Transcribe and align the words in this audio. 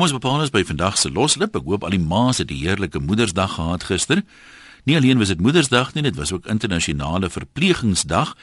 Kom 0.00 0.08
ons 0.08 0.16
bepaal 0.16 0.40
ons 0.40 0.52
by 0.54 0.62
vandag 0.64 0.94
se 0.96 1.10
loslip. 1.12 1.58
Ek 1.58 1.66
hoop 1.68 1.82
al 1.84 1.92
die 1.92 2.00
ma's 2.00 2.38
het 2.40 2.48
'n 2.48 2.56
heerlike 2.56 3.00
Moedersdag 3.04 3.60
gehad 3.60 3.84
gister. 3.84 4.22
Nie 4.86 4.96
alleen 4.96 5.18
was 5.18 5.28
dit 5.28 5.40
Moedersdag 5.40 5.92
nie, 5.92 6.02
dit 6.02 6.16
was 6.16 6.32
ook 6.32 6.46
internasionale 6.46 7.28
verplegingsdag. 7.28 8.34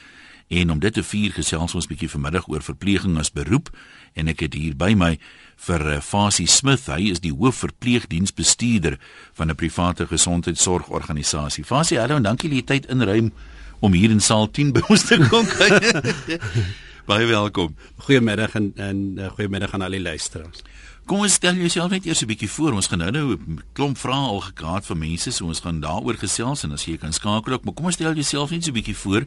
En 0.48 0.70
om 0.70 0.78
dit 0.78 0.94
te 0.94 1.02
vier 1.02 1.32
gesels 1.32 1.74
ons 1.74 1.84
'n 1.84 1.88
bietjie 1.88 2.10
vanmiddag 2.10 2.48
oor 2.48 2.62
verpleging 2.62 3.18
as 3.18 3.32
beroep 3.32 3.70
en 4.14 4.28
ek 4.28 4.40
het 4.40 4.54
hier 4.54 4.76
by 4.76 4.94
my 4.94 5.18
vir 5.56 5.80
uh, 5.80 6.00
Fasie 6.00 6.46
Smith. 6.46 6.86
Hy 6.86 7.10
is 7.10 7.20
die 7.20 7.32
hoofverpleegdiensbestuurder 7.32 8.98
van 9.32 9.50
'n 9.50 9.54
private 9.54 10.06
gesondheidsorgorganisasie. 10.06 11.64
Fasie, 11.64 11.98
hallo 11.98 12.16
en 12.16 12.22
dankie 12.22 12.48
dat 12.48 12.58
jy 12.58 12.64
tyd 12.64 12.86
inruim 12.86 13.32
om 13.80 13.92
hier 13.92 14.10
in 14.10 14.20
saal 14.20 14.50
10 14.50 14.72
by 14.72 14.80
ons 14.88 15.02
te 15.02 15.26
kom 15.28 15.46
kyk. 15.46 16.38
Baie 17.08 17.26
welkom. 17.26 17.74
Goeiemiddag 17.96 18.54
en 18.54 18.72
en 18.76 19.18
uh, 19.18 19.26
goeiemiddag 19.26 19.72
aan 19.72 19.82
al 19.82 19.90
die 19.90 20.00
luisteraars. 20.00 20.62
Kom 21.08 21.22
ons 21.24 21.38
stel 21.38 21.56
jouself 21.56 21.88
net 21.88 22.04
eers 22.04 22.20
'n 22.20 22.28
bietjie 22.28 22.50
voor. 22.52 22.74
Ons 22.76 22.86
gaan 22.86 22.98
nou 22.98 23.10
nou 23.10 23.32
'n 23.32 23.62
klomp 23.72 23.96
vrae 23.96 24.28
al 24.28 24.40
gekaart 24.40 24.84
vir 24.84 24.96
mense, 24.96 25.30
so 25.32 25.46
ons 25.46 25.60
gaan 25.60 25.80
daaroor 25.80 26.18
gesels 26.20 26.64
en 26.64 26.72
as 26.72 26.84
jy 26.84 26.98
kan 26.98 27.12
skakel 27.12 27.52
ook, 27.52 27.64
maar 27.64 27.74
kom 27.74 27.86
ons 27.86 27.94
stel 27.94 28.12
jouself 28.12 28.50
net 28.50 28.64
so 28.64 28.70
'n 28.70 28.74
bietjie 28.74 28.96
voor. 28.96 29.24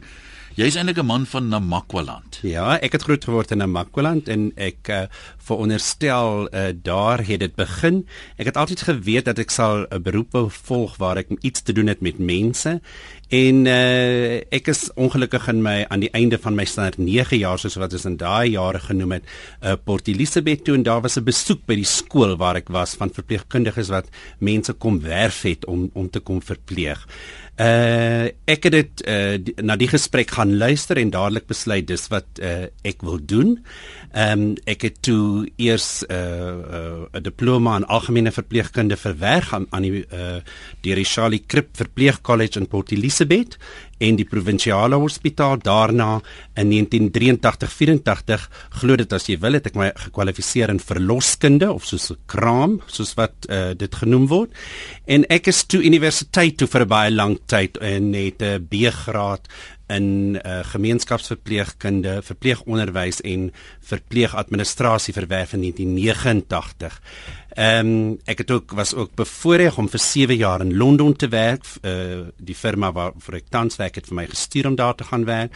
Jy's 0.52 0.74
eintlik 0.76 0.98
'n 1.00 1.06
man 1.06 1.24
van 1.26 1.48
Namakwaland. 1.48 2.38
Ja, 2.42 2.76
ek 2.76 2.92
het 2.92 3.02
groot 3.02 3.24
geword 3.24 3.50
in 3.50 3.58
Namakwaland 3.58 4.28
en 4.28 4.52
ek 4.54 4.88
uh, 4.92 5.08
veronderstel 5.40 6.44
uh, 6.52 6.76
daar 6.76 7.24
het 7.24 7.40
dit 7.40 7.54
begin. 7.56 8.04
Ek 8.36 8.52
het 8.52 8.56
altyd 8.60 8.82
geweet 8.84 9.24
dat 9.24 9.38
ek 9.38 9.50
sal 9.50 9.86
'n 9.88 10.02
beroep 10.02 10.32
wou 10.36 10.50
volg 10.50 10.96
waar 11.00 11.16
ek 11.16 11.32
iets 11.40 11.62
te 11.62 11.72
doen 11.72 11.88
het 11.88 12.00
met 12.00 12.18
mense. 12.18 12.80
En 13.32 13.64
uh, 13.64 14.44
ek 14.52 14.68
is 14.68 14.92
ongelukkig 14.92 15.48
in 15.48 15.62
my 15.62 15.86
aan 15.88 16.04
die 16.04 16.12
einde 16.12 16.36
van 16.38 16.54
my 16.54 16.64
standaard 16.68 16.98
9 16.98 17.38
jaar 17.38 17.58
soos 17.58 17.80
wat 17.80 17.92
ons 17.92 18.04
in 18.04 18.16
daai 18.20 18.50
jare 18.50 18.78
genoem 18.78 19.12
het, 19.12 19.24
uh, 19.64 19.72
Port 19.84 20.08
Elizabeth 20.08 20.64
toe 20.64 20.74
en 20.74 20.82
daar 20.82 21.00
was 21.00 21.16
'n 21.16 21.24
besoek 21.24 21.64
by 21.64 21.74
die 21.80 21.88
skool 21.88 22.36
waar 22.36 22.56
ek 22.56 22.68
was 22.68 22.92
van 22.94 23.08
verpleegkundiges 23.08 23.88
wat 23.88 24.12
mense 24.38 24.72
kom 24.72 25.00
werf 25.00 25.42
het 25.42 25.64
om 25.64 25.90
om 25.94 26.10
te 26.10 26.20
kom 26.20 26.42
verpleeg. 26.42 27.08
Uh 27.60 28.32
ek 28.48 28.64
het 28.64 28.72
dit 28.72 29.02
uh 29.04 29.36
na 29.60 29.76
die 29.76 29.90
gesprek 29.90 30.30
gaan 30.32 30.54
luister 30.56 30.96
en 30.96 31.10
dadelik 31.12 31.44
besluit 31.50 31.84
dis 31.86 32.06
wat 32.08 32.40
uh 32.40 32.70
ek 32.82 33.04
wil 33.04 33.18
doen. 33.20 33.58
Ehm 34.12 34.40
um, 34.40 34.54
ek 34.64 34.86
het 34.88 35.02
toe 35.04 35.48
eers 35.60 36.04
uh, 36.08 36.16
'n 36.16 37.12
uh, 37.12 37.20
diploma 37.20 37.76
in 37.76 37.84
algemene 37.84 38.32
verpleegkunde 38.32 38.96
verwerf 38.96 39.52
aan 39.52 39.66
aan 39.70 39.82
die 39.82 40.04
uh 40.08 40.40
deur 40.80 40.96
die 40.96 41.04
Charlie 41.04 41.44
Krip 41.46 41.76
Verpleegkollege 41.76 42.58
in 42.58 42.68
Port 42.68 42.90
Elizabeth 42.90 43.58
en 44.02 44.18
die 44.18 44.26
provinsiale 44.28 44.98
hospitaal 45.00 45.60
daarna 45.62 46.20
in 46.58 46.72
1983-84 46.72 48.46
glo 48.80 48.98
dit 49.00 49.12
as 49.16 49.28
jy 49.30 49.38
wil 49.42 49.58
het 49.58 49.68
ek 49.70 49.78
my 49.78 49.90
gekwalifiseer 50.04 50.72
in 50.74 50.82
verloskunde 50.82 51.70
of 51.72 51.86
soos 51.88 52.10
'n 52.10 52.18
kraam 52.26 52.80
soos 52.86 53.14
wat 53.16 53.48
uh, 53.48 53.72
dit 53.74 53.94
genoem 53.94 54.26
word. 54.26 54.50
En 55.06 55.24
ek 55.30 55.48
is 55.52 55.64
toe 55.64 55.82
universiteit 55.82 56.56
toe 56.58 56.68
vir 56.68 56.82
'n 56.84 56.88
baie 56.88 57.10
lang 57.10 57.38
tyd 57.46 57.78
en 57.78 58.12
het 58.12 58.42
'n 58.42 58.66
B-graad 58.70 59.48
in 59.96 60.38
uh, 60.40 60.60
gemeenskapsverpleegkunde, 60.72 62.20
verpleegonderwys 62.22 63.20
en 63.28 63.50
verpleegadministrasie 63.80 65.14
verwerf 65.14 65.52
in 65.52 65.60
1989. 65.60 67.00
Ehm 67.52 67.86
um, 67.86 68.18
ek 68.24 68.38
het 68.38 68.50
ook 68.50 68.72
was 68.72 68.94
ook 68.94 69.14
bevoorreg 69.14 69.76
om 69.78 69.88
vir 69.88 70.00
7 70.00 70.36
jaar 70.36 70.60
in 70.64 70.76
Londen 70.76 71.16
te 71.16 71.28
werk. 71.28 71.66
Uh, 71.82 72.32
die 72.36 72.56
firma 72.56 72.92
waar 72.92 73.12
vir 73.20 73.34
ek 73.42 73.50
tans 73.52 73.76
werk 73.76 73.98
het 74.00 74.08
vir 74.08 74.16
my 74.16 74.26
gestuur 74.26 74.70
om 74.70 74.76
daar 74.76 74.94
te 74.94 75.04
gaan 75.04 75.26
werk. 75.28 75.52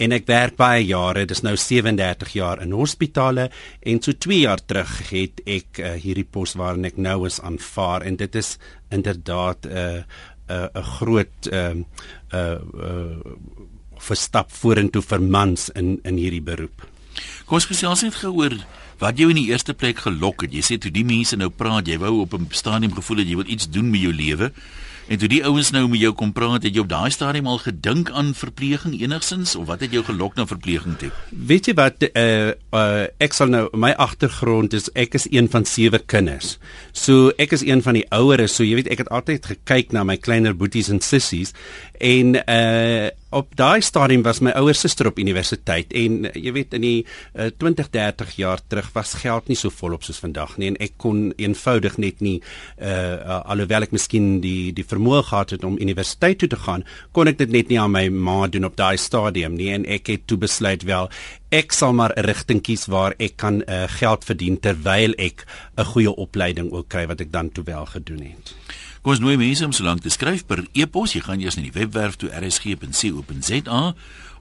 En 0.00 0.12
ek 0.12 0.24
werk 0.26 0.56
baie 0.56 0.86
jare, 0.86 1.26
dis 1.28 1.44
nou 1.44 1.56
37 1.56 2.32
jaar 2.32 2.62
in 2.62 2.72
hospitale 2.72 3.50
en 3.82 4.00
so 4.00 4.12
2 4.12 4.40
jaar 4.40 4.64
terug 4.64 4.96
het 5.10 5.44
ek 5.44 5.82
uh, 5.82 5.92
hierdie 6.00 6.24
pos 6.24 6.56
waarin 6.56 6.88
ek 6.88 6.96
nou 6.96 7.26
is 7.26 7.40
aanvaar 7.40 8.02
en 8.08 8.16
dit 8.16 8.34
is 8.34 8.56
inderdaad 8.90 9.66
'n 9.66 9.76
uh, 9.76 10.02
'n 10.48 10.68
uh, 10.74 10.84
groot 10.96 11.46
ehm 11.50 11.84
uh, 12.32 12.40
uh, 12.40 12.58
uh, 12.88 13.73
verstap 14.04 14.52
vorentoe 14.52 15.02
vir 15.02 15.20
mans 15.20 15.70
in 15.74 15.98
in 16.04 16.20
hierdie 16.20 16.44
beroep. 16.44 16.86
Kom 17.46 17.60
ons 17.60 17.68
gesels 17.70 18.02
net 18.02 18.16
geoor 18.20 18.56
wat 19.02 19.18
jou 19.18 19.28
in 19.32 19.40
die 19.40 19.50
eerste 19.50 19.74
plek 19.74 20.04
gelok 20.04 20.46
het. 20.46 20.54
Jy 20.54 20.62
sê 20.64 20.78
toe 20.80 20.92
die 20.94 21.06
mense 21.06 21.36
nou 21.36 21.50
praat, 21.50 21.88
jy 21.88 21.98
wou 21.98 22.20
op 22.22 22.34
'n 22.34 22.48
stadium 22.50 22.94
gevoel 22.94 23.18
het 23.18 23.28
jy 23.28 23.36
wil 23.36 23.50
iets 23.50 23.70
doen 23.70 23.90
met 23.90 24.00
jou 24.00 24.12
lewe. 24.12 24.52
En 25.04 25.18
toe 25.20 25.28
die 25.28 25.42
ouens 25.44 25.68
nou 25.70 25.82
met 25.88 26.00
jou 26.00 26.14
kom 26.16 26.30
praat, 26.32 26.62
het 26.64 26.72
jy 26.74 26.80
op 26.80 26.88
daai 26.88 27.10
stadium 27.12 27.46
al 27.46 27.58
gedink 27.60 28.10
aan 28.10 28.32
verpleging 28.34 28.94
enigsins 29.02 29.52
of 29.54 29.66
wat 29.68 29.80
het 29.84 29.92
jou 29.92 30.00
gelok 30.04 30.38
na 30.38 30.46
verpleging 30.48 30.96
toe? 30.96 31.10
Weet 31.28 31.68
jy 31.68 31.74
wat 31.76 32.06
uh, 32.08 32.54
uh 32.72 33.04
ek 33.20 33.36
sal 33.36 33.52
nou 33.52 33.68
my 33.76 33.92
agtergrond 34.00 34.72
is 34.72 34.88
ek 34.94 35.14
is 35.14 35.28
een 35.30 35.50
van 35.52 35.68
sewe 35.68 35.98
kinders. 35.98 36.56
So 36.92 37.34
ek 37.36 37.52
is 37.52 37.66
een 37.66 37.82
van 37.84 37.94
die 37.94 38.06
oueres, 38.16 38.56
so 38.56 38.64
jy 38.64 38.80
weet 38.80 38.88
ek 38.88 39.04
het 39.04 39.12
altyd 39.12 39.50
gekyk 39.52 39.92
na 39.92 40.06
my 40.08 40.16
kleiner 40.16 40.56
boeties 40.56 40.88
en 40.88 41.04
sissies 41.04 41.52
en 42.00 42.40
uh 42.40 43.12
op 43.30 43.56
daai 43.56 43.82
stadium 43.82 44.22
was 44.22 44.40
my 44.40 44.52
ouer 44.58 44.76
suster 44.78 45.08
op 45.08 45.18
universiteit 45.18 45.92
en 45.96 46.28
jy 46.34 46.52
weet 46.54 46.74
in 46.78 46.84
die 46.84 47.00
uh, 47.04 47.48
20 47.62 47.90
30 47.94 48.34
jaar 48.38 48.62
terug 48.68 48.90
was 48.94 49.14
geld 49.22 49.48
nie 49.48 49.58
so 49.58 49.72
volop 49.74 50.04
soos 50.06 50.20
vandag 50.22 50.56
nie 50.58 50.70
en 50.72 50.78
ek 50.84 50.96
kon 51.02 51.32
eenvoudig 51.38 51.98
net 52.02 52.22
nie 52.24 52.36
uh, 52.78 53.40
alhoewel 53.42 53.88
ek 53.88 53.94
miskien 53.96 54.38
die 54.44 54.72
die 54.76 54.86
vermoë 54.86 55.24
gehad 55.30 55.56
het 55.56 55.66
om 55.66 55.80
universiteit 55.80 56.38
toe 56.42 56.50
te 56.52 56.60
gaan 56.66 56.86
kon 57.12 57.30
ek 57.30 57.40
dit 57.42 57.54
net 57.54 57.72
nie 57.72 57.80
aan 57.80 57.94
my 57.94 58.06
ma 58.08 58.44
doen 58.46 58.68
op 58.70 58.78
daai 58.78 58.96
stadium 59.00 59.58
nie 59.58 59.72
en 59.74 59.88
ek 59.98 60.12
het 60.14 60.28
toe 60.30 60.38
besluit 60.46 60.86
wel 60.86 61.10
ek 61.54 61.72
sal 61.72 61.92
maar 61.92 62.14
'n 62.16 62.26
rigting 62.26 62.62
kies 62.62 62.86
waar 62.86 63.14
ek 63.18 63.36
kan 63.36 63.62
uh, 63.66 63.84
geld 63.98 64.24
verdien 64.24 64.60
terwyl 64.60 65.14
ek 65.18 65.46
'n 65.78 65.90
goeie 65.92 66.12
opleiding 66.12 66.72
ook 66.72 66.88
kry 66.88 67.06
wat 67.06 67.20
ek 67.20 67.32
dan 67.32 67.50
toe 67.50 67.64
wel 67.64 67.86
gedoen 67.86 68.22
het 68.30 68.54
Kom 69.04 69.12
ons 69.12 69.20
nooi 69.20 69.36
mense 69.36 69.60
om 69.60 69.68
so 69.76 69.84
lank 69.84 70.00
te 70.00 70.08
skryf 70.08 70.48
per 70.48 70.64
e-pos. 70.72 71.12
Jy 71.12 71.20
gaan 71.26 71.36
eers 71.44 71.58
na 71.58 71.66
die 71.66 71.74
webwerf 71.74 72.14
toe 72.16 72.30
rsg.co.za 72.32 73.92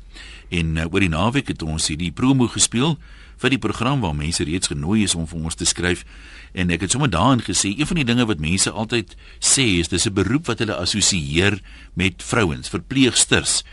En 0.49 0.77
uh, 0.77 0.85
oor 0.87 1.01
die 1.03 1.11
naweek 1.11 1.47
het 1.47 1.61
ons 1.61 1.87
hierdie 1.91 2.11
promo 2.11 2.47
gespeel 2.47 2.97
vir 3.35 3.49
die 3.49 3.59
program 3.59 3.99
waar 3.99 4.15
mense 4.15 4.43
reeds 4.43 4.67
genooi 4.71 5.03
is 5.03 5.15
om 5.15 5.27
vir 5.27 5.39
ons 5.43 5.55
te 5.55 5.65
skryf 5.65 6.05
en 6.55 6.71
ek 6.71 6.85
het 6.85 6.93
sommer 6.95 7.11
daarin 7.11 7.43
gesê 7.43 7.73
een 7.75 7.87
van 7.87 7.99
die 7.99 8.07
dinge 8.07 8.25
wat 8.29 8.39
mense 8.43 8.71
altyd 8.71 9.15
sê 9.43 9.65
is 9.81 9.91
dis 9.91 10.07
'n 10.07 10.13
beroep 10.15 10.47
wat 10.47 10.59
hulle 10.59 10.75
assosieer 10.75 11.59
met 11.93 12.23
vrouens, 12.23 12.69
verpleegsters. 12.69 13.63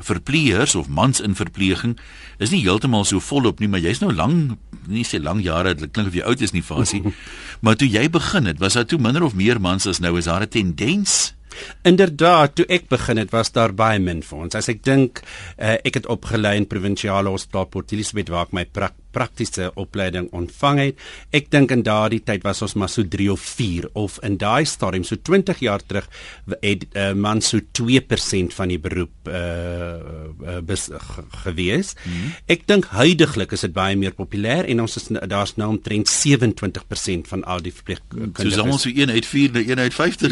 Verpleegers 0.00 0.74
of 0.74 0.88
mans 0.88 1.20
in 1.20 1.34
verpleging 1.34 1.98
is 2.38 2.50
nie 2.50 2.62
heeltemal 2.62 3.04
so 3.04 3.20
volop 3.20 3.60
nie, 3.60 3.68
maar 3.68 3.80
jy's 3.80 4.00
nou 4.00 4.12
lank, 4.12 4.56
nie 4.86 5.04
sê 5.04 5.20
lang 5.22 5.42
jare, 5.42 5.74
dit 5.74 5.92
klink 5.92 6.08
of 6.08 6.14
jy 6.14 6.22
oud 6.22 6.40
is 6.40 6.52
nie, 6.52 6.62
Fasie. 6.62 7.02
maar 7.62 7.76
toe 7.76 7.88
jy 7.88 8.08
begin 8.08 8.46
het, 8.46 8.58
was 8.58 8.72
daar 8.72 8.86
toe 8.86 8.98
minder 8.98 9.22
of 9.22 9.34
meer 9.34 9.60
mans 9.60 9.86
as 9.86 10.00
nou 10.00 10.16
is 10.18 10.24
daar 10.24 10.42
'n 10.42 10.48
tendens? 10.48 11.34
Inderdaad, 11.82 12.54
toe 12.54 12.66
ek 12.68 12.88
begin 12.88 13.20
het, 13.22 13.30
was 13.34 13.52
daar 13.52 13.74
baie 13.76 13.98
min 13.98 14.22
vir 14.26 14.38
ons. 14.38 14.54
As 14.58 14.68
ek 14.68 14.82
dink, 14.86 15.22
uh, 15.58 15.76
ek 15.84 16.00
het 16.00 16.10
opgelei 16.12 16.56
in 16.60 16.68
provinsiale 16.70 17.32
hospitaal 17.32 17.70
Port 17.72 17.92
Elizabeth 17.92 18.32
waar 18.32 18.48
ek 18.48 18.56
my 18.56 18.64
prak 18.64 18.98
praktiese 19.10 19.70
opleiding 19.74 20.28
ontvang 20.36 20.80
het. 20.80 21.00
Ek 21.34 21.50
dink 21.52 21.72
in 21.74 21.82
daardie 21.86 22.20
tyd 22.26 22.44
was 22.46 22.62
ons 22.62 22.76
maar 22.78 22.90
so 22.92 23.06
3 23.06 23.30
of 23.32 23.42
4 23.42 23.88
of 23.98 24.18
in 24.26 24.38
daai 24.40 24.64
stadium 24.68 25.06
so 25.06 25.18
20 25.18 25.62
jaar 25.64 25.82
terug 25.82 26.06
het 26.60 26.86
uh, 26.94 27.10
man 27.18 27.42
so 27.44 27.60
2% 27.80 28.54
van 28.56 28.70
die 28.70 28.78
beroep 28.78 29.30
uh, 29.30 29.98
uh 30.46 30.78
gewees. 31.42 31.94
Mm 32.04 32.12
-hmm. 32.12 32.32
Ek 32.46 32.66
dink 32.66 32.86
huidigelik 32.94 33.52
is 33.52 33.60
dit 33.66 33.72
baie 33.72 33.96
meer 33.96 34.14
populêr 34.14 34.66
en 34.66 34.80
ons 34.80 34.96
is 34.96 35.08
daar's 35.26 35.56
nou 35.56 35.68
omtrent 35.70 36.08
27% 36.08 37.28
van 37.28 37.44
al 37.44 37.62
die 37.62 37.72
verpleegkundiges. 37.72 38.54
So 38.54 38.62
soms 38.62 38.82
so 38.82 38.90
1 38.90 39.10
uit 39.10 39.26
4 39.26 39.50
na 39.52 39.60
1 39.60 39.78
uit 39.78 39.94
50. 39.94 40.28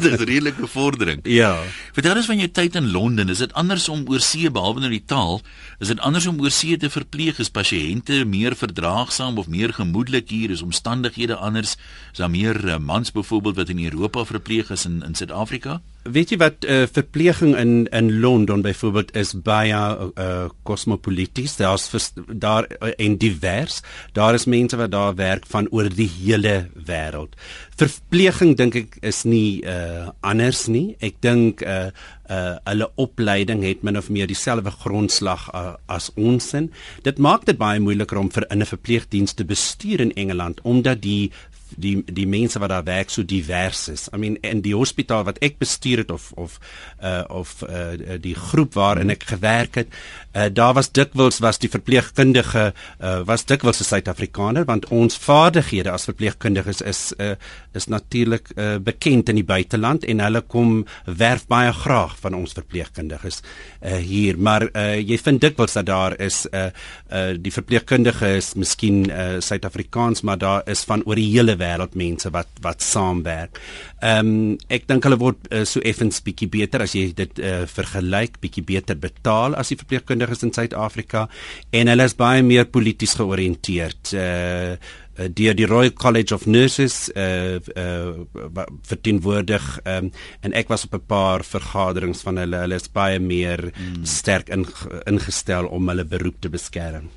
dit 0.00 0.04
is 0.04 0.20
'n 0.20 0.29
redelike 0.30 0.70
vordering. 0.70 1.20
Ja. 1.28 1.52
Vertel 1.96 2.22
ons 2.22 2.30
van 2.30 2.40
jou 2.40 2.48
tyd 2.48 2.78
in 2.78 2.90
Londen. 2.94 3.28
Is 3.28 3.42
dit 3.42 3.52
anders 3.58 3.88
om 3.92 4.06
oor 4.08 4.22
see 4.24 4.50
behalwe 4.50 4.86
nou 4.86 4.92
die 4.92 5.04
taal? 5.04 5.40
Is 5.82 5.92
dit 5.92 6.00
anders 6.00 6.26
om 6.30 6.40
oor 6.40 6.54
see 6.54 6.78
te 6.80 6.90
verpleeg 6.90 7.40
as 7.40 7.50
pasiënt? 7.50 7.80
pasiënte 7.80 8.24
meer 8.24 8.54
verdraagsaam 8.56 9.38
of 9.38 9.48
meer 9.48 9.72
gemoedelik 9.72 10.30
hier 10.30 10.50
is 10.50 10.62
omstandighede 10.62 11.36
anders 11.36 11.76
is 12.12 12.18
daar 12.18 12.30
meer 12.30 12.56
uh, 12.64 12.78
mans 12.78 13.12
byvoorbeeld 13.12 13.56
wat 13.56 13.68
in 13.68 13.84
Europa 13.84 14.24
verpleeg 14.24 14.70
is 14.70 14.84
in 14.84 15.02
in 15.02 15.14
Suid-Afrika 15.14 15.80
weet 16.02 16.30
jy 16.32 16.36
wat 16.40 16.64
uh, 16.64 16.86
verpleging 16.88 17.56
in 17.60 17.86
in 17.92 18.20
Londen 18.20 18.62
byvoorbeeld 18.62 19.14
is 19.16 19.34
baie 19.34 19.76
uh, 19.76 20.48
cosmopolities 20.62 21.56
daar's 21.56 21.90
daar 22.26 22.66
uh, 22.80 22.92
en 22.96 23.16
divers. 23.18 23.82
Daar 24.12 24.34
is 24.34 24.44
mense 24.44 24.76
wat 24.76 24.90
daar 24.90 25.14
werk 25.14 25.46
van 25.46 25.68
oor 25.70 25.88
die 25.88 26.08
hele 26.08 26.70
wêreld. 26.86 27.36
Verpleging 27.76 28.56
dink 28.56 28.74
ek 28.74 28.96
is 29.00 29.24
nie 29.24 29.60
uh, 29.64 30.08
anders 30.20 30.66
nie. 30.66 30.96
Ek 31.00 31.20
dink 31.20 31.62
uh, 31.64 31.90
uh, 32.30 32.56
hulle 32.64 32.88
opleiding 33.00 33.64
het 33.66 33.84
min 33.86 33.98
of 33.98 34.08
meer 34.12 34.28
dieselfde 34.30 34.72
grondslag 34.82 35.48
uh, 35.54 35.74
as 35.86 36.10
ons 36.16 36.52
in. 36.56 36.70
Dit 37.04 37.18
maak 37.18 37.46
dit 37.48 37.58
baie 37.60 37.80
moeiliker 37.80 38.20
om 38.20 38.30
vir 38.30 38.46
'n 38.48 38.64
verpleegdiens 38.64 39.34
te 39.34 39.44
bestuur 39.44 40.00
in 40.00 40.12
Engeland 40.14 40.60
omdat 40.62 41.02
die 41.02 41.32
die 41.76 42.02
die 42.06 42.26
mense 42.26 42.58
wat 42.58 42.72
daar 42.72 42.84
werk 42.84 43.10
so 43.10 43.24
divers 43.24 43.88
is. 43.88 44.08
I 44.12 44.16
mean 44.16 44.36
in 44.42 44.62
die 44.64 44.74
hospitaal 44.74 45.24
wat 45.24 45.38
ek 45.44 45.58
bestuur 45.58 46.04
het 46.04 46.10
of 46.10 46.32
of 46.32 46.58
uh 47.02 47.24
of 47.28 47.62
uh 47.62 48.18
die 48.20 48.34
groep 48.34 48.74
waarin 48.74 49.10
ek 49.10 49.28
gewerk 49.30 49.74
het, 49.74 49.88
uh 50.34 50.48
daar 50.52 50.74
was 50.74 50.90
dikwels 50.92 51.38
was 51.38 51.58
die 51.58 51.70
verpleegkundige 51.70 52.72
uh 53.00 53.20
was 53.24 53.44
dikwels 53.44 53.80
'n 53.80 53.84
Suid-Afrikaner 53.84 54.64
want 54.64 54.88
ons 54.88 55.16
vaardighede 55.16 55.90
as 55.90 56.04
verpleegkundiges 56.04 56.80
is 56.82 57.12
uh 57.18 57.34
is 57.74 57.86
natuurlik 57.86 58.50
uh 58.56 58.76
bekend 58.78 59.28
in 59.28 59.34
die 59.34 59.44
buiteland 59.44 60.04
en 60.04 60.20
hulle 60.20 60.40
kom 60.40 60.86
werf 61.04 61.46
baie 61.46 61.72
graag 61.72 62.16
van 62.20 62.34
ons 62.34 62.52
verpleegkundiges 62.52 63.42
uh 63.82 63.96
hier, 63.96 64.38
maar 64.38 64.68
uh 64.74 64.98
jy 64.98 65.18
vind 65.18 65.40
dikwels 65.40 65.76
dat 65.78 65.86
daar 65.86 66.16
is 66.20 66.46
uh 66.52 66.70
uh 67.10 67.34
die 67.38 67.52
verpleegkundige 67.52 68.36
is 68.36 68.54
miskien 68.54 69.04
uh 69.10 69.40
Suid-Afrikaans, 69.40 70.22
maar 70.22 70.38
daar 70.38 70.62
is 70.70 70.84
van 70.84 71.02
oor 71.06 71.18
die 71.18 71.30
hele 71.30 71.56
wêreld 71.60 71.96
mense 71.98 72.30
wat 72.34 72.48
wat 72.64 72.84
saamwerk. 72.84 73.60
Ehm 74.00 74.32
um, 74.32 74.56
ek 74.68 74.88
dink 74.88 75.04
hulle 75.04 75.20
word 75.20 75.50
uh, 75.50 75.64
so 75.68 75.82
effens 75.86 76.22
bietjie 76.24 76.48
beter 76.50 76.84
as 76.84 76.96
jy 76.96 77.10
dit 77.16 77.42
uh, 77.44 77.66
vergelyk, 77.70 78.40
bietjie 78.40 78.64
beter 78.66 78.98
betaal 79.00 79.54
as 79.60 79.72
die 79.72 79.78
verpleegkundiges 79.80 80.44
in 80.46 80.54
Suid-Afrika 80.56 81.28
en 81.72 81.92
hulle 81.92 82.08
is 82.08 82.16
baie 82.18 82.42
meer 82.42 82.66
polities 82.72 83.16
georiënteerd. 83.20 84.16
Uh 84.16 85.06
deur 85.28 85.54
die 85.54 85.66
Royal 85.66 85.92
College 85.92 86.34
of 86.34 86.46
Nurses 86.46 87.10
uh 87.16 87.58
uh 87.76 88.64
verteenwoordig 88.88 89.66
um, 89.84 90.10
en 90.40 90.52
ek 90.56 90.68
was 90.68 90.84
op 90.84 90.94
'n 90.94 91.06
paar 91.06 91.44
vergaderings 91.44 92.22
van 92.24 92.36
hulle 92.36 92.56
hulle 92.56 92.74
is 92.74 92.88
baie 92.88 93.18
meer 93.18 93.60
mm. 93.68 94.04
sterk 94.04 94.48
in, 94.48 94.66
ingestel 95.06 95.66
om 95.66 95.88
hulle 95.88 96.04
beroep 96.04 96.40
te 96.40 96.48
beskerm. 96.48 97.10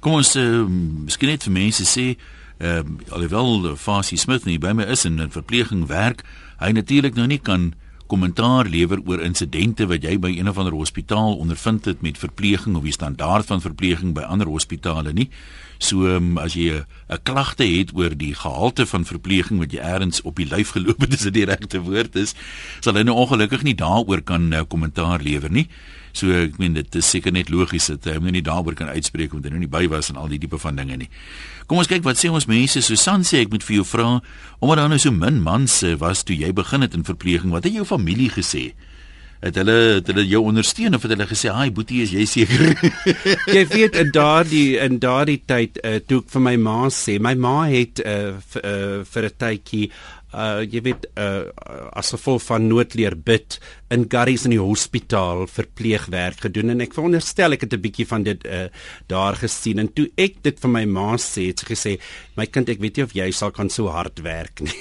Kom 0.00 0.12
ons 0.12 0.36
uh, 0.36 0.66
miskien 1.06 1.28
net 1.28 1.44
vir 1.44 1.52
mense 1.52 1.84
sê 1.84 2.16
uh, 2.64 2.82
alhoewel 3.12 3.76
Fasie 3.76 4.18
Smith 4.18 4.48
nie 4.48 4.58
by 4.58 4.72
my 4.72 4.86
is 4.88 5.04
en 5.04 5.20
in 5.20 5.32
verpleging 5.34 5.86
werk, 5.90 6.24
hy 6.58 6.72
natuurlik 6.72 7.18
nou 7.18 7.26
nie 7.28 7.40
kan 7.42 7.72
kommentaar 8.06 8.68
lewer 8.68 9.00
oor 9.08 9.22
insidente 9.24 9.86
wat 9.88 10.04
jy 10.04 10.16
by 10.20 10.30
een 10.34 10.48
of 10.48 10.58
ander 10.60 10.76
hospitaal 10.76 11.38
ondervind 11.40 11.84
het 11.88 12.02
met 12.04 12.20
verpleging 12.20 12.76
of 12.76 12.84
die 12.84 12.94
standaard 12.94 13.48
van 13.48 13.62
verpleging 13.64 14.12
by 14.16 14.26
ander 14.28 14.50
hospitale 14.50 15.12
nie. 15.12 15.30
So 15.78 16.06
um, 16.16 16.38
as 16.38 16.54
jy 16.54 16.84
'n 17.08 17.22
klagte 17.22 17.64
het 17.64 17.90
oor 17.94 18.16
die 18.16 18.34
gehalte 18.34 18.86
van 18.86 19.04
verpleging 19.04 19.58
wat 19.58 19.72
jy 19.72 19.80
eers 19.82 20.22
op 20.22 20.36
die 20.36 20.46
lyf 20.46 20.70
geloop 20.70 21.00
het, 21.00 21.10
dis 21.14 21.26
dit 21.30 21.48
regte 21.48 21.80
woord 21.80 22.16
is, 22.16 22.34
sal 22.80 22.94
hy 22.94 23.02
nou 23.02 23.16
ongelukkig 23.16 23.62
nie 23.62 23.74
daaroor 23.74 24.22
kan 24.22 24.52
uh, 24.52 24.62
kommentaar 24.68 25.20
lewer 25.20 25.50
nie. 25.50 25.68
So 26.14 26.30
ek 26.30 26.60
meen 26.62 26.76
dit 26.78 26.94
is 26.94 27.08
seker 27.10 27.32
net 27.34 27.50
logies 27.50 27.90
dat 27.90 28.06
hy 28.06 28.30
nie 28.30 28.42
daaroor 28.44 28.76
kan 28.78 28.88
uitspreek 28.88 29.32
omdat 29.34 29.50
hy 29.50 29.58
nou 29.58 29.64
nie 29.66 29.70
by 29.70 29.88
was 29.90 30.12
en 30.12 30.16
al 30.16 30.30
die 30.30 30.38
tipe 30.38 30.60
van 30.62 30.76
dinge 30.78 30.96
nie. 30.96 31.10
Kom 31.66 31.80
ons 31.82 31.90
kyk 31.90 32.04
wat 32.06 32.20
sê 32.20 32.30
ons 32.30 32.46
mense. 32.46 32.78
Susan 32.86 33.26
sê 33.26 33.42
ek 33.42 33.50
moet 33.50 33.66
vir 33.66 33.80
jou 33.80 33.86
vra 33.88 34.20
omdat 34.60 34.78
daar 34.78 34.92
nou 34.92 34.98
so 35.02 35.10
min 35.10 35.42
manse 35.42 35.96
was 35.98 36.22
toe 36.22 36.36
jy 36.38 36.52
begin 36.54 36.86
het 36.86 36.94
in 36.94 37.02
verpleging. 37.04 37.50
Wat 37.50 37.66
het 37.66 37.74
jou 37.74 37.84
familie 37.88 38.30
gesê? 38.30 38.70
Het 39.44 39.58
hulle 39.60 39.76
het 39.98 40.06
hulle 40.08 40.24
jou 40.24 40.40
ondersteun 40.48 40.94
of 40.96 41.02
het 41.04 41.12
hulle 41.12 41.26
gesê, 41.28 41.50
"Haai 41.52 41.70
boetie, 41.70 42.02
is 42.02 42.14
jy 42.16 42.24
seker?" 42.24 42.62
jy 43.56 43.66
weet 43.68 43.96
in 44.00 44.10
daardie 44.10 44.78
in 44.80 44.98
daardie 44.98 45.42
tyd 45.46 45.76
uh, 45.84 45.98
toe 46.00 46.22
ek 46.22 46.30
vir 46.32 46.44
my 46.46 46.56
ma 46.56 46.78
sê, 46.88 47.18
my 47.20 47.34
ma 47.34 47.56
het 47.68 48.00
uh, 48.00 48.32
uh, 48.40 49.04
vir 49.04 49.28
'n 49.28 49.36
tydjie 49.38 49.90
uh 50.34 50.62
jy 50.66 50.82
weet 50.82 51.06
uh 51.20 51.46
as 51.94 52.10
gevolg 52.14 52.42
van 52.48 52.66
noodleer 52.68 53.14
bid 53.16 53.58
in 53.94 54.06
Garries 54.10 54.44
in 54.48 54.54
die 54.54 54.62
hospitaal 54.62 55.46
verpleegwerk 55.50 56.44
gedoen 56.48 56.74
en 56.74 56.84
ek 56.84 56.94
veronderstel 56.96 57.56
ek 57.56 57.66
het 57.66 57.74
'n 57.74 57.84
bietjie 57.86 58.06
van 58.10 58.22
dit 58.26 58.44
uh 58.44 58.66
daar 59.06 59.36
gesien 59.36 59.78
en 59.78 59.88
toe 59.92 60.08
ek 60.16 60.42
dit 60.42 60.60
vir 60.60 60.70
my 60.70 60.84
ma 60.84 61.16
sê 61.16 61.48
het 61.50 61.60
sy 61.60 61.66
gesê 61.66 61.92
my 62.36 62.46
kind 62.46 62.68
ek 62.68 62.80
weet 62.80 62.96
nie 62.96 63.04
of 63.04 63.14
jy 63.14 63.30
sal 63.30 63.50
kan 63.50 63.70
so 63.70 63.88
hard 63.88 64.20
werk 64.24 64.60
nie. 64.60 64.74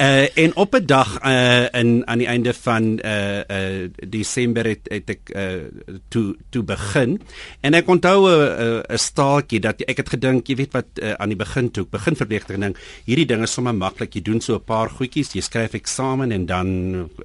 uh 0.00 0.26
en 0.42 0.56
op 0.56 0.74
'n 0.74 0.86
dag 0.86 1.18
uh 1.22 1.68
in 1.80 2.02
aan 2.06 2.18
die 2.18 2.28
einde 2.28 2.52
van 2.52 2.98
uh 3.04 3.42
uh 3.48 3.88
Desember 4.08 4.64
het, 4.64 4.88
het 4.90 5.10
ek 5.10 5.30
uh 5.34 5.68
toe 6.08 6.36
toe 6.50 6.62
begin 6.62 7.20
en 7.62 7.74
ek 7.74 7.88
onthou 7.88 8.28
'n 8.28 8.82
'n 8.88 8.98
staaltjie 8.98 9.60
dat 9.60 9.80
ek 9.86 10.02
het 10.02 10.08
gedink 10.16 10.48
jy 10.48 10.56
weet 10.56 10.72
wat 10.72 10.98
uh, 10.98 11.14
aan 11.20 11.32
die 11.32 11.38
begin 11.38 11.70
toe 11.70 11.84
ek 11.84 11.90
begin 11.90 12.16
verpleegter 12.16 12.58
ding 12.60 12.76
hierdie 13.06 13.28
dinge 13.28 13.46
sommer 13.46 13.74
maklik 13.74 14.16
jy 14.16 14.22
doen 14.22 14.40
so 14.40 14.56
'n 14.56 14.64
paar 14.64 14.90
goedjies 14.90 15.34
jy 15.36 15.42
skryf 15.42 15.74
eksamen 15.74 16.32
en 16.32 16.46
dan 16.46 16.68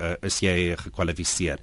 uh, 0.01 0.15
is 0.27 0.39
jy 0.43 0.75
gekwalifiseer. 0.79 1.61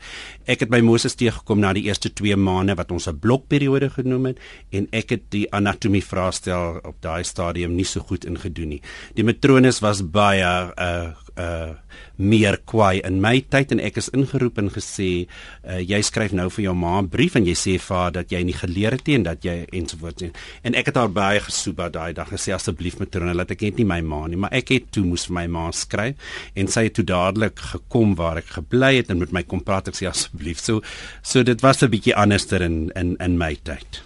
Ek 0.50 0.64
het 0.64 0.72
by 0.72 0.80
Moses 0.84 1.16
teëgekom 1.20 1.62
na 1.62 1.72
die 1.76 1.86
eerste 1.88 2.10
2 2.10 2.36
maande 2.40 2.76
wat 2.78 2.90
ons 2.90 3.08
'n 3.08 3.18
blokperiode 3.18 3.90
genoem 3.90 4.32
het 4.32 4.38
en 4.72 4.88
ek 4.92 5.10
het 5.10 5.30
die 5.30 5.46
anatomie 5.52 6.04
vraestel 6.04 6.80
op 6.82 6.96
daai 7.00 7.24
stadium 7.24 7.74
nie 7.74 7.84
so 7.84 8.00
goed 8.00 8.24
ingedoen 8.24 8.68
nie. 8.68 8.82
Die 9.14 9.24
matrones 9.24 9.80
was 9.80 10.02
baie 10.02 10.72
uh 10.78 11.12
uh 11.40 11.74
meer 12.16 12.60
kwaai. 12.62 13.00
In 13.02 13.16
my 13.18 13.40
tyd 13.50 13.72
en 13.74 13.80
ek 13.82 13.96
is 13.98 14.08
ingeroep 14.14 14.60
en 14.62 14.68
gesê 14.70 15.26
uh, 15.26 15.80
jy 15.82 15.98
skryf 16.06 16.30
nou 16.30 16.46
vir 16.54 16.64
jou 16.68 16.74
ma 16.78 17.00
'n 17.00 17.08
brief 17.10 17.34
en 17.34 17.46
jy 17.46 17.56
sê 17.58 17.74
vir 17.82 18.12
dat 18.14 18.30
jy 18.30 18.42
nie 18.44 18.54
geleer 18.54 18.94
het 18.94 19.06
nie 19.06 19.16
en 19.16 19.24
dat 19.26 19.42
jy 19.42 19.66
ensovoorts 19.72 20.22
en, 20.22 20.32
en 20.62 20.74
ek 20.74 20.86
het 20.86 20.96
haar 20.96 21.10
baie 21.10 21.40
gesoeba 21.40 21.88
daai 21.90 22.14
dag 22.14 22.30
gesê 22.30 22.54
asseblief 22.54 23.00
matrone 23.00 23.34
laat 23.34 23.50
ek 23.50 23.62
net 23.66 23.78
nie 23.78 23.84
my 23.84 24.00
ma 24.00 24.26
nie. 24.28 24.36
Maar 24.36 24.54
ek 24.54 24.70
het 24.70 24.92
toe 24.92 25.04
moes 25.04 25.26
vir 25.26 25.34
my 25.34 25.46
ma 25.46 25.70
skryf 25.72 26.14
en 26.54 26.68
sy 26.68 26.86
het 26.86 26.94
toe 26.94 27.04
dadelik 27.04 27.58
gekom 27.58 28.14
waar 28.14 28.38
ek 28.38 28.54
gebly 28.54 28.96
het 29.02 29.10
en 29.10 29.18
met 29.18 29.32
my 29.32 29.42
kom 29.42 29.60
praat. 29.60 29.88
Ek 29.88 29.98
sê 29.98 30.06
asseblief. 30.06 30.62
So 30.62 30.82
so 31.22 31.42
dit 31.42 31.60
was 31.60 31.82
'n 31.82 31.90
bietjie 31.90 32.14
anderster 32.14 32.62
in 32.62 32.92
in 32.94 33.16
in 33.18 33.38
my 33.38 33.56
tyd. 33.62 34.02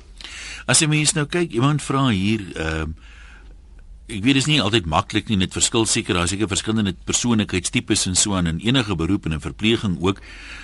As 0.66 0.80
jy 0.80 0.88
mens 0.88 1.14
nou 1.14 1.26
kyk 1.26 1.52
iemand 1.52 1.82
vra 1.82 2.08
hier 2.08 2.40
ehm 2.56 2.90
uh, 2.90 3.16
ek 4.08 4.22
weet 4.24 4.38
dit 4.38 4.40
is 4.40 4.48
nie 4.48 4.60
altyd 4.64 4.86
maklik 4.88 5.28
nie 5.28 5.36
net 5.36 5.52
verskil 5.52 5.84
seker 5.84 6.16
daar 6.16 6.28
seker 6.30 6.48
verskillende 6.48 6.94
persoonlikheidstipes 7.08 8.06
en 8.08 8.16
so 8.16 8.38
aan 8.38 8.48
in 8.48 8.62
enige 8.64 8.96
beroep 8.96 9.28
en 9.28 9.36
in 9.36 9.44
verpleging 9.44 9.98
ook 10.00 10.22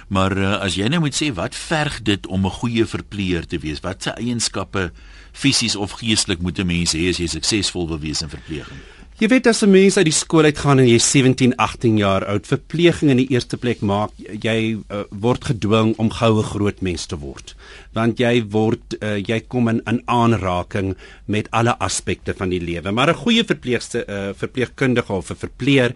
maar 0.09 0.33
uh, 0.33 0.55
as 0.65 0.79
jy 0.81 0.89
nou 0.89 1.03
moet 1.05 1.17
sê 1.17 1.29
wat 1.37 1.57
verg 1.57 2.01
dit 2.09 2.27
om 2.27 2.47
'n 2.47 2.59
goeie 2.61 2.87
verpleger 2.87 3.47
te 3.47 3.59
wees? 3.59 3.85
Watse 3.85 4.17
eienskappe 4.17 4.93
fisies 5.33 5.77
of 5.77 6.01
geestelik 6.01 6.41
moet 6.41 6.59
'n 6.59 6.67
mens 6.67 6.97
hê 6.97 7.09
as 7.09 7.21
jy 7.21 7.29
suksesvol 7.29 7.89
wil 7.89 8.01
wees 8.01 8.23
in 8.23 8.33
verpleging 8.33 8.94
Jy 9.15 9.29
weet 9.31 9.47
as 9.47 9.63
'n 9.63 9.71
mens 9.71 9.97
uit 9.97 10.09
die 10.09 10.13
skool 10.13 10.43
uitgaan 10.43 10.81
en 10.83 10.89
jy 10.89 10.99
17, 10.99 11.53
18 11.57 11.99
jaar 11.99 12.25
oud, 12.27 12.49
verpleging 12.51 13.11
in 13.13 13.17
die 13.23 13.31
eerste 13.31 13.57
plek 13.57 13.81
maak, 13.81 14.11
jy 14.19 14.75
uh, 14.75 15.05
word 15.11 15.45
gedwing 15.45 15.93
om 16.03 16.11
goue 16.11 16.43
groot 16.43 16.81
mens 16.83 17.07
te 17.07 17.15
word. 17.15 17.55
Want 17.95 18.19
jy 18.19 18.43
word 18.51 18.97
uh, 18.99 19.23
jy 19.23 19.39
kom 19.47 19.69
in, 19.71 19.79
in 19.87 20.01
aanraking 20.11 20.97
met 21.27 21.47
alle 21.53 21.77
aspekte 21.79 22.35
van 22.35 22.51
die 22.51 22.59
lewe. 22.59 22.91
Maar 22.91 23.13
'n 23.13 23.23
goeie 23.23 23.45
verpleegste 23.45 24.03
uh, 24.09 24.35
verpleegkundige 24.35 25.13
of 25.13 25.31
'n 25.31 25.39
verpleer, 25.47 25.95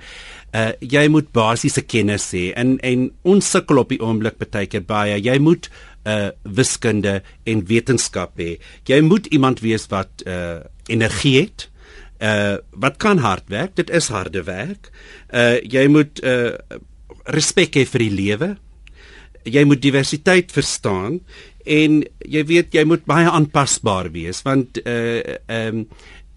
uh, 0.54 0.70
jy 0.78 1.08
moet 1.08 1.32
basiese 1.32 1.82
kennis 1.82 2.30
hê. 2.30 2.54
En 2.54 2.78
en 2.78 3.10
ons 3.22 3.50
sukkel 3.50 3.78
op 3.78 3.88
die 3.88 4.00
oomblik 4.00 4.38
baie 4.38 4.66
keer 4.66 4.84
baie. 4.86 5.18
Jy 5.18 5.38
moet 5.38 5.68
uh, 6.06 6.30
wiskunde 6.44 7.22
en 7.44 7.66
wetenskap 7.66 8.38
hê. 8.38 8.60
Jy 8.86 9.00
moet 9.00 9.26
iemand 9.26 9.60
wees 9.60 9.88
wat 9.90 10.22
uh, 10.24 10.62
energie 10.86 11.40
het 11.40 11.66
uh 11.66 11.77
wat 12.70 12.96
kan 12.98 13.18
hard 13.22 13.46
werk? 13.48 13.76
Dit 13.76 13.90
is 13.90 14.08
harde 14.08 14.42
werk. 14.42 14.90
Uh 15.30 15.58
jy 15.62 15.86
moet 15.88 16.22
uh 16.24 16.56
respek 17.28 17.76
hê 17.76 17.84
vir 17.86 18.04
die 18.06 18.14
lewe. 18.14 18.50
Jy 19.44 19.64
moet 19.64 19.82
diversiteit 19.82 20.52
verstaan 20.52 21.20
en 21.68 22.02
jy 22.24 22.44
weet 22.48 22.74
jy 22.74 22.84
moet 22.88 23.04
baie 23.08 23.28
aanpasbaar 23.28 24.10
wees 24.14 24.42
want 24.46 24.80
uh 24.84 25.20
ehm 25.46 25.82
um, 25.82 25.84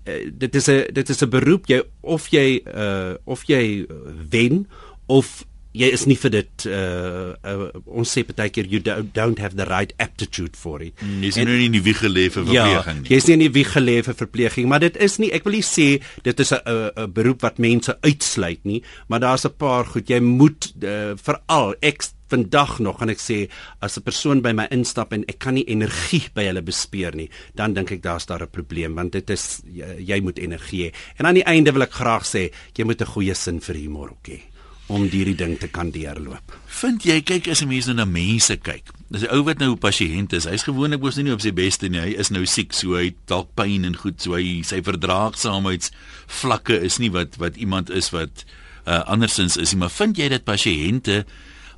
uh, 0.08 0.24
dit 0.44 0.56
is 0.56 0.68
'n 0.70 0.94
dit 0.94 1.10
is 1.10 1.22
'n 1.22 1.30
beroep 1.30 1.68
jy 1.68 1.82
of 2.02 2.28
jy 2.30 2.62
uh 2.66 3.16
of 3.26 3.44
jy 3.48 3.86
wen 4.30 4.68
of 5.08 5.46
jy 5.78 5.88
is 5.96 6.06
nie 6.10 6.18
vir 6.20 6.34
dit 6.34 6.66
uh, 6.68 7.32
uh 7.48 7.68
ons 7.86 8.12
sê 8.12 8.24
baie 8.28 8.52
keer 8.54 8.68
you 8.72 8.82
don't, 8.84 9.12
don't 9.16 9.40
have 9.40 9.56
the 9.56 9.68
right 9.70 9.94
aptitude 10.04 10.58
for 10.60 10.82
it. 10.84 10.96
Mm, 11.00 11.22
jy 11.24 11.32
is 11.32 11.40
nou 11.40 11.48
nie 11.50 11.70
in 11.70 11.78
die 11.78 11.84
wieg 11.86 12.02
gelê 12.04 12.28
vir 12.34 12.48
ja, 12.52 12.66
verpleging 12.68 12.98
ja, 12.98 13.02
nie. 13.02 13.12
Jy 13.12 13.20
is 13.22 13.28
nie 13.28 13.38
in 13.38 13.46
die 13.46 13.54
wieg 13.58 13.74
gelê 13.76 13.98
vir 14.08 14.18
verpleging, 14.22 14.72
maar 14.72 14.84
dit 14.84 14.98
is 15.08 15.20
nie 15.24 15.32
ek 15.36 15.48
wil 15.48 15.60
nie 15.60 15.66
sê 15.66 15.90
dit 16.28 16.46
is 16.46 16.54
'n 16.54 16.62
'n 16.62 17.12
beroep 17.12 17.46
wat 17.48 17.60
mense 17.60 17.96
uitsluit 18.04 18.66
nie, 18.66 18.82
maar 19.08 19.24
daar's 19.24 19.46
'n 19.46 19.56
paar 19.58 19.86
goed 19.86 20.10
jy 20.10 20.20
moet 20.20 20.74
uh, 20.84 21.16
veral 21.16 21.76
ek 21.82 22.04
vandag 22.32 22.80
nog 22.80 23.00
gaan 23.00 23.12
ek 23.12 23.20
sê 23.20 23.50
as 23.80 23.98
'n 23.98 24.04
persoon 24.04 24.42
by 24.42 24.52
my 24.52 24.68
instap 24.72 25.14
en 25.14 25.24
ek 25.28 25.40
kan 25.40 25.54
nie 25.54 25.68
energie 25.68 26.28
by 26.36 26.48
hulle 26.48 26.62
bespeer 26.62 27.16
nie, 27.16 27.30
dan 27.56 27.74
dink 27.74 27.92
ek 27.92 28.02
daar's 28.02 28.26
daar 28.26 28.44
'n 28.44 28.52
probleem 28.52 28.96
want 28.96 29.12
dit 29.12 29.30
is 29.30 29.62
jy, 29.66 30.00
jy 30.00 30.20
moet 30.22 30.40
energie 30.40 30.92
hê. 30.92 30.94
En 31.20 31.26
aan 31.26 31.36
die 31.36 31.48
einde 31.48 31.72
wil 31.72 31.84
ek 31.84 31.92
graag 31.92 32.24
sê 32.24 32.52
jy 32.76 32.84
moet 32.84 33.02
'n 33.02 33.14
goeie 33.14 33.36
sin 33.36 33.60
vir 33.60 33.76
humor 33.76 34.12
ook 34.12 34.28
hê 34.28 34.51
om 34.92 35.08
hierdie 35.08 35.38
ding 35.40 35.56
te 35.60 35.70
kan 35.72 35.92
deurloop. 35.94 36.56
Vind 36.82 37.06
jy 37.08 37.22
kyk 37.24 37.48
as 37.52 37.62
'n 37.62 37.68
mens 37.68 37.88
nou 37.88 37.96
na 37.96 38.06
mense 38.06 38.58
kyk. 38.58 38.92
Dis 39.10 39.24
'n 39.24 39.32
ou 39.32 39.44
wat 39.44 39.60
nou 39.60 39.72
'n 39.72 39.78
pasiënt 39.78 40.34
is. 40.34 40.46
Hy's 40.46 40.64
gewoonlik 40.64 41.02
mos 41.02 41.16
nie 41.16 41.32
op 41.32 41.42
sy 41.42 41.52
beste 41.52 41.88
nie. 41.90 42.00
Hy 42.00 42.16
is 42.20 42.30
nou 42.30 42.46
siek, 42.46 42.74
so 42.74 42.96
hy 42.96 43.16
dalk 43.28 43.56
pyn 43.56 43.86
en 43.86 43.96
goed, 43.96 44.22
so 44.22 44.34
hy 44.34 44.62
sy 44.64 44.82
verdraagsaamheids 44.82 45.92
vlakke 46.28 46.82
is 46.82 47.00
nie 47.00 47.10
wat 47.10 47.38
wat 47.38 47.56
iemand 47.56 47.90
is 47.90 48.12
wat 48.12 48.46
uh, 48.88 49.04
andersins 49.06 49.58
is 49.58 49.72
nie. 49.72 49.80
Maar 49.80 49.90
vind 49.90 50.18
jy 50.18 50.30
dat 50.30 50.44
pasiënte 50.44 51.26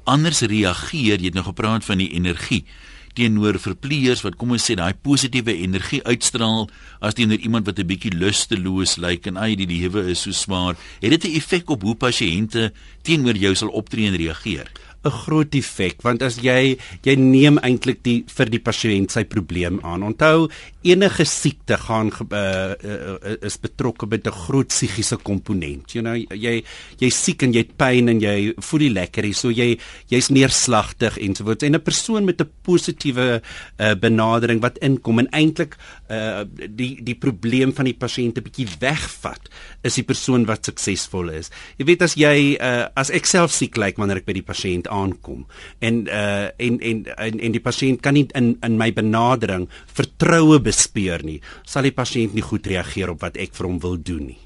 anders 0.05 0.41
reageer? 0.41 1.19
Jy 1.19 1.25
het 1.25 1.33
nou 1.33 1.45
gepraat 1.45 1.83
van 1.85 1.97
die 1.97 2.13
energie 2.13 2.65
teenoor 3.13 3.59
verpleegers 3.59 4.23
wat 4.25 4.35
kom 4.35 4.55
ons 4.55 4.65
sê 4.69 4.75
daai 4.75 4.93
positiewe 4.93 5.55
energie 5.65 6.01
uitstraal 6.03 6.69
as 6.99 7.17
teenoor 7.17 7.39
iemand 7.39 7.65
wat 7.65 7.79
'n 7.79 7.87
bietjie 7.87 8.13
lusteloos 8.13 8.97
lyk 8.97 9.27
en 9.27 9.37
ai 9.37 9.55
die 9.55 9.67
lewe 9.67 10.09
is 10.09 10.21
so 10.21 10.31
swaar. 10.31 10.75
Het 11.01 11.11
dit 11.11 11.23
'n 11.23 11.35
effek 11.37 11.69
op 11.69 11.81
hoe 11.81 11.95
pasiënte 11.95 12.71
teenoor 13.01 13.35
jou 13.35 13.55
sal 13.55 13.69
optree 13.69 14.07
en 14.07 14.15
reageer 14.15 14.71
'n 15.03 15.11
groot 15.11 15.55
effek 15.55 16.01
want 16.03 16.23
as 16.23 16.37
jy 16.41 16.77
jy 17.03 17.15
neem 17.19 17.59
eintlik 17.59 18.03
die 18.03 18.23
vir 18.27 18.49
die 18.49 18.61
pasiënt 18.63 19.11
sy 19.11 19.23
probleem 19.23 19.79
aan. 19.83 20.03
Onthou 20.03 20.49
enige 20.83 21.25
siekte 21.25 21.77
gaan 21.77 22.11
uh, 22.11 22.73
uh, 22.75 23.35
is 23.41 23.57
betrokke 23.57 24.07
met 24.07 24.27
'n 24.27 24.31
groot 24.31 24.67
psigiese 24.67 25.17
komponent. 25.17 25.91
You 25.93 26.03
know 26.03 26.15
jy 26.15 26.63
jy 26.99 27.09
siek 27.09 27.43
en 27.43 27.53
jy 27.53 27.65
het 27.65 27.75
pyn 27.77 28.09
en 28.09 28.19
jy 28.19 28.53
voel 28.59 28.79
nie 28.79 28.93
lekker 28.93 29.23
nie. 29.23 29.33
So 29.33 29.49
jy 29.49 29.77
jy's 30.09 30.29
neerslagtig 30.29 31.17
en 31.17 31.35
so 31.35 31.43
voort. 31.43 31.63
En 31.63 31.75
'n 31.75 31.81
persoon 31.81 32.25
met 32.25 32.41
'n 32.41 32.49
positiewe 32.63 33.41
uh, 33.79 33.95
benadering 33.95 34.61
wat 34.61 34.77
inkom 34.77 35.19
en 35.19 35.29
eintlik 35.31 35.75
uh, 36.09 36.43
die 36.69 37.03
die 37.03 37.15
probleem 37.15 37.73
van 37.73 37.85
die 37.85 37.97
pasiënt 37.97 38.37
'n 38.37 38.43
bietjie 38.43 38.67
wegvat, 38.79 39.49
is 39.83 39.95
die 39.95 40.03
persoon 40.03 40.45
wat 40.45 40.65
suksesvol 40.65 41.29
is. 41.29 41.51
Jy 41.77 41.85
weet 41.85 42.01
as 42.01 42.15
jy 42.15 42.57
uh, 42.59 42.87
as 42.95 43.09
ek 43.09 43.25
self 43.25 43.51
siek 43.51 43.77
lyk 43.77 43.97
wanneer 43.97 44.17
ek 44.17 44.25
by 44.25 44.33
die 44.33 44.45
pasiënt 44.45 44.87
aankom. 44.93 45.43
En 45.79 46.05
uh 46.07 46.47
en 46.67 46.79
en 46.79 47.03
en, 47.15 47.39
en 47.39 47.57
die 47.57 47.63
pasiënt 47.63 48.01
kan 48.05 48.17
nie 48.17 48.27
in 48.37 48.53
in 48.61 48.77
my 48.79 48.91
benadering 48.93 49.67
vertroue 49.93 50.61
bespeur 50.61 51.25
nie. 51.25 51.39
Sal 51.65 51.89
die 51.89 51.95
pasiënt 51.95 52.37
nie 52.37 52.45
goed 52.45 52.67
reageer 52.69 53.13
op 53.13 53.25
wat 53.25 53.37
ek 53.37 53.55
vir 53.57 53.69
hom 53.69 53.79
wil 53.83 53.97
doen 53.99 54.25
nie. 54.33 54.39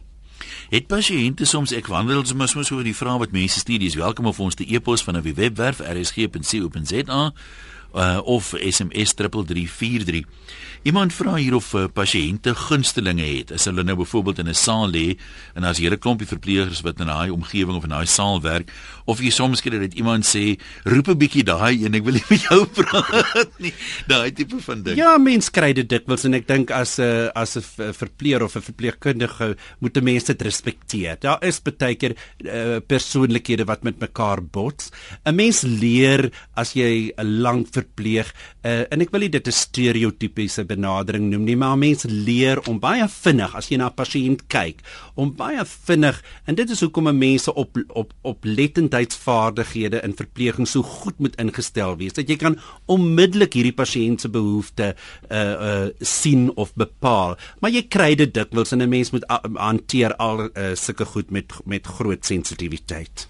Het 0.70 0.88
pasiënte 0.88 1.46
soms 1.48 1.72
ek 1.76 1.88
wandel 1.92 2.26
soms 2.26 2.56
mos 2.56 2.72
oor 2.72 2.84
die 2.84 2.96
vrae 2.96 3.20
wat 3.22 3.36
mense 3.36 3.60
stuur 3.64 3.80
dis 3.80 3.96
welkom 4.00 4.28
of 4.32 4.40
ons 4.44 4.58
die 4.60 4.68
e-pos 4.76 5.04
van 5.04 5.18
'n 5.18 5.34
webwerf 5.34 5.80
rsg.co.za 5.80 7.22
uh, 7.94 8.20
of 8.24 8.54
SMS 8.60 9.14
3343 9.14 10.26
Iemand 10.88 11.12
vra 11.12 11.34
hier 11.36 11.56
of 11.58 11.74
uh, 11.76 11.90
pasiënte 11.92 12.54
gunstelinge 12.56 13.26
het. 13.26 13.50
As 13.52 13.66
hulle 13.68 13.84
nou 13.84 13.98
byvoorbeeld 14.00 14.38
in 14.40 14.48
'n 14.48 14.56
saal 14.56 14.88
lê 14.88 15.18
en 15.54 15.66
as 15.68 15.82
hier 15.84 15.92
'n 15.92 16.00
klompie 16.00 16.28
verpleegers 16.28 16.80
wat 16.82 17.02
in 17.04 17.12
daai 17.12 17.30
omgewing 17.30 17.76
of 17.76 17.84
in 17.84 17.92
daai 17.92 18.08
saal 18.08 18.40
werk, 18.42 18.72
of 19.06 19.20
jy 19.20 19.30
soms 19.30 19.62
kry 19.62 19.80
dat 19.80 19.94
iemand 20.00 20.24
sê, 20.24 20.56
"Roep 20.86 21.10
'n 21.10 21.18
bietjie 21.18 21.44
daai 21.44 21.84
en 21.84 21.94
ek 21.94 22.04
wil 22.04 22.14
nie 22.14 22.24
met 22.30 22.42
jou 22.42 22.66
praat 22.80 23.52
nie." 23.60 23.74
Daai 24.08 24.32
tipe 24.32 24.62
van 24.62 24.84
ding. 24.84 24.96
Ja, 24.96 25.18
mense 25.18 25.52
kry 25.52 25.74
dit 25.74 25.90
dikwels 25.90 26.24
en 26.24 26.34
ek 26.34 26.48
dink 26.48 26.72
as 26.72 27.00
'n 27.00 27.04
uh, 27.04 27.28
as 27.36 27.58
'n 27.58 27.92
verpleeger 27.92 28.44
of 28.44 28.56
'n 28.56 28.62
verpleegkundige 28.62 29.58
moet 29.80 30.02
mense 30.02 30.28
dit 30.28 30.42
respekteer. 30.42 31.18
Daar 31.20 31.44
is 31.44 31.60
baie 31.60 31.96
keer 31.96 32.16
uh, 32.46 32.80
persoonlikhede 32.80 33.66
wat 33.66 33.84
met 33.84 34.00
mekaar 34.00 34.42
bots. 34.42 34.92
'n 35.26 35.36
Mens 35.36 35.64
leer 35.64 36.32
as 36.56 36.74
jy 36.74 37.12
'n 37.18 37.42
lang 37.42 37.68
verpleeg 37.68 38.34
uh, 38.64 38.86
en 38.90 39.02
ek 39.02 39.12
wil 39.12 39.20
nie 39.20 39.30
dit 39.30 39.48
'n 39.48 39.52
stereotypiese 39.52 40.64
benadering 40.78 41.30
noem 41.32 41.46
nie, 41.48 41.58
maar 41.60 41.78
mense 41.80 42.10
leer 42.10 42.62
om 42.70 42.80
baie 42.80 43.06
vinnig 43.12 43.56
as 43.58 43.70
jy 43.72 43.78
na 43.82 43.90
'n 43.90 43.98
pasiënt 43.98 44.48
kyk, 44.48 44.82
om 45.16 45.34
baie 45.36 45.66
vinnig 45.66 46.22
en 46.46 46.56
dit 46.56 46.70
is 46.70 46.82
hoekom 46.82 47.10
mense 47.18 47.54
op 47.54 47.78
op 47.90 48.14
op 48.22 48.46
letendheidsvaardighede 48.46 50.02
in 50.04 50.14
verpleging 50.14 50.68
so 50.68 50.84
goed 50.84 51.20
moet 51.20 51.36
ingestel 51.42 51.98
wees 51.98 52.14
dat 52.14 52.30
jy 52.30 52.38
kan 52.38 52.60
onmiddellik 52.86 53.54
hierdie 53.54 53.76
pasiënt 53.76 54.22
se 54.22 54.30
behoeftes 54.30 54.94
uh 55.32 55.56
uh 55.68 55.88
sien 56.00 56.52
of 56.56 56.74
bepaal. 56.74 57.38
Maar 57.60 57.72
jy 57.72 57.84
kry 57.88 58.16
dit 58.16 58.34
dikwels 58.34 58.72
en 58.72 58.82
'n 58.82 58.90
mens 58.90 59.12
moet 59.12 59.26
hanteer 59.54 60.16
al 60.16 60.50
uh, 60.50 60.76
sulke 60.76 61.06
goed 61.06 61.32
met 61.32 61.54
met 61.66 61.88
groot 61.88 62.26
sensitiwiteit. 62.26 63.28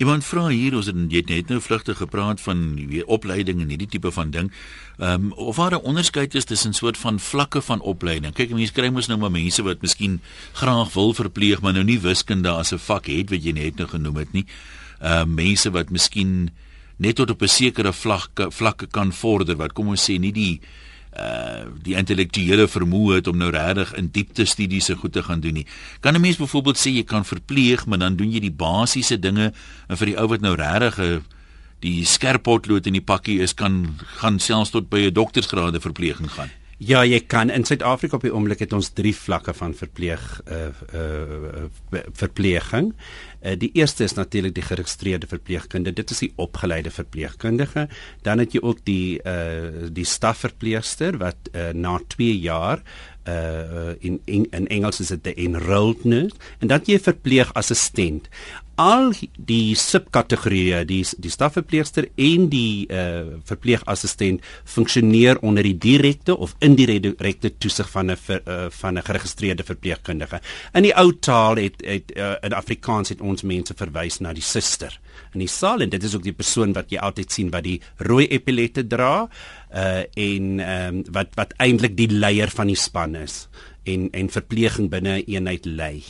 Iemand 0.00 0.24
vra 0.24 0.46
hier 0.48 0.72
ons 0.78 0.86
het 0.88 1.28
net 1.28 1.50
nou 1.52 1.58
vlugtig 1.60 1.98
gepraat 2.00 2.40
van 2.40 2.60
weer 2.88 3.04
opleiding 3.04 3.58
en 3.60 3.68
hierdie 3.68 3.88
tipe 3.98 4.08
van 4.16 4.30
ding. 4.32 4.48
Ehm 4.96 5.26
um, 5.28 5.32
of 5.32 5.56
waar 5.56 5.76
'n 5.76 5.84
onderskeid 5.84 6.34
is 6.34 6.44
tussen 6.44 6.70
'n 6.70 6.74
soort 6.74 6.98
van 6.98 7.20
vlakke 7.20 7.60
van 7.62 7.80
opleiding. 7.80 8.34
Kyk, 8.34 8.50
mense 8.50 8.72
kry 8.72 8.88
mos 8.88 9.06
nou 9.06 9.18
maar 9.18 9.30
mense 9.30 9.62
wat 9.62 9.82
miskien 9.82 10.20
graag 10.52 10.92
wil 10.92 11.12
verpleeg, 11.14 11.60
maar 11.60 11.72
nou 11.72 11.84
nie 11.84 12.00
wiskunde 12.00 12.48
as 12.48 12.72
'n 12.72 12.78
vak 12.78 13.06
het 13.06 13.30
wat 13.30 13.44
jy 13.44 13.52
net 13.52 13.76
nou 13.76 13.88
genoem 13.88 14.16
het 14.16 14.32
nie. 14.32 14.46
Ehm 15.00 15.28
uh, 15.28 15.34
mense 15.34 15.70
wat 15.70 15.90
miskien 15.90 16.50
net 16.96 17.14
tot 17.16 17.30
op 17.30 17.42
'n 17.42 17.48
sekere 17.48 17.92
vlakke 17.92 18.50
vlakke 18.50 18.86
kan 18.86 19.12
vorder 19.12 19.56
wat 19.56 19.72
kom 19.72 19.88
ons 19.88 20.10
sê 20.10 20.18
nie 20.18 20.32
die 20.32 20.60
uh 21.18 21.66
die 21.82 21.96
intellektuele 21.96 22.68
vermoë 22.68 23.14
het 23.14 23.26
om 23.26 23.36
nou 23.36 23.50
regtig 23.50 23.94
in 23.98 24.10
diepte 24.12 24.44
studies 24.44 24.84
se 24.84 24.94
goed 24.94 25.12
te 25.12 25.22
gaan 25.22 25.40
doen 25.40 25.54
nie. 25.54 25.66
Kan 26.00 26.14
'n 26.14 26.20
mens 26.20 26.36
byvoorbeeld 26.36 26.78
sê 26.78 26.90
jy 26.90 27.04
kan 27.04 27.24
verpleeg, 27.24 27.86
maar 27.86 27.98
dan 27.98 28.16
doen 28.16 28.30
jy 28.30 28.40
die 28.40 28.52
basiese 28.52 29.18
dinge 29.18 29.52
en 29.88 29.96
vir 29.96 30.06
die 30.06 30.18
ou 30.18 30.28
wat 30.28 30.40
nou 30.40 30.54
regtig 30.54 30.98
'n 30.98 31.02
uh, 31.02 31.20
die 31.80 32.04
skerp 32.04 32.42
potlood 32.42 32.86
in 32.86 32.92
die 32.92 33.04
pakkie 33.04 33.40
is 33.40 33.54
kan 33.56 33.96
gaan 34.20 34.38
selfs 34.38 34.70
tot 34.70 34.88
by 34.90 35.06
'n 35.08 35.12
doktersgraad 35.12 35.80
verpleging 35.80 36.30
gaan. 36.30 36.50
Ja, 36.80 37.02
jy 37.04 37.18
kan 37.28 37.50
in 37.52 37.66
Suid-Afrika 37.68 38.16
op 38.16 38.22
die 38.24 38.32
oomblik 38.32 38.62
het 38.64 38.72
ons 38.72 38.88
3 38.96 39.10
vlakke 39.12 39.52
van 39.52 39.74
verpleeg 39.76 40.22
uh 40.48 40.70
uh 40.96 41.66
verpleging. 42.16 42.94
Uh, 43.42 43.52
die 43.60 43.68
eerste 43.76 44.06
is 44.06 44.16
natuurlik 44.16 44.54
die 44.56 44.64
geregistreerde 44.64 45.28
verpleegkundige. 45.28 45.98
Dit 45.98 46.14
is 46.14 46.22
die 46.24 46.30
opgeleide 46.40 46.88
verpleegkundige. 46.90 47.84
Dan 48.24 48.40
het 48.40 48.56
jy 48.56 48.62
ook 48.64 48.80
die 48.88 49.20
uh 49.28 49.90
die 49.92 50.08
stafverpleegster 50.08 51.20
wat 51.20 51.52
uh, 51.52 51.68
na 51.76 51.98
2 52.16 52.38
jaar 52.38 52.80
uh 53.28 53.92
in 54.00 54.16
in, 54.24 54.48
in 54.48 54.72
Engels 54.72 55.04
is 55.04 55.12
dit 55.12 55.36
'n 55.36 55.52
enrolled 55.52 56.04
nurse 56.04 56.36
en 56.58 56.72
dan 56.72 56.80
jy 56.84 56.98
verpleegassistent 56.98 58.32
al 58.80 59.10
die 59.36 59.74
subkategorieë 59.76 60.84
die 60.88 61.02
die 61.20 61.32
stafverpleegster 61.32 62.06
en 62.16 62.46
die 62.52 62.86
uh, 62.88 63.36
verpleegassistent 63.48 64.44
funksioneer 64.64 65.40
onder 65.44 65.66
die 65.66 65.76
direkte 65.76 66.36
of 66.36 66.54
indirekte 66.64 67.52
toesig 67.58 67.90
van 67.92 68.10
'n 68.10 68.16
uh, 68.28 68.66
van 68.70 68.98
'n 68.98 69.04
geregistreerde 69.04 69.64
verpleegkundige. 69.64 70.40
In 70.72 70.82
die 70.82 70.94
ou 70.96 71.12
taal 71.12 71.56
het, 71.56 71.76
het 71.84 72.12
uh, 72.16 72.34
in 72.42 72.52
Afrikaans 72.52 73.08
het 73.08 73.20
ons 73.20 73.42
mense 73.42 73.74
verwys 73.76 74.18
na 74.18 74.32
die 74.32 74.42
suster. 74.42 75.00
In 75.32 75.40
die 75.40 75.48
saal 75.48 75.80
en 75.80 75.90
dit 75.90 76.02
is 76.02 76.14
ook 76.14 76.22
die 76.22 76.32
persoon 76.32 76.72
wat 76.72 76.90
jy 76.90 76.98
altyd 76.98 77.32
sien 77.32 77.50
wat 77.50 77.64
die 77.64 77.80
rooi 77.96 78.26
epilette 78.26 78.86
dra 78.86 79.28
uh, 79.74 80.02
en 80.14 80.60
um, 80.60 81.04
wat 81.12 81.28
wat 81.34 81.52
eintlik 81.58 81.96
die 81.96 82.08
leier 82.08 82.50
van 82.50 82.66
die 82.66 82.76
span 82.76 83.14
is 83.14 83.48
en 83.84 84.08
en 84.12 84.28
verpleging 84.28 84.90
binne 84.90 85.18
'n 85.18 85.24
eenheid 85.26 85.64
lei. 85.66 86.02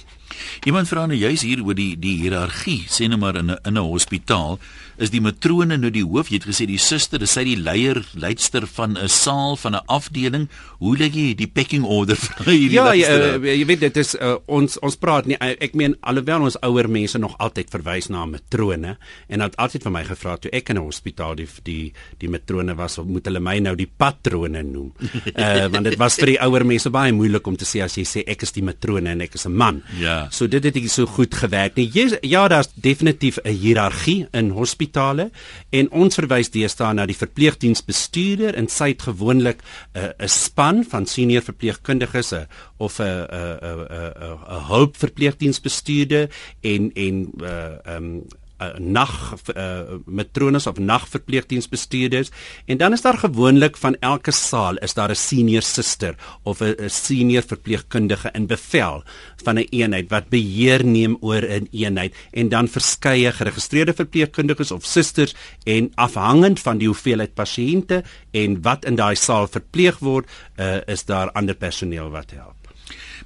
Iemand 0.64 0.88
vra 0.88 1.06
nou 1.06 1.16
juis 1.18 1.42
hier 1.42 1.62
oor 1.64 1.74
die 1.74 1.96
die 2.00 2.16
hiërargie, 2.22 2.84
sê 2.88 3.08
nou 3.08 3.18
maar 3.18 3.36
in 3.36 3.50
'n 3.50 3.58
in 3.64 3.78
'n 3.78 3.90
hospitaal, 3.90 4.58
is 5.00 5.10
die 5.10 5.20
matrone 5.20 5.78
nou 5.80 5.90
die 5.90 6.04
hoof? 6.04 6.28
Jy 6.28 6.40
het 6.40 6.48
gesê 6.50 6.66
die 6.68 6.78
suster, 6.78 7.22
is 7.22 7.32
sy 7.32 7.44
die 7.44 7.56
leier, 7.56 8.02
leidster 8.20 8.66
van 8.66 8.98
'n 8.98 9.08
saal 9.08 9.56
van 9.56 9.74
'n 9.74 9.84
afdeling? 9.86 10.48
Hoe 10.78 10.96
lê 10.96 11.08
jy 11.08 11.34
die 11.34 11.46
pecking 11.46 11.84
order 11.84 12.16
vir 12.44 12.52
hierdie 12.52 12.76
Ja, 12.76 12.92
jy, 12.92 13.08
uh, 13.08 13.56
jy 13.56 13.64
weet 13.66 13.80
dit 13.80 13.96
is 13.96 14.14
uh, 14.14 14.36
ons 14.46 14.78
ons 14.78 14.96
praat 14.96 15.26
nie 15.26 15.36
ek 15.40 15.74
meen 15.74 15.96
alhoewel 16.02 16.42
ons 16.42 16.56
ouer 16.62 16.88
mense 16.88 17.18
nog 17.18 17.36
altyd 17.38 17.70
verwys 17.70 18.08
na 18.08 18.26
matrone 18.26 18.96
en 19.28 19.38
dat 19.38 19.56
altyd 19.56 19.82
vir 19.82 19.92
my 19.92 20.04
gevra 20.04 20.36
toe 20.36 20.50
ek 20.52 20.70
in 20.70 20.76
'n 20.76 20.84
hospitaal 20.84 21.34
die 21.36 21.48
die 21.64 21.92
die 22.18 22.28
matrone 22.28 22.74
was, 22.76 22.98
moet 22.98 23.24
hulle 23.24 23.40
my 23.40 23.58
nou 23.58 23.74
die 23.76 23.88
patrone 23.88 24.62
noem. 24.62 24.92
Uh 25.34 25.68
want 25.72 25.84
dit 25.84 25.98
was 25.98 26.16
vir 26.20 26.34
die 26.34 26.40
ouer 26.40 26.64
mense 26.64 26.90
baie 26.90 27.12
moeilik 27.12 27.46
om 27.46 27.56
te 27.56 27.64
sê 27.64 27.82
as 27.84 27.96
jy 27.96 28.04
sê 28.04 28.24
ek 28.26 28.42
is 28.42 28.52
die 28.52 28.64
matrone 28.64 29.10
en 29.10 29.20
ek 29.20 29.34
is 29.34 29.46
'n 29.46 29.56
man. 29.56 29.82
Ja. 29.98 30.19
So 30.30 30.48
dit 30.48 30.64
het 30.64 30.74
nie 30.74 30.88
so 30.88 31.06
goed 31.06 31.34
gewerk 31.34 31.76
nie. 31.76 31.88
Jy, 31.92 32.18
ja, 32.22 32.48
daar's 32.48 32.70
definitief 32.74 33.38
'n 33.44 33.54
hiërargie 33.54 34.28
in 34.32 34.50
hospitale 34.50 35.30
en 35.70 35.90
ons 35.90 36.14
verwys 36.14 36.50
deesdae 36.50 36.92
na 36.94 37.06
die 37.06 37.16
verpleegdiensbestuurder 37.16 38.54
en 38.54 38.68
sy 38.68 38.88
het 38.88 39.02
gewoonlik 39.02 39.62
'n 39.94 39.98
uh, 39.98 40.10
'n 40.18 40.28
span 40.28 40.84
van 40.84 41.06
senior 41.06 41.42
verpleegkundiges 41.42 42.32
uh, 42.32 42.40
of 42.78 42.98
'n 42.98 43.04
'n 43.04 43.58
'n 43.62 43.86
'n 43.90 44.38
'n 44.48 44.64
hulpverpleegdiensbestuurder 44.68 46.28
en 46.60 46.90
en 46.94 47.30
uh, 47.40 47.96
um 47.96 48.26
uh, 48.60 48.78
nag 48.78 49.34
uh, 49.56 49.80
matrones 50.04 50.66
of 50.66 50.78
nagverpleegdiensbestuurders 50.78 52.30
en 52.66 52.76
dan 52.76 52.92
is 52.92 53.02
daar 53.02 53.18
gewoonlik 53.18 53.76
van 53.76 53.96
elke 54.00 54.30
saal 54.30 54.76
is 54.76 54.94
daar 54.94 55.10
'n 55.10 55.14
senior 55.14 55.62
suster 55.62 56.14
of 56.42 56.60
'n 56.60 56.88
senior 56.88 57.42
verpleegkundige 57.42 58.30
in 58.32 58.46
bevel 58.46 59.02
van 59.42 59.54
'n 59.54 59.58
een 59.58 59.66
eenheid 59.70 60.10
wat 60.10 60.28
beheer 60.28 60.84
neem 60.84 61.16
oor 61.20 61.42
'n 61.42 61.50
een 61.50 61.68
eenheid. 61.70 62.14
En 62.30 62.48
dan 62.48 62.68
verskeie 62.68 63.32
geregistreerde 63.32 63.92
verpleegkundiges 63.92 64.70
of 64.70 64.84
susters 64.84 65.34
en 65.64 65.92
afhangend 65.94 66.60
van 66.60 66.78
die 66.78 66.86
hoeveelheid 66.86 67.34
pasiënte 67.34 68.02
en 68.30 68.62
wat 68.62 68.84
in 68.84 68.94
daai 68.94 69.16
saal 69.16 69.48
verpleeg 69.48 69.98
word 69.98 70.28
uh, 70.56 70.76
is 70.86 71.04
daar 71.04 71.32
ander 71.32 71.54
personeel 71.54 72.10
wat 72.10 72.30
help 72.30 72.59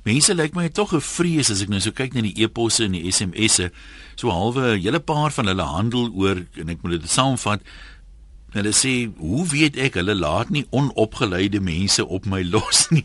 Mense 0.05 0.35
lyk 0.37 0.53
my 0.53 0.69
tog 0.69 0.93
'n 0.93 1.01
vrees 1.01 1.51
as 1.51 1.63
ek 1.63 1.71
nou 1.73 1.81
so 1.81 1.91
kyk 1.91 2.13
na 2.15 2.21
die 2.21 2.37
e-posse 2.45 2.85
en 2.85 2.93
die 2.93 3.09
SMS'e. 3.09 3.71
So 4.17 4.29
halwe 4.29 4.77
'n 4.77 4.83
hele 4.83 5.01
paar 5.01 5.31
van 5.33 5.47
hulle 5.47 5.65
handel 5.65 6.13
oor 6.13 6.45
en 6.61 6.69
ek 6.69 6.83
moet 6.83 7.01
dit 7.01 7.11
saamvat. 7.11 7.61
Hulle 8.53 8.73
sê, 8.73 9.11
"Hoe 9.17 9.47
weet 9.49 9.77
ek 9.77 9.95
hulle 9.95 10.15
laat 10.15 10.51
nie 10.51 10.67
onopgeleide 10.71 11.61
mense 11.61 12.07
op 12.07 12.27
my 12.27 12.43
los 12.43 12.91
nie?" 12.91 13.05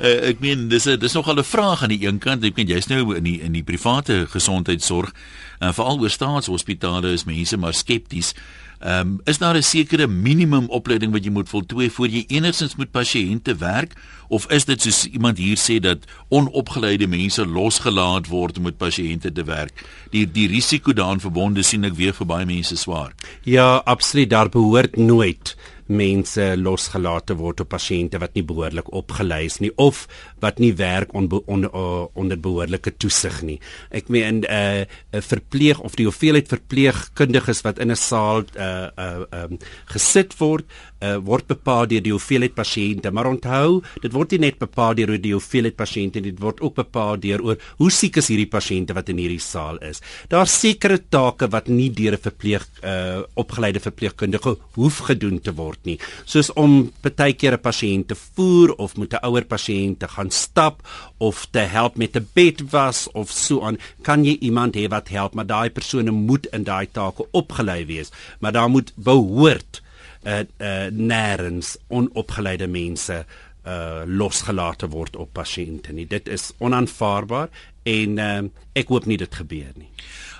uh, 0.00 0.28
ek 0.30 0.40
meen 0.40 0.68
dis 0.68 0.86
'n 0.86 0.98
dis 0.98 1.12
nogal 1.12 1.38
'n 1.38 1.44
vraag 1.44 1.82
aan 1.82 1.92
die 1.92 2.06
een 2.06 2.18
kant. 2.18 2.44
Ek 2.44 2.56
meen 2.56 2.66
jy's 2.66 2.88
nou 2.88 3.14
in 3.14 3.24
die 3.24 3.40
in 3.40 3.52
die 3.52 3.62
private 3.62 4.26
gesondheidsorg 4.26 5.12
en 5.60 5.68
uh, 5.68 5.74
veral 5.74 6.00
oor 6.00 6.10
staatshospitale 6.10 7.12
is 7.12 7.24
mense 7.24 7.56
maar 7.56 7.74
skepties. 7.74 8.34
Ehm 8.80 9.00
um, 9.00 9.20
is 9.24 9.38
daar 9.38 9.56
'n 9.56 9.62
sekere 9.62 10.06
minimum 10.06 10.66
opleiding 10.68 11.12
wat 11.12 11.24
jy 11.24 11.30
moet 11.30 11.48
voltooi 11.48 11.90
voor 11.90 12.08
jy 12.08 12.24
enigsins 12.28 12.76
met 12.76 12.90
pasiënte 12.90 13.56
werk 13.56 13.92
of 14.28 14.46
is 14.50 14.64
dit 14.64 14.82
soos 14.82 15.04
iemand 15.06 15.38
hier 15.38 15.56
sê 15.58 15.78
dat 15.80 15.98
onopgeleide 16.28 17.06
mense 17.06 17.46
losgelaat 17.46 18.26
word 18.26 18.56
om 18.56 18.62
met 18.62 18.76
pasiënte 18.76 19.32
te 19.32 19.44
werk? 19.44 19.84
Die 20.10 20.30
die 20.30 20.48
risiko 20.48 20.92
daaraan 20.92 21.20
verbonde 21.20 21.62
sien 21.62 21.84
ek 21.84 21.94
weer 21.94 22.14
vir 22.14 22.26
baie 22.26 22.46
mense 22.46 22.76
swaar. 22.76 23.12
Ja, 23.42 23.82
absoluut, 23.84 24.30
daar 24.30 24.48
behoort 24.48 24.96
nooit 24.96 25.56
mense 25.90 26.44
losgelaat 26.56 27.34
word 27.38 27.60
op 27.64 27.72
pasiënte 27.74 28.20
wat 28.22 28.34
nie 28.34 28.44
behoorlik 28.46 28.88
opgelei 28.96 29.44
is 29.46 29.58
nie 29.60 29.72
of 29.76 30.06
wat 30.40 30.58
nie 30.62 30.72
werk 30.78 31.14
on, 31.14 31.28
on, 31.46 31.66
on, 31.66 32.08
onder 32.14 32.40
behoorlike 32.40 32.94
toesig 32.98 33.42
nie. 33.46 33.58
Ek 33.90 34.08
meen 34.08 34.40
'n 34.40 34.44
uh, 34.48 34.84
'n 35.12 35.22
verpleeg 35.22 35.80
of 35.80 35.96
die 35.96 36.06
hoeveelheid 36.06 36.48
verpleegkundiges 36.48 37.62
wat 37.66 37.78
in 37.78 37.90
'n 37.90 37.96
saal 37.96 38.44
uh 38.56 38.88
uh 38.96 39.24
um, 39.30 39.58
gesit 39.86 40.38
word 40.38 40.64
uh, 41.00 41.16
word 41.24 41.46
bepaal 41.50 41.88
deur 41.90 42.02
die 42.04 42.12
hoeveelheid 42.14 42.54
pasiënte, 42.56 43.12
maar 43.14 43.28
onthou, 43.30 43.80
dit 44.02 44.12
word 44.12 44.34
nie 44.34 44.42
net 44.46 44.58
bepaal 44.60 44.96
deur 44.98 45.16
die 45.20 45.34
hoeveelheid 45.34 45.76
pasiënte, 45.78 46.22
dit 46.24 46.40
word 46.40 46.60
ook 46.64 46.76
bepaal 46.80 47.20
deur 47.20 47.42
oor 47.44 47.60
hoe 47.80 47.90
siek 47.94 48.20
is 48.20 48.30
hierdie 48.32 48.48
pasiënte 48.50 48.96
wat 48.96 49.08
in 49.12 49.20
hierdie 49.22 49.40
saal 49.42 49.80
is. 49.86 50.02
Daar's 50.32 50.54
sekere 50.60 51.00
take 51.10 51.50
wat 51.50 51.68
nie 51.68 51.90
deur 51.90 52.14
'n 52.14 52.24
verpleeg 52.28 52.66
uh, 52.84 53.22
opgeleide 53.34 53.80
verpleegkundige 53.80 54.56
hoef 54.76 54.98
gedoen 55.08 55.40
te 55.40 55.52
word 55.52 55.79
nie, 55.88 55.96
soos 56.24 56.52
om 56.60 56.92
baie 57.02 57.32
keer 57.32 57.54
'n 57.56 57.64
pasiënt 57.64 58.08
te 58.08 58.14
voer 58.14 58.74
of 58.78 58.96
met 58.96 59.14
'n 59.14 59.24
ouer 59.26 59.44
pasiënt 59.44 59.98
te 59.98 60.08
gaan 60.08 60.30
stap 60.30 60.82
of 61.18 61.46
te 61.50 61.58
help 61.58 61.96
met 61.96 62.16
'n 62.16 62.28
bedwas 62.34 63.08
of 63.12 63.30
so 63.30 63.62
aan. 63.62 63.78
Kan 64.02 64.24
jy 64.24 64.36
iemand 64.40 64.76
hê 64.76 64.88
wat 64.88 65.08
help, 65.08 65.34
maar 65.34 65.46
daai 65.46 65.70
persone 65.70 66.10
moet 66.10 66.46
in 66.46 66.64
daai 66.64 66.86
take 66.92 67.26
opgelei 67.30 67.86
wees, 67.86 68.10
maar 68.40 68.52
daar 68.52 68.70
moet 68.70 68.92
behoort 68.96 69.82
uh, 70.24 70.38
uh 70.58 70.88
nêrens 70.90 71.76
onopgeleide 71.88 72.66
mense 72.66 73.24
uh 73.66 74.02
losgelaat 74.06 74.82
word 74.82 75.16
op 75.16 75.32
pasiënte 75.32 75.92
nie. 75.92 76.06
Dit 76.06 76.28
is 76.28 76.52
onaanvaarbaar 76.58 77.48
en 77.82 78.18
uh, 78.18 78.42
ek 78.72 78.88
hoop 78.88 79.06
nie 79.06 79.18
dit 79.20 79.34
gebeur 79.34 79.72
nie. 79.76 79.90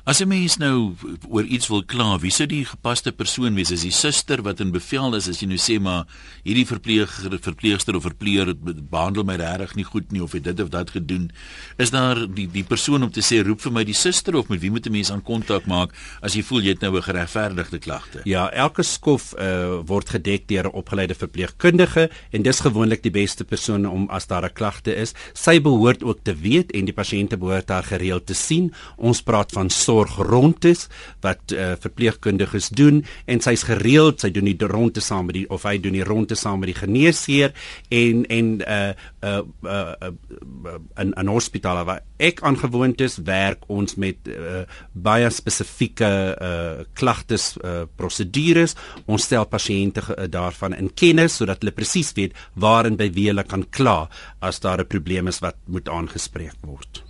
As 0.05 0.21
'n 0.21 0.29
mens 0.29 0.57
nou 0.57 0.95
oor 1.29 1.45
iets 1.45 1.69
wil 1.69 1.85
kla, 1.85 2.19
wie 2.19 2.31
sou 2.31 2.47
die 2.47 2.65
gepaste 2.65 3.13
persoon 3.13 3.55
wees? 3.55 3.71
Is 3.71 3.83
die 3.83 3.93
suster 3.93 4.43
wat 4.43 4.61
in 4.61 4.71
bevel 4.73 5.15
is 5.15 5.29
as 5.29 5.41
jy 5.41 5.47
nou 5.47 5.59
sê 5.59 5.79
maar 5.79 6.07
hierdie 6.43 6.67
verpleeger, 6.67 7.39
verpleegster 7.41 7.95
of 7.97 8.03
verpleeër 8.03 8.55
behandel 8.91 9.25
my 9.25 9.37
regtig 9.37 9.75
nie 9.77 9.85
goed 9.85 10.11
nie 10.13 10.23
of 10.23 10.33
het 10.33 10.45
dit 10.45 10.61
of 10.61 10.69
dat 10.69 10.91
gedoen? 10.91 11.31
Is 11.77 11.91
daar 11.91 12.17
die 12.35 12.47
die 12.47 12.65
persoon 12.65 13.03
om 13.03 13.11
te 13.11 13.21
sê 13.21 13.45
roep 13.45 13.61
vir 13.61 13.73
my 13.73 13.85
die 13.85 13.95
suster 13.95 14.37
of 14.37 14.49
met 14.49 14.61
wie 14.61 14.71
moet 14.71 14.87
'n 14.87 14.93
mens 14.93 15.11
aan 15.11 15.23
kontak 15.23 15.67
maak 15.67 15.93
as 16.23 16.35
jy 16.35 16.43
voel 16.43 16.63
jy 16.63 16.69
het 16.69 16.81
nou 16.81 16.97
'n 16.97 17.03
geregverdigde 17.03 17.79
klagte? 17.79 18.21
Ja, 18.25 18.51
elke 18.51 18.83
skof 18.83 19.35
uh, 19.39 19.81
word 19.85 20.09
gedek 20.09 20.49
deur 20.49 20.65
'n 20.65 20.73
opgeleide 20.73 21.15
verpleegkundige 21.15 22.11
en 22.33 22.43
dis 22.43 22.61
gewoonlik 22.61 23.03
die 23.03 23.11
beste 23.11 23.45
persoon 23.45 23.87
om 23.87 24.09
as 24.09 24.27
daar 24.27 24.45
'n 24.45 24.53
klagte 24.53 24.95
is. 24.95 25.13
Sy 25.35 25.61
behoort 25.61 26.03
ook 26.03 26.21
te 26.23 26.35
weet 26.35 26.73
en 26.73 26.85
die 26.85 26.95
pasiënte 26.95 27.37
behoort 27.37 27.69
haar 27.69 27.85
gereeld 27.85 28.27
te 28.27 28.35
sien. 28.35 28.73
Ons 28.97 29.23
praat 29.23 29.53
van 29.53 29.69
sorg 29.91 30.17
rond 30.31 30.65
is 30.65 30.87
wat 31.25 31.55
uh, 31.55 31.73
verpleegkundiges 31.83 32.71
doen 32.79 33.03
en 33.31 33.43
sy's 33.43 33.65
gereeld 33.69 34.23
sy 34.23 34.31
doen 34.35 34.49
die 34.49 34.71
ronde 34.71 35.03
saam 35.05 35.29
met 35.29 35.39
die 35.41 35.47
of 35.51 35.67
hy 35.69 35.77
doen 35.83 35.97
die 35.99 36.07
ronde 36.07 36.39
saam 36.39 36.63
met 36.63 36.73
die 36.73 36.79
geneesheer 36.79 37.55
en 38.01 38.25
en 38.31 38.53
uh 38.61 38.79
uh, 39.27 39.41
uh, 39.65 39.95
uh 40.07 40.79
in 41.01 41.13
'n 41.17 41.33
hospitaal 41.33 41.85
waar 41.89 42.03
ek 42.19 42.43
aangewoond 42.47 43.01
is 43.01 43.19
werk 43.25 43.67
ons 43.69 43.97
met 43.97 44.29
uh, 44.29 44.65
baie 44.93 45.31
spesifieke 45.31 46.11
uh 46.49 46.85
klagtes 46.95 47.57
uh 47.65 47.85
prosedures 47.97 48.77
ons 49.07 49.23
stel 49.23 49.47
pasiënte 49.47 50.03
uh, 50.07 50.29
daarvan 50.29 50.77
in 50.77 50.91
kennis 50.95 51.37
sodat 51.41 51.63
hulle 51.63 51.75
presies 51.75 52.13
weet 52.15 52.37
waarin 52.55 52.97
by 52.97 53.11
wie 53.15 53.29
hulle 53.31 53.45
kan 53.45 53.67
kla 53.71 54.09
as 54.41 54.61
daar 54.61 54.81
'n 54.81 54.87
probleem 54.87 55.29
is 55.29 55.41
wat 55.41 55.57
moet 55.67 55.89
aangespreek 55.89 56.59
word 56.63 57.03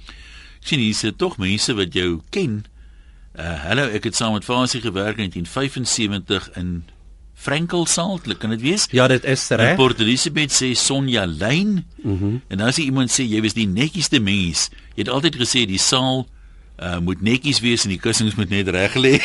sien 0.60 0.80
hier 0.80 0.94
sit 0.96 1.18
tog 1.18 1.38
mense 1.40 1.74
wat 1.76 1.96
jou 1.96 2.20
ken. 2.34 2.62
Uh 3.40 3.56
hallo, 3.64 3.88
ek 3.88 4.04
het 4.04 4.16
saam 4.18 4.34
met 4.36 4.44
Fasie 4.44 4.82
gewerk 4.84 5.16
in 5.16 5.30
1975 5.32 6.50
in 6.60 6.82
Frankelsaal, 7.40 8.18
kan 8.38 8.52
dit 8.52 8.60
wees? 8.60 8.84
Ja, 8.92 9.06
dit 9.08 9.24
is 9.24 9.46
reg. 9.48 9.78
Port 9.78 10.00
Elizabeth 10.00 10.52
sê 10.52 10.74
Sonja 10.76 11.24
Lyn. 11.24 11.86
Mhm. 12.02 12.12
Mm 12.12 12.42
en 12.48 12.60
as 12.60 12.76
jy 12.76 12.90
iemand 12.90 13.08
sê 13.08 13.24
jy 13.24 13.40
was 13.40 13.56
die 13.56 13.68
netjiesste 13.68 14.20
mens, 14.20 14.68
jy 14.92 15.06
het 15.06 15.08
altyd 15.08 15.40
gesê 15.40 15.64
die 15.64 15.80
saal 15.80 16.26
uh 16.80 16.98
moet 17.04 17.20
netjies 17.24 17.60
wees 17.64 17.84
en 17.84 17.94
die 17.94 18.00
kussings 18.00 18.36
moet 18.36 18.52
net 18.52 18.68
reg 18.68 18.92
lê. 19.00 19.14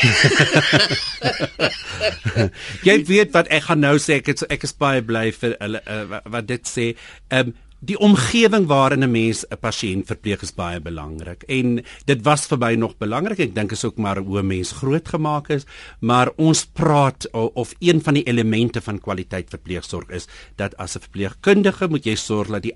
jy 2.87 2.95
weet 3.07 3.35
wat 3.35 3.51
ek 3.51 3.67
gaan 3.67 3.83
nou 3.83 3.97
sê, 3.99 4.21
ek 4.21 4.31
het, 4.31 4.45
ek 4.51 4.63
is 4.67 4.75
baie 4.79 5.03
bly 5.03 5.27
vir 5.35 5.57
hulle 5.59 5.83
uh, 5.83 6.23
wat 6.23 6.47
dit 6.47 6.71
sê. 6.71 6.93
Ehm 7.27 7.51
um, 7.51 7.61
die 7.85 7.97
omgewing 8.01 8.65
waarin 8.67 9.03
'n 9.03 9.11
mens 9.11 9.45
'n 9.45 9.57
pasiënt 9.61 10.07
verpleeg 10.07 10.41
is 10.41 10.53
baie 10.53 10.79
belangrik 10.79 11.43
en 11.47 11.83
dit 12.05 12.21
was 12.23 12.45
vir 12.47 12.57
my 12.57 12.75
nog 12.75 12.97
belangrik 12.97 13.39
ek 13.39 13.55
dink 13.55 13.71
is 13.71 13.85
ook 13.85 13.97
maar 13.97 14.17
hoe 14.17 14.39
'n 14.39 14.47
mens 14.47 14.71
grootgemaak 14.71 15.49
is. 15.49 15.65
Maar 15.99 16.31
ons 16.37 16.65
praat 16.65 17.29
of 17.31 17.73
een 17.79 18.01
van 18.01 18.13
die 18.13 18.23
elemente 18.23 18.81
van 18.81 18.99
kwaliteit 18.99 19.49
verpleegsorg 19.49 20.09
is 20.09 20.27
dat 20.55 20.75
as 20.77 20.95
'n 20.95 20.99
verpleegkundige 20.99 21.87
moet 21.87 22.05
jy 22.05 22.15
sorg 22.15 22.49
dat 22.49 22.61
die 22.61 22.73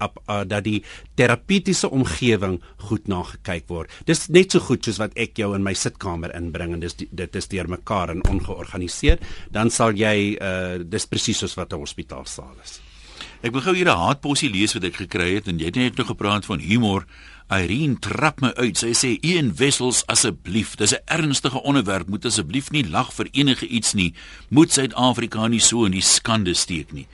dat 0.48 0.64
die 0.64 0.84
terapeutiese 1.16 1.90
omgewing 1.90 2.62
goed 2.78 3.08
na 3.08 3.24
gekyk 3.24 3.68
word. 3.68 3.90
Dis 4.06 4.28
net 4.28 4.52
so 4.52 4.60
goed 4.60 4.84
soos 4.84 4.98
wat 4.98 5.14
ek 5.16 5.38
jou 5.38 5.56
in 5.56 5.64
my 5.64 5.74
sitkamer 5.74 6.36
inbring 6.36 6.74
en 6.74 6.80
dis 6.80 6.96
dit 6.96 7.36
is 7.36 7.48
deurmekaar 7.48 8.10
en 8.10 8.28
ongeorganiseer. 8.30 9.20
Dan 9.52 9.70
sal 9.70 9.92
jy 9.92 10.38
uh, 10.42 10.84
dis 10.86 11.06
presies 11.06 11.38
soos 11.38 11.56
wat 11.56 11.74
'n 11.74 11.80
hospitaalsaal 11.80 12.56
is 12.64 12.89
Ek 13.40 13.54
wil 13.56 13.64
gou 13.64 13.72
hier 13.72 13.88
'n 13.88 13.96
haatpossie 13.96 14.50
lees 14.52 14.74
wat 14.76 14.84
ek 14.84 14.98
gekry 15.00 15.36
het 15.36 15.48
en 15.48 15.60
jy 15.60 15.66
het 15.66 15.76
net 15.76 15.96
nog 15.96 16.08
gepraat 16.08 16.46
van 16.46 16.60
humor. 16.60 17.06
Irene 17.50 17.96
trap 18.00 18.42
my 18.42 18.52
uit. 18.58 18.78
Sy 18.78 18.92
sê: 18.92 19.18
"Een 19.22 19.56
wessels 19.56 20.04
asseblief. 20.08 20.76
Dis 20.76 20.94
'n 20.94 21.00
ernstige 21.06 21.64
onderwerp. 21.64 22.10
Moet 22.10 22.26
asseblief 22.26 22.70
nie 22.72 22.90
lag 22.90 23.14
vir 23.14 23.28
enige 23.32 23.68
iets 23.68 23.94
nie. 23.94 24.14
Moet 24.50 24.72
Suid-Afrika 24.72 25.48
nie 25.48 25.60
so 25.60 25.86
in 25.86 25.92
die 25.92 26.02
skande 26.02 26.54
steek 26.54 26.92
nie." 26.92 27.08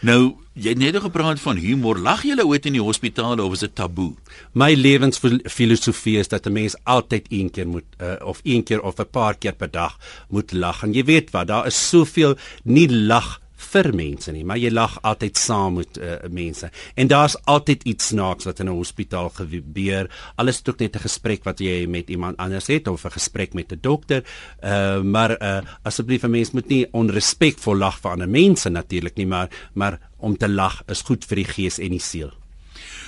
Nou, 0.00 0.36
jy 0.54 0.68
het 0.68 0.78
net 0.78 0.96
gepraat 0.96 1.40
van 1.40 1.56
humor. 1.56 1.98
Lag 1.98 2.22
jy 2.22 2.42
ooit 2.42 2.66
in 2.66 2.72
die 2.72 2.82
hospitale 2.82 3.42
of 3.42 3.52
is 3.52 3.60
dit 3.60 3.74
taboe? 3.74 4.14
My 4.52 4.74
lewensfilosofie 4.74 6.18
is 6.18 6.28
dat 6.28 6.46
'n 6.46 6.52
mens 6.52 6.74
altyd 6.84 7.26
een 7.28 7.50
keer 7.50 7.68
moet 7.68 7.84
uh, 8.02 8.26
of 8.26 8.40
een 8.42 8.62
keer 8.64 8.80
of 8.80 8.98
'n 8.98 9.10
paar 9.10 9.34
keer 9.34 9.52
per 9.52 9.70
dag 9.70 9.98
moet 10.30 10.52
lag. 10.52 10.82
En 10.82 10.92
jy 10.92 11.04
weet 11.04 11.30
wat, 11.30 11.46
daar 11.46 11.66
is 11.66 11.88
soveel 11.88 12.36
nie 12.64 12.88
lag 12.90 13.40
vir 13.70 13.90
mense 13.94 14.32
nie, 14.32 14.44
maar 14.44 14.58
jy 14.58 14.70
lag 14.72 14.96
altyd 15.06 15.38
saam 15.38 15.78
met 15.78 15.98
uh, 15.98 16.16
mense. 16.30 16.70
En 16.94 17.10
daar's 17.10 17.36
altyd 17.50 17.84
iets 17.90 18.10
snaaks 18.12 18.48
wat 18.48 18.60
in 18.60 18.68
'n 18.68 18.76
hospitaal 18.76 19.30
gebeur. 19.30 20.10
Alles 20.36 20.60
is 20.60 20.68
ook 20.68 20.80
net 20.80 20.96
'n 20.96 21.06
gesprek 21.06 21.44
wat 21.44 21.58
jy 21.58 21.86
met 21.86 22.10
iemand 22.10 22.36
anders 22.36 22.66
het 22.66 22.88
of 22.88 23.04
'n 23.04 23.10
gesprek 23.10 23.54
met 23.54 23.72
'n 23.72 23.78
dokter. 23.80 24.24
Uh 24.62 25.02
maar 25.02 25.30
uh 25.42 25.60
asseblief 25.82 26.22
'n 26.22 26.30
mens 26.30 26.50
moet 26.50 26.68
nie 26.68 26.86
onrespekvol 26.92 27.76
lag 27.76 28.00
vir 28.00 28.10
ander 28.10 28.28
mense 28.28 28.68
natuurlik 28.68 29.16
nie, 29.16 29.26
maar 29.26 29.48
maar 29.74 29.98
om 30.18 30.36
te 30.36 30.48
lag 30.48 30.82
is 30.86 31.02
goed 31.02 31.24
vir 31.24 31.36
die 31.36 31.50
gees 31.52 31.78
en 31.78 31.90
die 31.90 32.00
siel. 32.00 32.30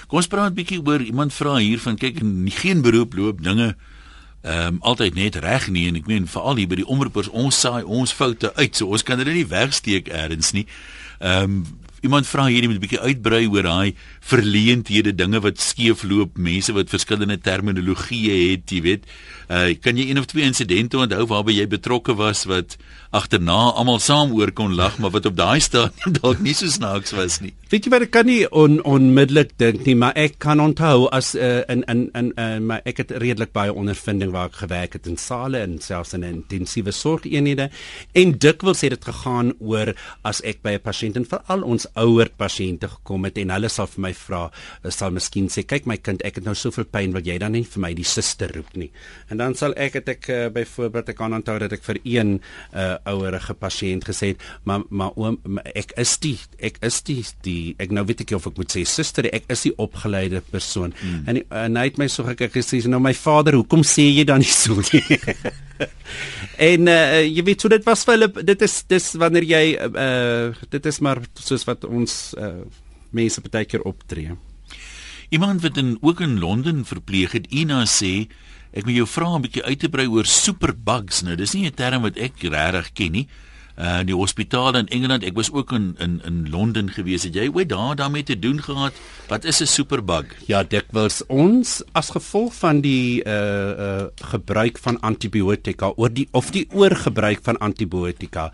Kom 0.07 0.18
ons 0.18 0.27
praat 0.27 0.51
'n 0.51 0.55
bietjie 0.55 0.83
oor 0.87 1.01
iemand 1.01 1.33
vra 1.33 1.57
hier 1.57 1.79
van 1.79 1.96
kyk 1.96 2.20
geen 2.61 2.83
beroep 2.83 3.14
loop 3.14 3.42
dinge 3.42 3.77
ehm 4.42 4.74
um, 4.74 4.78
altyd 4.81 5.14
net 5.14 5.37
reg 5.38 5.68
nie 5.70 5.87
en 5.88 5.96
ek 6.00 6.09
meen 6.11 6.26
veral 6.26 6.59
hier 6.59 6.68
by 6.68 6.81
die 6.81 6.88
omroepers 6.90 7.28
ons 7.31 7.61
saai 7.61 7.85
ons 7.85 8.12
foute 8.12 8.50
uit 8.57 8.76
so 8.76 8.90
ons 8.90 9.05
kan 9.07 9.18
dit 9.18 9.31
nie 9.31 9.46
wegsteek 9.46 10.11
eers 10.11 10.52
nie. 10.52 10.66
Ehm 11.20 11.62
um, 11.62 11.62
iemand 12.02 12.26
vra 12.26 12.48
hierdie 12.50 12.68
met 12.68 12.76
'n 12.76 12.83
bietjie 12.83 13.00
uitbrei 13.00 13.46
oor 13.46 13.62
daai 13.62 13.94
verleenthede 14.20 15.14
dinge 15.14 15.40
wat 15.40 15.61
skeefloop, 15.61 16.37
mense 16.37 16.72
wat 16.72 16.90
verskillende 16.90 17.38
terminologieë 17.38 18.50
het, 18.50 18.70
jy 18.70 18.81
weet. 18.83 19.05
Uh 19.53 19.75
kan 19.85 19.99
jy 20.01 20.09
een 20.09 20.19
of 20.19 20.31
twee 20.31 20.47
insidente 20.49 20.97
onthou 20.97 21.27
waarby 21.29 21.59
jy 21.59 21.67
betrokke 21.69 22.15
was 22.17 22.47
wat 22.49 22.79
agterna 23.12 23.59
almal 23.77 23.99
saam 24.01 24.33
oor 24.33 24.51
kon 24.57 24.73
lag, 24.73 24.97
maar 24.99 25.12
wat 25.12 25.27
op 25.29 25.37
daai 25.37 25.61
stadium 25.61 26.15
dalk 26.23 26.41
nie 26.41 26.55
so 26.57 26.71
snaaks 26.73 27.12
was 27.12 27.41
nie. 27.45 27.53
Weet 27.69 27.85
jy 27.85 27.93
wat 27.93 28.07
ek 28.07 28.12
kan 28.15 28.29
nie 28.29 28.41
on, 28.49 28.79
onmiddellik 28.88 29.53
dink 29.61 29.85
nie, 29.85 29.95
maar 30.01 30.17
ek 30.17 30.38
kan 30.41 30.61
onthou 30.61 31.11
as 31.12 31.35
uh, 31.37 31.61
in 31.73 31.85
in 31.93 32.07
in 32.17 32.31
uh, 32.41 32.57
maar 32.65 32.81
ek 32.88 33.03
het 33.03 33.12
redelik 33.21 33.53
baie 33.53 33.73
ondervinding 33.73 34.33
waar 34.33 34.49
ek 34.49 34.62
gewerk 34.62 34.97
het 34.97 35.11
in 35.11 35.21
sale 35.21 35.61
en 35.61 35.77
selfs 35.85 36.15
in 36.17 36.25
intensiewe 36.25 36.95
sorgeenhede 36.97 37.69
en 38.17 38.33
dikwels 38.41 38.81
het 38.87 38.97
dit 38.97 39.05
gegaan 39.11 39.53
oor 39.61 39.93
as 40.25 40.41
ek 40.49 40.62
by 40.65 40.79
'n 40.79 40.85
pasiënt 40.88 41.21
en 41.21 41.29
veral 41.29 41.67
ons 41.69 41.87
ouer 41.95 42.33
pasiënte 42.37 42.88
gekom 42.88 43.29
het 43.29 43.37
en 43.38 43.53
hulle 43.53 43.69
sal 43.69 43.91
vir 43.93 44.03
my 44.09 44.15
vra, 44.17 44.43
sal 44.88 45.12
miskien 45.12 45.49
sê, 45.53 45.67
kyk 45.69 45.87
my 45.87 45.97
kind, 45.97 46.25
ek 46.25 46.41
het 46.41 46.49
nou 46.49 46.55
soveel 46.55 46.88
pyn, 46.88 47.12
wil 47.12 47.25
jy 47.25 47.38
dan 47.38 47.53
nie 47.53 47.65
vir 47.65 47.81
my 47.85 47.93
die 47.95 48.09
suster 48.09 48.53
roep 48.57 48.73
nie? 48.77 48.91
En 49.29 49.41
dan 49.42 49.57
sal 49.59 49.74
ek 49.81 49.98
het 50.00 50.11
ek 50.14 50.28
uh, 50.33 50.40
byvoorbeeld 50.55 51.12
ek 51.12 51.18
kan 51.18 51.37
onthou 51.37 51.59
dat 51.62 51.74
ek 51.76 51.85
vir 51.87 52.00
een 52.02 52.35
uh, 52.38 52.96
ouerige 53.12 53.57
pasiënt 53.59 54.07
gesê 54.09 54.33
het, 54.33 54.44
maar 54.68 54.87
maar 54.90 55.16
oom, 55.20 55.38
ek 55.74 55.94
is 56.00 56.14
die 56.22 56.37
ek 56.62 56.78
is 56.87 57.00
die 57.09 57.20
die 57.46 57.74
ek 57.83 57.94
nou 57.94 58.05
weet 58.09 58.24
ek 58.24 58.37
of 58.38 58.48
ek 58.52 58.61
moet 58.61 58.76
sê 58.76 58.85
suster, 58.88 59.28
ek 59.35 59.48
is 59.52 59.66
die 59.66 59.74
opgeleide 59.83 60.42
persoon. 60.52 60.94
Hmm. 61.00 61.24
En, 61.28 61.42
en 61.64 61.81
hy 61.81 61.88
het 61.90 62.00
my 62.00 62.09
so 62.12 62.26
gekyk 62.28 62.55
gesê, 62.61 62.83
nou 62.90 63.00
my 63.02 63.14
vader, 63.16 63.59
hoekom 63.61 63.85
sê 63.87 64.09
jy 64.11 64.26
dan 64.28 64.42
nie 64.44 64.52
so 64.52 64.78
nie? 64.92 65.18
en 66.70 66.88
uh, 66.92 67.20
jy 67.24 67.44
weet 67.46 67.64
so 67.64 67.72
dit 67.72 67.85
was 67.87 68.05
vir 68.07 68.18
hulle 68.18 68.46
dit 68.52 68.64
is 68.68 68.78
dis 68.90 69.11
wanneer 69.18 69.46
jy 69.48 69.64
uh, 69.88 70.64
dit 70.70 70.88
is 70.92 71.02
maar 71.05 71.22
soos 71.40 71.66
wat 71.68 71.87
ons 71.88 72.16
uh, 72.38 72.62
mense 73.12 73.42
baie 73.48 73.68
keer 73.68 73.85
optree. 73.88 74.37
Iemand 75.33 75.62
wat 75.64 75.78
in 75.81 75.96
ook 76.00 76.20
in 76.20 76.38
Londen 76.38 76.85
verpleeg 76.85 77.33
het, 77.33 77.46
Ina 77.48 77.85
sê 77.88 78.28
ek 78.73 78.85
wil 78.85 78.95
jou 78.95 79.07
vra 79.07 79.37
'n 79.37 79.43
bietjie 79.43 79.65
uit 79.65 79.79
te 79.79 79.89
brei 79.89 80.07
oor 80.09 80.25
superbugs. 80.25 81.23
Nou 81.23 81.37
dis 81.37 81.55
nie 81.55 81.67
'n 81.67 81.75
term 81.75 82.03
wat 82.03 82.17
ek 82.17 82.43
regtig 82.43 82.93
ken 82.93 83.13
nie 83.13 83.29
uh 83.79 84.03
die 84.05 84.15
hospitaal 84.15 84.77
in 84.77 84.89
Engeland. 84.93 85.25
Ek 85.25 85.37
was 85.37 85.51
ook 85.53 85.73
in 85.73 85.95
in 85.99 86.21
in 86.29 86.51
Londen 86.51 86.91
gewees. 86.93 87.25
Het 87.25 87.35
jy 87.35 87.49
ooit 87.49 87.69
daar 87.69 87.97
daarmee 87.97 88.23
te 88.23 88.39
doen 88.39 88.61
gehad? 88.63 88.93
Wat 89.29 89.45
is 89.45 89.61
'n 89.61 89.67
superbug? 89.67 90.27
Ja, 90.47 90.63
dit 90.63 90.85
was 90.91 91.23
ons 91.27 91.83
as 91.93 92.11
gevolg 92.11 92.55
van 92.55 92.81
die 92.81 93.25
uh 93.25 93.73
uh 93.87 94.05
gebruik 94.15 94.79
van 94.79 95.01
antibiotika 95.01 95.93
oor 95.97 96.13
die 96.13 96.29
of 96.33 96.51
die 96.51 96.67
oorgebruik 96.71 97.41
van 97.43 97.59
antibiotika 97.59 98.53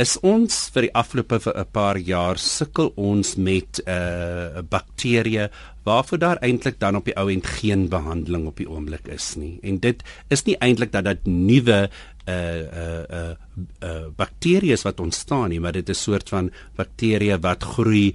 is 0.00 0.16
ons 0.24 0.54
vir 0.74 0.86
die 0.86 0.94
afgelope 0.96 1.38
'n 1.50 1.66
paar 1.72 1.98
jaar 1.98 2.38
sukkel 2.38 2.92
ons 2.96 3.36
met 3.36 3.82
uh 3.86 4.62
bakterieë 4.62 5.50
waarvoor 5.84 6.18
daar 6.18 6.40
eintlik 6.44 6.78
dan 6.78 6.96
op 6.96 7.04
die 7.04 7.16
ou 7.16 7.28
end 7.30 7.46
geen 7.46 7.88
behandeling 7.88 8.46
op 8.46 8.56
die 8.56 8.68
oomblik 8.68 9.08
is 9.08 9.34
nie. 9.36 9.58
En 9.62 9.78
dit 9.78 10.02
is 10.28 10.44
nie 10.44 10.56
eintlik 10.60 10.92
dat 10.92 11.04
dit 11.04 11.26
nuwe 11.26 11.88
uh 12.28 12.62
uh 12.82 13.04
uh, 13.10 13.34
uh 13.82 14.06
bakterieë 14.16 14.76
wat 14.84 15.00
ontstaan 15.00 15.48
nie, 15.50 15.60
maar 15.60 15.72
dit 15.72 15.88
is 15.88 15.98
'n 15.98 16.10
soort 16.10 16.28
van 16.28 16.50
bakterieë 16.76 17.40
wat 17.40 17.62
groei 17.62 18.14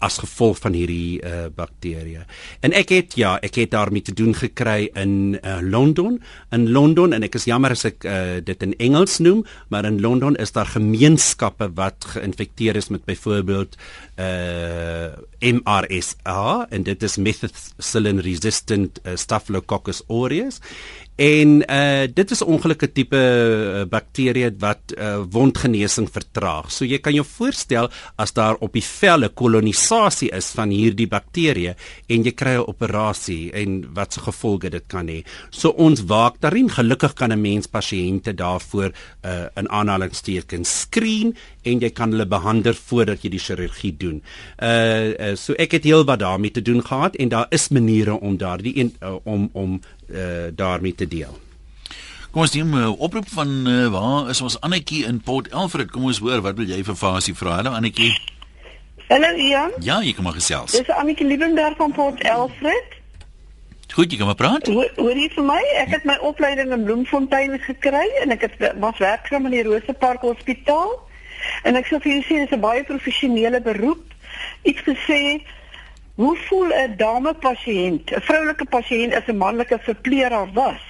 as 0.00 0.18
gevolg 0.22 0.58
van 0.62 0.76
hierdie 0.76 1.20
uh 1.20 1.48
bakterieë. 1.54 2.24
En 2.64 2.72
ek 2.76 2.92
het 2.94 3.16
ja, 3.20 3.36
ek 3.44 3.60
het 3.60 3.72
daarmee 3.74 4.02
te 4.02 4.14
doen 4.16 4.34
gekry 4.36 4.88
in 4.98 5.36
uh, 5.36 5.58
Londen, 5.60 6.20
in 6.50 6.70
Londen 6.72 7.12
en 7.12 7.26
ek 7.26 7.36
is 7.36 7.46
jammer 7.50 7.74
as 7.76 7.84
ek 7.88 8.04
uh, 8.08 8.38
dit 8.44 8.64
in 8.64 8.74
Engels 8.80 9.18
noem, 9.20 9.44
maar 9.68 9.88
in 9.88 10.00
Londen 10.00 10.38
is 10.40 10.52
daar 10.56 10.70
gemeenskappe 10.72 11.70
wat 11.76 12.12
geïnfekteer 12.14 12.80
is 12.80 12.88
met 12.88 13.04
byvoorbeeld 13.04 13.76
uh 14.20 15.08
MRSA 15.40 16.66
en 16.68 16.82
dit 16.84 17.02
is 17.02 17.16
methicillin 17.16 18.20
resistant 18.20 18.98
uh, 19.04 19.16
Staphylococcus 19.16 20.02
aureus 20.08 20.60
En 21.20 21.50
uh 21.68 22.08
dit 22.14 22.30
is 22.30 22.40
'n 22.40 22.48
ongelukkige 22.48 22.92
tipe 22.92 23.16
uh, 23.16 23.84
bakterie 23.88 24.50
wat 24.58 24.80
uh, 24.96 25.20
wondgenesing 25.30 26.08
vertraag. 26.10 26.72
So 26.72 26.84
jy 26.84 26.98
kan 26.98 27.12
jou 27.12 27.26
voorstel 27.28 27.90
as 28.16 28.32
daar 28.32 28.56
op 28.60 28.72
die 28.72 28.84
vel 28.84 29.24
'n 29.24 29.34
kolonisasie 29.34 30.30
is 30.32 30.48
van 30.56 30.70
hierdie 30.70 31.08
bakterie 31.08 31.74
en 32.08 32.24
jy 32.24 32.32
kry 32.32 32.56
'n 32.56 32.68
operasie 32.72 33.52
en 33.52 33.92
wat 33.94 34.12
se 34.12 34.20
gevolge 34.20 34.70
dit 34.70 34.86
kan 34.86 35.08
hê. 35.08 35.22
So 35.50 35.68
ons 35.68 36.00
waak 36.04 36.40
daarin. 36.40 36.70
Gelukkig 36.70 37.12
kan 37.14 37.32
'n 37.32 37.40
mens 37.40 37.66
pasiënte 37.66 38.34
daarvoor 38.34 38.92
uh 39.24 39.46
in 39.56 39.68
aanhalingstekens 39.68 40.80
screen 40.80 41.36
en 41.62 41.80
jy 41.80 41.90
kan 41.90 42.10
hulle 42.14 42.26
behandel 42.26 42.74
voordat 42.74 43.22
jy 43.24 43.30
die 43.34 43.42
chirurgie 43.42 43.92
doen. 43.96 44.22
Uh, 44.56 45.12
uh 45.12 45.34
so 45.36 45.54
ek 45.58 45.76
het 45.78 45.84
heel 45.84 46.04
wat 46.04 46.22
daarmee 46.22 46.50
te 46.50 46.62
doen 46.62 46.82
gehad 46.84 47.16
en 47.16 47.28
daar 47.28 47.46
is 47.50 47.68
maniere 47.68 48.20
om 48.20 48.36
daardie 48.36 48.74
uh, 48.84 49.14
om 49.24 49.50
om 49.52 49.80
uh, 50.08 50.48
daarmee 50.54 50.94
te 50.94 51.08
deel. 51.08 51.38
Kom 52.30 52.42
ons 52.42 52.52
neem 52.54 52.74
'n 52.74 52.82
uh, 52.82 53.00
oproep 53.00 53.28
van 53.28 53.48
uh, 53.66 53.88
waar 53.90 54.30
is 54.30 54.40
ons 54.40 54.60
Annetjie 54.60 55.04
in 55.04 55.20
Port 55.20 55.48
Elfred? 55.48 55.90
Kom 55.90 56.04
ons 56.04 56.18
hoor 56.18 56.40
wat 56.40 56.56
wil 56.56 56.66
jy 56.66 56.84
vir 56.84 56.94
Fasie 56.94 57.34
vra? 57.34 57.56
Hallo 57.58 57.70
Annetjie. 57.70 58.14
Hallo 59.08 59.34
Ian. 59.34 59.72
Ja, 59.80 60.00
jy 60.02 60.12
kom 60.14 60.24
maar 60.24 60.38
gesels. 60.38 60.72
Dis 60.72 60.88
Annetjie 60.88 61.26
Liebenberg 61.26 61.76
van 61.76 61.92
Port 61.92 62.22
Elfred. 62.22 62.98
Goed, 63.90 64.12
jy 64.12 64.18
kan 64.18 64.26
maar 64.26 64.38
praat. 64.38 64.66
Hoor 64.70 65.16
jy 65.18 65.26
vir 65.34 65.44
my? 65.44 65.58
Ek 65.82 65.90
het 65.90 66.04
my 66.06 66.14
opleiding 66.22 66.70
in 66.72 66.84
Bloemfontein 66.86 67.58
gekry 67.58 68.06
en 68.22 68.30
ek 68.30 68.46
het 68.46 68.78
was 68.78 68.98
werksaam 69.02 69.48
in 69.50 69.56
die 69.56 69.64
Rosepark 69.66 70.22
Hospitaal. 70.22 70.94
En 71.64 71.76
ek 71.76 71.86
sou 71.86 71.98
vir 71.98 72.12
julle 72.12 72.26
sê 72.28 72.44
dis 72.44 72.56
'n 72.56 72.60
baie 72.60 72.84
professionele 72.84 73.60
beroep. 73.60 74.04
Iets 74.62 74.82
gesê 74.82 75.42
Hoe 76.20 76.36
voel 76.36 76.72
'n 76.74 76.96
dame 76.96 77.32
pasiënt, 77.34 78.12
'n 78.12 78.20
vroulike 78.20 78.66
pasiënt 78.68 79.14
as 79.14 79.28
'n 79.28 79.36
manlike 79.36 79.78
verpleger 79.78 80.52
was? 80.52 80.89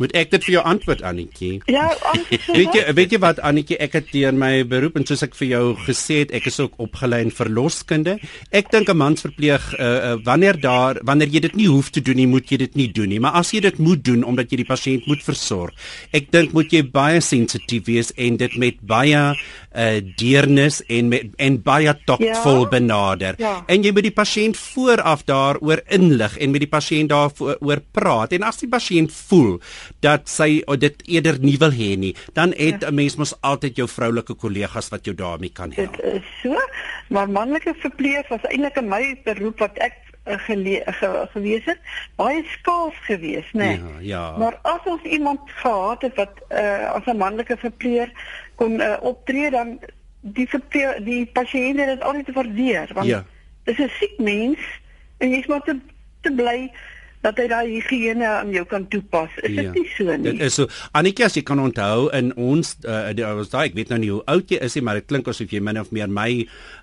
Moet 0.00 0.14
ek 0.16 0.30
dit 0.32 0.46
vir 0.48 0.54
jou 0.54 0.62
antwoord 0.64 1.02
Annetjie? 1.04 1.58
Ja, 1.68 1.90
weet 2.56 2.76
jy 2.76 2.84
weet 2.96 3.12
jy 3.12 3.20
wat 3.20 3.40
Annetjie, 3.44 3.76
ek 3.84 3.98
het 3.98 4.08
deur 4.14 4.32
my 4.32 4.62
beroep 4.68 4.96
en 4.96 5.04
soos 5.08 5.22
ek 5.26 5.36
vir 5.36 5.50
jou 5.50 5.64
gesê 5.84 6.22
het, 6.22 6.32
ek 6.38 6.48
is 6.48 6.56
ook 6.62 6.78
opgelei 6.80 7.20
in 7.26 7.32
verloskunde. 7.34 8.16
Ek 8.48 8.72
dink 8.72 8.88
'n 8.88 8.96
mansverpleeg 8.96 9.66
uh, 9.76 9.84
uh, 9.84 10.16
wanneer 10.24 10.56
daar 10.60 11.00
wanneer 11.04 11.28
jy 11.28 11.44
dit 11.48 11.56
nie 11.60 11.68
hoef 11.68 11.92
te 11.92 12.00
doen 12.00 12.16
nie, 12.16 12.26
moet 12.30 12.48
jy 12.48 12.62
dit 12.64 12.76
nie 12.80 12.88
doen 12.88 13.12
nie, 13.12 13.20
maar 13.20 13.36
as 13.36 13.52
jy 13.52 13.60
dit 13.60 13.78
moet 13.78 14.00
doen 14.04 14.24
omdat 14.24 14.48
jy 14.50 14.62
die 14.64 14.70
pasiënt 14.70 15.06
moet 15.06 15.20
versorg. 15.22 15.76
Ek 16.16 16.32
dink 16.32 16.56
moet 16.56 16.72
jy 16.72 16.82
baie 16.82 17.20
sensitief 17.20 17.84
wees 17.84 18.14
en 18.16 18.40
dit 18.40 18.56
met 18.56 18.80
baie 18.80 19.36
uh, 19.76 20.00
deernis 20.16 20.80
en 20.86 21.08
met 21.08 21.30
en 21.36 21.58
baie 21.62 21.94
taktvol 22.04 22.62
ja? 22.64 22.68
benader. 22.68 23.38
Ja. 23.38 23.54
En 23.70 23.84
jy 23.84 23.92
moet 23.94 24.08
die 24.08 24.14
pasiënt 24.14 24.58
vooraf 24.58 25.24
daaroor 25.28 25.82
inlig 25.88 26.36
en 26.38 26.54
met 26.54 26.64
die 26.64 26.70
pasiënt 26.70 27.12
daaroor 27.12 27.84
praat 27.92 28.34
en 28.36 28.46
as 28.48 28.60
die 28.62 28.70
pasiënt 28.70 29.14
voel 29.28 29.58
dat 30.04 30.28
sy 30.30 30.60
dit 30.80 31.02
eerder 31.06 31.40
nie 31.42 31.56
wil 31.60 31.74
hê 31.74 31.94
nie, 31.98 32.14
dan 32.34 32.54
het 32.56 32.82
'n 32.82 32.90
ja. 32.90 32.90
mens 32.90 33.16
mos 33.16 33.34
altyd 33.40 33.76
jou 33.76 33.88
vroulike 33.88 34.34
kollegas 34.34 34.88
wat 34.88 35.04
jou 35.04 35.14
daarmee 35.14 35.52
kan 35.52 35.72
help. 35.72 35.96
Dit 35.96 36.14
is 36.14 36.26
so, 36.42 36.56
maar 37.08 37.28
manlike 37.30 37.74
verpleeg 37.78 38.28
was 38.28 38.44
eintlik 38.48 38.76
'n 38.76 38.88
my 38.88 39.20
beroep 39.24 39.58
wat 39.58 39.78
ek 39.78 40.09
gele, 40.24 40.82
ge, 40.86 41.28
gewees 41.32 41.64
het 41.64 41.78
baie 42.16 42.44
skaars 42.46 42.98
gewees 43.06 43.52
nê 43.52 43.64
nee. 43.64 43.78
ja, 43.78 44.00
ja 44.00 44.36
maar 44.38 44.58
as 44.62 44.84
ons 44.84 45.02
iemand 45.02 45.40
gehad 45.44 46.02
het 46.02 46.14
wat 46.14 46.42
uh, 46.48 46.90
as 46.92 47.04
'n 47.06 47.16
manlike 47.16 47.56
verpleeg 47.56 48.10
kon 48.54 48.80
uh, 48.80 48.96
optree 49.00 49.50
dan 49.50 49.78
die 50.20 50.48
verpleeg, 50.48 51.00
die 51.04 51.26
pasiënte 51.26 51.82
het 51.82 51.98
dit 51.98 52.02
altyd 52.02 52.34
waardeer 52.34 52.90
want 52.94 53.06
ja. 53.06 53.24
dis 53.64 53.78
'n 53.78 53.90
siek 53.98 54.18
mens 54.18 54.60
en 55.18 55.30
jy's 55.30 55.46
maar 55.46 55.62
te 55.62 55.78
te 56.20 56.32
bly 56.32 56.70
dat 57.24 57.36
hy 57.36 57.46
daai 57.50 57.68
higiëne 57.68 58.26
aan 58.26 58.52
jou 58.54 58.64
kan 58.68 58.86
toepas. 58.88 59.32
Is 59.42 59.54
dit 59.56 59.64
ja, 59.64 59.72
nie 59.74 59.88
so 59.92 60.04
nie? 60.08 60.32
Dit 60.32 60.40
is 60.48 60.56
so. 60.56 60.68
Anetjie, 60.96 61.26
as 61.26 61.36
jy 61.36 61.42
kan 61.46 61.60
onthou 61.60 62.08
in 62.16 62.32
ons 62.40 62.76
uh, 62.88 63.10
die, 63.16 63.24
was 63.24 63.52
daai 63.52 63.68
ek 63.68 63.76
weet 63.76 63.92
nou 63.92 64.00
nie 64.00 64.12
hoe 64.14 64.22
oud 64.30 64.50
jy 64.50 64.60
is 64.64 64.76
nie, 64.78 64.84
maar 64.86 65.00
dit 65.00 65.08
klink 65.10 65.28
asof 65.28 65.52
jy 65.52 65.60
min 65.64 65.80
of 65.80 65.92
meer 65.92 66.08
my 66.08 66.30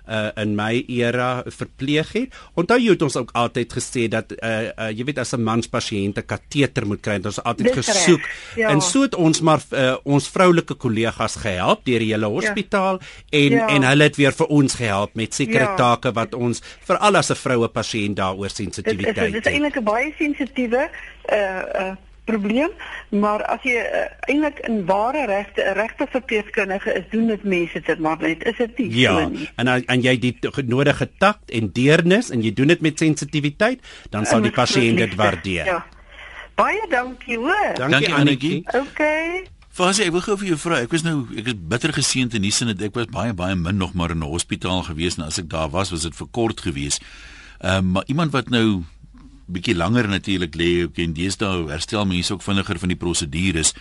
uh, 0.06 0.30
in 0.38 0.54
my 0.58 0.84
era 0.86 1.42
verpleeg 1.46 2.12
het. 2.14 2.38
Onthou 2.58 2.78
jy 2.78 2.94
het 2.94 3.02
ons 3.08 3.18
ook 3.18 3.34
altyd 3.38 3.74
gesê 3.78 4.06
dat 4.12 4.32
uh, 4.38 4.70
uh, 4.70 4.90
jy 4.94 5.08
weet 5.08 5.18
as 5.24 5.34
'n 5.34 5.42
manspasiënt 5.42 6.18
'n 6.22 6.26
kateter 6.26 6.86
moet 6.86 7.02
kry, 7.02 7.18
ons 7.24 7.42
altyd 7.42 7.74
Dis 7.74 7.86
gesoek. 7.86 8.22
Ja. 8.56 8.70
En 8.70 8.80
so 8.80 9.02
het 9.02 9.14
ons 9.14 9.40
maar 9.40 9.60
uh, 9.72 9.96
ons 10.04 10.28
vroulike 10.28 10.74
kollegas 10.74 11.36
gehelp 11.36 11.84
deur 11.84 11.98
die 11.98 12.12
hele 12.12 12.26
ja. 12.26 12.32
hospitaal 12.32 13.00
ja. 13.00 13.38
en 13.38 13.52
ja. 13.52 13.66
en 13.74 13.82
hulle 13.90 14.08
het 14.08 14.16
weer 14.16 14.32
vir 14.32 14.46
ons 14.46 14.74
gehelp 14.74 15.14
met 15.14 15.34
sekere 15.34 15.64
ja. 15.64 15.74
take 15.76 16.12
wat 16.12 16.34
ons 16.34 16.62
veral 16.86 17.16
as 17.16 17.30
'n 17.30 17.38
vroue 17.38 17.68
pasiënt 17.68 18.16
daaroor 18.16 18.50
sensitiwiteit 18.50 19.16
het. 19.16 19.32
Dit 19.32 19.46
is 19.46 19.52
eintlik 19.52 19.76
'n 19.76 19.84
baie 19.84 20.12
sensitiewe 20.34 20.88
uh 21.32 21.62
uh 21.80 21.94
probleem, 22.28 22.72
maar 23.08 23.42
as 23.48 23.64
jy 23.64 23.80
uh, 23.80 24.04
eintlik 24.28 24.58
in 24.68 24.82
ware 24.88 25.24
regte 25.30 25.64
'n 25.64 25.74
regte 25.78 26.06
verpleegkundige 26.12 26.92
is, 27.00 27.06
doen 27.10 27.26
dit 27.32 27.42
mense 27.42 27.80
dit 27.80 27.98
maar 27.98 28.18
net. 28.20 28.44
Is 28.44 28.56
dit 28.56 28.78
nie 28.78 28.88
ja, 29.00 29.14
so 29.14 29.28
nie? 29.28 29.46
Ja. 29.46 29.52
En 29.56 29.84
en 29.94 30.00
jy 30.04 30.18
die 30.18 30.34
nodige 30.66 31.08
takt 31.18 31.50
en 31.50 31.72
deernis 31.72 32.30
en 32.30 32.42
jy 32.44 32.52
doen 32.52 32.74
dit 32.74 32.80
met 32.80 32.98
sensitiwiteit, 32.98 33.80
dan 34.10 34.26
sal 34.26 34.44
die 34.44 34.52
pasiënt 34.52 34.98
dit 34.98 35.14
waardeer. 35.14 35.64
Ja. 35.64 35.86
Baie 36.58 36.84
dankie 36.90 37.38
hoor. 37.38 37.74
Dankie 37.78 38.14
Annetjie. 38.14 38.60
Okay. 38.66 39.46
Fasie, 39.78 40.08
ek 40.08 40.12
wil 40.16 40.24
gou 40.26 40.34
vir 40.40 40.48
jou 40.48 40.58
vra. 40.58 40.80
Ek 40.82 40.90
was 40.90 41.04
nou 41.06 41.22
ek 41.38 41.52
is 41.52 41.58
bitter 41.70 41.92
geseënd 41.94 42.34
in 42.34 42.42
die 42.42 42.52
sin 42.54 42.72
dat 42.72 42.82
ek 42.82 42.96
was 42.98 43.06
baie 43.14 43.32
baie 43.32 43.54
min 43.54 43.78
nog 43.78 43.94
maar 43.94 44.10
in 44.10 44.18
'n 44.24 44.32
hospitaal 44.32 44.82
gewees 44.82 45.16
en 45.16 45.24
as 45.30 45.38
ek 45.38 45.48
daar 45.48 45.70
was, 45.70 45.90
was 45.94 46.02
dit 46.02 46.16
vir 46.16 46.28
kort 46.30 46.60
gewees. 46.60 47.00
Ehm 47.60 47.78
um, 47.78 47.90
maar 47.92 48.04
iemand 48.06 48.32
wat 48.32 48.50
nou 48.50 48.82
bietjie 49.48 49.76
langer 49.76 50.08
natuurlik 50.08 50.54
lê 50.54 50.84
ook 50.84 50.98
en 50.98 51.14
deesdae 51.16 51.68
herstel 51.68 52.06
mense 52.06 52.32
ook 52.32 52.42
vinniger 52.42 52.78
van 52.78 52.88
die 52.88 53.00
prosedures. 53.00 53.74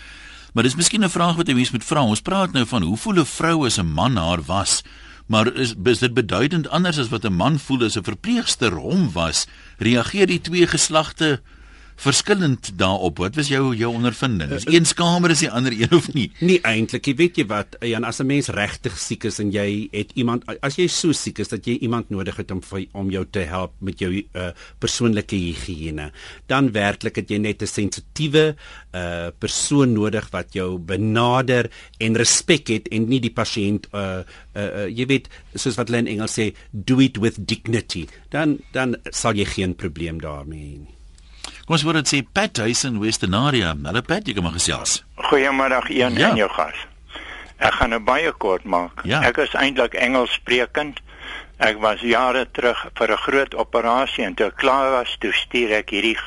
Maar 0.54 0.64
dis 0.64 0.76
miskien 0.76 1.04
'n 1.04 1.10
vraag 1.10 1.36
wat 1.36 1.50
'n 1.50 1.56
mens 1.56 1.72
moet 1.72 1.86
vra. 1.86 2.02
Ons 2.02 2.22
praat 2.22 2.52
nou 2.52 2.66
van 2.66 2.82
hoe 2.82 2.98
voel 2.98 3.20
'n 3.20 3.26
vrou 3.26 3.66
as 3.66 3.78
'n 3.78 3.86
man 3.86 4.16
haar 4.16 4.42
was? 4.42 4.84
Maar 5.28 5.54
is, 5.54 5.74
is 5.84 6.00
dit 6.00 6.14
beduidend 6.14 6.70
anders 6.70 6.98
as 6.98 7.10
wat 7.10 7.26
'n 7.26 7.34
man 7.34 7.60
voel 7.60 7.84
as 7.84 7.98
'n 7.98 8.04
verpleegster 8.04 8.72
hom 8.72 9.12
was? 9.12 9.48
Reageer 9.78 10.28
die 10.28 10.42
twee 10.42 10.68
geslagte 10.68 11.42
verskillend 11.98 12.72
daarop. 12.78 13.18
Wat 13.18 13.36
was 13.36 13.50
jou 13.50 13.76
jou 13.76 13.90
ondervinding? 13.94 14.52
Is 14.52 14.68
een 14.70 14.86
kamer 14.96 15.34
is 15.34 15.42
die 15.44 15.50
ander 15.52 15.74
een 15.74 15.92
of 15.92 16.12
nie? 16.14 16.30
Nie 16.40 16.60
eintlik. 16.62 17.10
Jy 17.10 17.16
weet 17.18 17.40
jy 17.42 17.46
wat, 17.50 17.78
Jan, 17.82 18.06
as 18.06 18.22
'n 18.22 18.28
mens 18.30 18.50
regtig 18.54 18.98
siek 19.00 19.26
is 19.26 19.40
en 19.40 19.52
jy 19.52 19.90
het 19.92 20.12
iemand 20.14 20.46
as 20.62 20.78
jy 20.78 20.88
so 20.88 21.12
siek 21.12 21.40
is 21.40 21.50
dat 21.50 21.66
jy 21.66 21.78
iemand 21.82 22.10
nodig 22.10 22.38
het 22.38 22.52
om 22.52 22.62
om 22.94 23.10
jou 23.10 23.26
te 23.26 23.40
help 23.40 23.74
met 23.80 24.00
jou 24.00 24.12
uh, 24.14 24.52
persoonlike 24.80 25.36
higiëne, 25.36 26.12
dan 26.48 26.72
werklik 26.72 27.16
het 27.16 27.30
jy 27.30 27.38
net 27.38 27.62
'n 27.62 27.68
sensitiewe 27.68 28.56
uh, 28.94 29.28
persoon 29.40 29.94
nodig 29.94 30.30
wat 30.32 30.54
jou 30.54 30.78
benader 30.78 31.70
en 32.00 32.16
respek 32.16 32.68
het 32.68 32.88
en 32.88 33.08
nie 33.10 33.20
die 33.20 33.34
pasiënt 33.34 33.88
uh, 33.94 34.24
uh, 34.56 34.62
uh, 34.62 34.88
jy 34.88 35.06
weet 35.06 35.30
soos 35.56 35.78
wat 35.78 35.90
hulle 35.90 36.06
in 36.06 36.14
Engels 36.18 36.38
sê 36.40 36.54
do 36.72 37.00
it 37.00 37.18
with 37.18 37.42
dignity 37.48 38.08
dan 38.30 38.60
dan 38.74 38.96
sal 39.12 39.38
jy 39.38 39.46
geen 39.46 39.76
probleem 39.76 40.22
daarmee 40.22 40.62
hê 40.62 40.78
nie 40.78 40.97
Kom 41.66 41.76
ons 41.76 41.84
word 41.84 42.02
dit 42.02 42.08
sê 42.08 42.20
Pat 42.24 42.54
Tyson 42.54 43.00
Westernaria. 43.02 43.74
Hallo 43.86 44.02
Pat, 44.02 44.28
jy 44.28 44.34
kom 44.38 44.48
maar 44.48 44.56
gesels. 44.56 45.02
Goeiemôre 45.30 45.82
een 45.90 46.16
ja. 46.16 46.30
en 46.30 46.40
jou 46.40 46.50
gas. 46.50 46.86
Ek 47.58 47.74
gaan 47.80 47.90
nou 47.90 48.00
baie 48.06 48.32
kort 48.38 48.64
maak. 48.70 49.02
Ja. 49.10 49.24
Ek 49.26 49.40
is 49.42 49.56
eintlik 49.58 49.98
Engels 49.98 50.36
sprekend. 50.38 51.02
Ek 51.58 51.80
was 51.82 52.04
jare 52.06 52.46
terug 52.54 52.86
vir 53.00 53.12
'n 53.12 53.24
groot 53.26 53.56
operasie 53.56 54.24
en 54.24 54.36
toe 54.36 54.52
klaar 54.52 54.92
was, 54.92 55.18
toe 55.20 55.34
stuur 55.34 55.72
ek 55.82 55.90
hierdie 55.90 56.18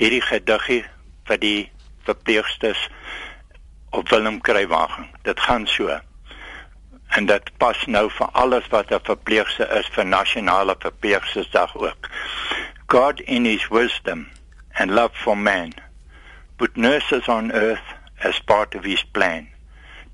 hierdie 0.00 0.22
gediggie 0.24 0.84
vir 1.28 1.38
die 1.38 1.70
verpleegsters 2.04 2.88
op 3.90 4.08
Willem 4.08 4.40
Kruiwagen. 4.40 5.10
Dit 5.22 5.40
gaan 5.40 5.66
so. 5.66 6.00
En 7.08 7.26
dit 7.26 7.50
pas 7.58 7.86
nou 7.86 8.10
vir 8.10 8.28
alles 8.32 8.66
wat 8.70 8.90
'n 8.90 9.04
verpleegster 9.04 9.70
is 9.78 9.86
vir 9.92 10.04
nasionale 10.04 10.74
verpleegstersdag 10.78 11.76
ook. 11.76 12.08
God 12.86 13.20
in 13.20 13.44
his 13.44 13.68
wisdom 13.68 14.26
and 14.78 14.94
love 14.94 15.12
for 15.14 15.36
man, 15.36 15.74
put 16.58 16.76
nurses 16.76 17.28
on 17.28 17.52
earth 17.52 17.86
as 18.22 18.38
part 18.40 18.74
of 18.74 18.84
his 18.84 19.02
plan 19.02 19.48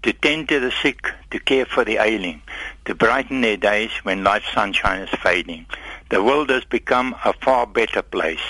to 0.03 0.13
tend 0.13 0.49
to 0.49 0.61
the 0.61 0.73
sick, 0.83 1.07
to 1.31 1.39
care 1.41 1.67
for 1.67 1.85
the 1.85 1.97
ailing, 1.97 2.43
to 2.85 2.95
brighten 2.95 3.41
their 3.41 3.57
days 3.57 3.91
when 4.03 4.23
life's 4.23 4.53
sunshine 4.53 5.03
is 5.03 5.11
fading. 5.21 5.67
The 6.11 6.23
world 6.23 6.51
has 6.51 6.65
become 6.65 7.17
a 7.25 7.33
far 7.33 7.67
better 7.67 8.03
place 8.03 8.47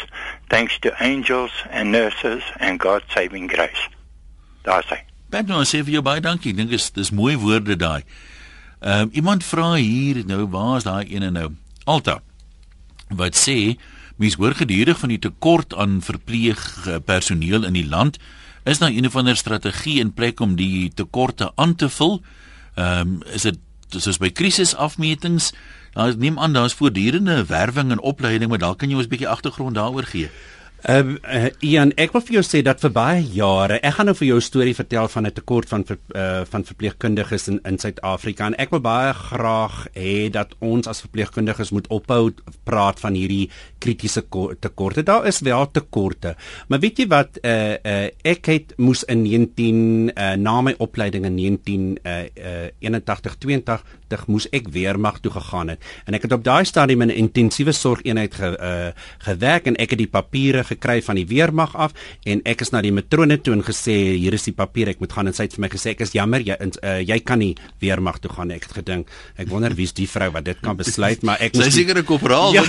thanks 0.51 0.79
to 0.81 0.95
angels 1.01 1.51
and 1.71 1.91
nurses 1.91 2.43
and 2.61 2.79
God's 2.79 3.07
saving 3.15 3.47
grace. 3.49 3.89
Daar 4.65 4.85
sê. 4.85 5.03
Ben 5.31 5.47
nou 5.49 5.65
sê 5.65 5.83
vir 5.85 5.99
jou 5.99 6.05
baie 6.05 6.21
dankie. 6.25 6.53
Dink 6.57 6.71
dis 6.71 6.91
dis 6.93 7.11
mooi 7.13 7.37
woorde 7.41 7.77
daai. 7.77 8.05
Ehm 8.79 9.09
um, 9.09 9.11
iemand 9.13 9.45
vra 9.45 9.73
hier 9.75 10.23
nou 10.29 10.47
waar 10.53 10.77
is 10.79 10.87
daai 10.87 11.09
ene 11.09 11.31
nou? 11.33 11.49
Alta. 11.85 12.21
Wat 13.09 13.37
sê 13.37 13.79
Mens 14.19 14.35
hoor 14.35 14.57
gedurig 14.59 14.99
van 14.99 15.13
die 15.13 15.21
tekort 15.23 15.75
aan 15.79 16.01
verpleegpersoneel 16.03 17.65
in 17.69 17.77
die 17.77 17.87
land. 17.87 18.19
Is 18.67 18.81
daar 18.83 18.91
een 18.91 19.07
of 19.07 19.17
ander 19.17 19.37
strategie 19.37 20.01
in 20.03 20.13
plek 20.13 20.41
om 20.41 20.57
die 20.59 20.91
tekorte 20.95 21.53
aan 21.55 21.75
te 21.75 21.89
vul? 21.89 22.23
Ehm 22.75 23.01
um, 23.01 23.23
is 23.33 23.47
dit 23.47 23.59
soos 23.89 24.19
by 24.19 24.31
krisisafmetings? 24.35 25.53
Daar 25.95 26.17
neem 26.17 26.39
aan 26.39 26.53
daar's 26.53 26.75
voortdurende 26.75 27.45
werwing 27.47 27.91
en 27.91 28.01
opleiding, 28.01 28.51
maar 28.51 28.59
dalk 28.59 28.79
kan 28.79 28.91
jy 28.91 28.97
ons 28.97 29.07
'n 29.07 29.15
bietjie 29.15 29.29
agtergrond 29.29 29.75
daaroor 29.75 30.05
gee. 30.05 30.31
Uh, 30.87 31.19
uh, 31.27 31.49
Ian, 31.67 31.91
ek 31.99 32.13
wil 32.15 32.23
vir 32.23 32.37
jou 32.37 32.43
sê 32.47 32.61
dat 32.63 32.79
vir 32.79 32.93
baie 32.95 33.23
jare, 33.35 33.81
ek 33.83 33.97
gaan 33.97 34.07
nou 34.07 34.15
vir 34.15 34.29
jou 34.29 34.37
'n 34.39 34.47
storie 34.47 34.75
vertel 34.79 35.09
van 35.11 35.27
'n 35.27 35.33
tekort 35.35 35.69
van 35.69 35.85
ver, 35.85 35.99
uh, 36.15 36.45
van 36.47 36.63
verpleegkundiges 36.65 37.49
in 37.49 37.59
in 37.65 37.79
Suid-Afrika 37.79 38.47
en 38.47 38.55
ek 38.55 38.71
wil 38.71 38.81
baie 38.81 39.13
graag 39.13 39.89
hê 39.95 40.31
dat 40.31 40.55
ons 40.61 40.87
as 40.87 41.01
verpleegkundiges 41.01 41.73
moet 41.73 41.89
ophou 41.89 42.31
praat 42.65 43.01
van 43.01 43.15
hierdie 43.15 43.51
kritiese 43.81 44.23
tekorte. 44.61 45.03
Daar 45.03 45.27
is 45.27 45.41
wel 45.41 45.71
tekorte. 45.71 46.37
Maar 46.69 46.79
weet 46.79 46.99
jy 46.99 47.07
wat, 47.09 47.39
uh, 47.43 47.75
uh, 47.83 48.09
ek 48.23 48.47
het 48.47 48.75
moes 48.77 49.03
in 49.05 49.23
19 49.23 50.13
uh, 50.15 50.37
na 50.37 50.61
my 50.61 50.75
opleiding 50.79 51.25
in 51.25 51.35
19 51.35 51.99
uh, 52.05 52.23
uh, 52.37 52.71
81 52.79 53.37
82 53.39 54.27
moes 54.27 54.47
ek 54.53 54.69
weermag 54.69 55.21
toe 55.21 55.33
gegaan 55.33 55.69
het 55.69 55.83
en 56.07 56.15
ek 56.15 56.23
het 56.23 56.33
op 56.33 56.45
daai 56.45 56.65
stadium 56.65 57.03
in 57.03 57.09
'n 57.09 57.19
intensiewe 57.27 57.73
sorgeenheid 57.73 58.35
ge, 58.35 58.57
uh, 58.61 58.93
gewerk 59.19 59.67
en 59.67 59.77
ek 59.77 59.91
het 59.91 59.99
die 59.99 60.07
papiere 60.07 60.68
gekry 60.69 61.01
van 61.03 61.17
die 61.21 61.27
weermag 61.29 61.77
af 61.77 61.97
en 62.25 62.43
ek 62.45 62.63
is 62.67 62.73
na 62.75 62.83
die 62.85 62.93
matrone 62.95 63.39
toe 63.43 63.55
en 63.57 63.65
gesê 63.67 63.97
hier 64.17 64.35
is 64.35 64.45
die 64.49 64.57
papier 64.57 64.93
ek 64.93 65.01
moet 65.01 65.13
gaan. 65.13 65.27
En 65.29 65.37
sy 65.37 65.49
het 65.49 65.57
vir 65.57 65.67
my 65.67 65.73
gesê 65.73 65.95
ek 65.95 66.05
is 66.07 66.15
jammer 66.17 66.45
jy 66.45 66.57
uh, 66.59 66.99
jy 67.03 67.19
kan 67.27 67.39
nie 67.43 67.55
weermag 67.83 68.21
toe 68.23 68.31
gaan 68.33 68.53
ek 68.55 68.69
het 68.69 68.79
gedink 68.81 69.11
ek 69.39 69.49
wonder 69.51 69.75
wie's 69.79 69.95
die 69.97 70.09
vrou 70.11 70.31
wat 70.35 70.47
dit 70.47 70.61
kan 70.65 70.77
besluit 70.79 71.23
maar 71.27 71.41
ek 71.45 71.57
sy 71.59 71.71
seker 71.73 72.01
'n 72.01 72.07
korporaal 72.09 72.55
ja, 72.57 72.65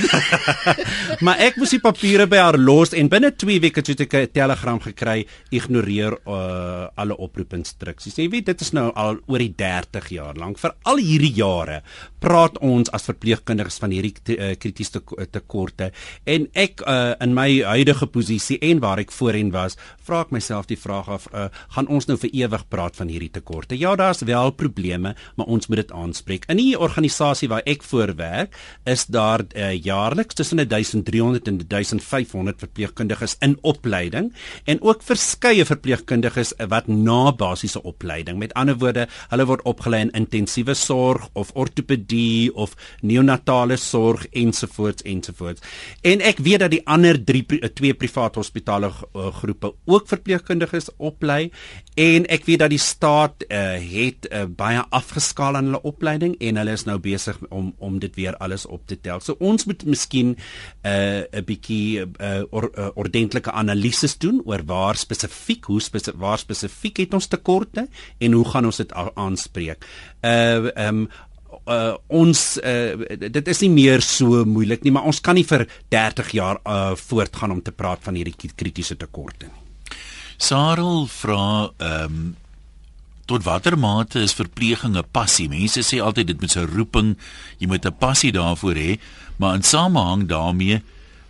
maar 1.26 1.40
ek 1.40 1.58
moes 1.60 1.74
die 1.76 1.82
papiere 1.84 2.28
by 2.30 2.42
haar 2.42 2.58
los 2.60 2.94
en 2.94 3.10
binne 3.10 3.32
2 3.32 3.60
weke 3.66 3.84
het 3.86 4.06
ek 4.06 4.14
'n 4.14 4.32
telegram 4.34 4.80
gekry 4.80 5.26
ignoreer 5.52 6.18
uh, 6.28 6.88
alle 6.96 7.16
oproepinstruksies. 7.18 8.18
Jy 8.18 8.30
weet 8.30 8.46
dit 8.46 8.62
is 8.62 8.72
nou 8.74 8.92
al 8.96 9.20
oor 9.28 9.40
die 9.40 9.54
30 9.56 10.10
jaar 10.10 10.36
lank. 10.36 10.60
Vir 10.60 10.76
al 10.84 10.98
hierdie 10.98 11.34
jare 11.34 11.82
praat 12.20 12.58
ons 12.60 12.90
as 12.92 13.08
verpleegkundiges 13.10 13.80
van 13.80 13.92
hierdie 13.92 14.14
uh, 14.38 14.56
kritiese 14.60 15.02
tekorte 15.32 15.92
en 16.26 16.48
ek 16.54 16.82
uh, 16.86 17.16
in 17.22 17.34
my 17.34 17.62
huidige 17.64 17.89
huidige 17.90 18.08
posisie 18.08 18.58
en 18.62 18.80
waar 18.84 19.00
ek 19.02 19.12
voorheen 19.14 19.50
was, 19.54 19.76
vra 20.06 20.22
ek 20.22 20.34
myself 20.34 20.68
die 20.70 20.78
vraag 20.78 21.08
af, 21.10 21.26
uh, 21.34 21.48
gaan 21.74 21.88
ons 21.90 22.06
nou 22.10 22.18
vir 22.22 22.30
ewig 22.44 22.66
praat 22.70 22.98
van 23.00 23.10
hierdie 23.10 23.32
tekorte? 23.34 23.78
Ja, 23.78 23.96
daar's 23.98 24.22
wel 24.22 24.52
probleme, 24.54 25.16
maar 25.38 25.50
ons 25.50 25.70
moet 25.70 25.82
dit 25.82 25.94
aanspreek. 25.96 26.46
In 26.52 26.60
die 26.60 26.78
organisasie 26.78 27.50
waar 27.50 27.66
ek 27.66 27.84
voorwerk, 27.88 28.54
is 28.86 29.08
daar 29.10 29.42
uh, 29.56 29.72
jaarliks 29.74 30.38
tussen 30.38 30.62
1300 30.62 31.48
en 31.50 31.60
1500 31.66 32.60
verpleegkundiges 32.60 33.38
in 33.46 33.58
opleiding 33.62 34.32
en 34.70 34.82
ook 34.86 35.02
verskeie 35.06 35.66
verpleegkundiges 35.66 36.54
wat 36.70 36.88
na 36.88 37.32
basiese 37.34 37.82
opleiding. 37.84 38.38
Met 38.40 38.54
ander 38.60 38.78
woorde, 38.78 39.08
hulle 39.32 39.48
word 39.50 39.66
opgelei 39.70 40.04
in 40.06 40.14
intensiewe 40.18 40.76
sorg 40.78 41.30
of 41.34 41.54
ortopedie 41.58 42.54
of 42.54 42.76
neonatale 43.02 43.80
sorg 43.80 44.28
ensovoorts 44.38 45.06
ensovoorts. 45.10 45.64
En 46.06 46.22
ek 46.26 46.44
weet 46.46 46.66
dat 46.66 46.74
die 46.76 46.84
ander 46.86 47.18
3 47.18 47.62
twee 47.80 47.96
privaat 47.96 48.38
hospitale 48.40 48.92
uh, 48.92 49.30
groepe 49.40 49.74
ook 49.90 50.08
verpleegkundiges 50.12 50.92
oplei 50.98 51.50
en 52.00 52.28
ek 52.32 52.46
weet 52.48 52.64
dat 52.64 52.74
die 52.74 52.82
staat 52.82 53.46
uh, 53.48 53.78
het 53.80 54.28
uh, 54.30 54.46
baie 54.48 54.84
afgeskaal 54.96 55.60
aan 55.60 55.72
hulle 55.72 55.84
opleiding 55.88 56.36
en 56.40 56.60
hulle 56.62 56.76
is 56.76 56.86
nou 56.88 57.00
besig 57.04 57.40
om 57.50 57.72
om 57.80 58.00
dit 58.00 58.16
weer 58.20 58.36
alles 58.44 58.66
op 58.68 58.86
te 58.88 58.98
tel. 59.00 59.22
So 59.24 59.38
ons 59.40 59.66
moet 59.66 59.86
miskien 59.86 60.36
'n 60.36 61.26
uh, 61.32 61.44
bietjie 61.46 62.06
uh, 62.06 62.44
or, 62.52 62.70
uh, 62.76 62.90
ordentlike 62.96 63.52
analises 63.52 64.18
doen 64.18 64.42
oor 64.46 64.64
waar 64.66 64.96
spesifiek 64.96 65.66
hoe 65.66 65.82
spesifiek 65.82 66.20
waar 66.20 66.40
spesifiek 66.40 66.98
het 66.98 67.14
ons 67.14 67.28
tekorte 67.28 67.88
en 68.20 68.32
hoe 68.32 68.46
gaan 68.46 68.66
ons 68.66 68.78
dit 68.78 68.94
aanspreek. 68.94 69.86
Uh 70.22 70.70
ehm 70.76 70.88
um, 70.88 71.10
uh, 71.70 71.96
ons 72.08 72.42
uh, 72.64 73.20
dit 73.22 73.48
is 73.54 73.62
nie 73.66 73.72
meer 73.74 74.04
so 74.06 74.44
moeilik 74.46 74.84
nie, 74.84 74.94
maar 74.96 75.08
ons 75.10 75.22
kan 75.24 75.38
nie 75.38 75.46
vir 75.48 75.68
30 75.94 76.34
jaar 76.38 76.60
uh, 76.66 76.96
voortgaan 76.98 77.56
om 77.56 77.62
te 77.62 77.72
praat 77.76 78.04
van 78.04 78.18
hierdie 78.20 78.52
kritiese 78.56 78.98
tekorte 79.00 79.48
nie. 79.48 79.66
Sarel 80.40 81.08
vra 81.12 81.72
ehm 81.78 82.06
um, 82.06 82.30
tot 83.30 83.44
watter 83.46 83.76
mate 83.78 84.24
is 84.26 84.34
verpleging 84.34 84.96
'n 84.98 85.06
passie? 85.14 85.46
Mense 85.50 85.84
sê 85.86 86.00
altyd 86.02 86.28
dit 86.28 86.42
moet 86.42 86.56
'n 86.58 86.72
roeping, 86.76 87.18
jy 87.60 87.68
moet 87.68 87.86
'n 87.86 88.00
passie 88.00 88.32
daarvoor 88.32 88.74
hê, 88.76 88.98
maar 89.38 89.54
in 89.56 89.64
samehang 89.64 90.26
daarmee 90.26 90.82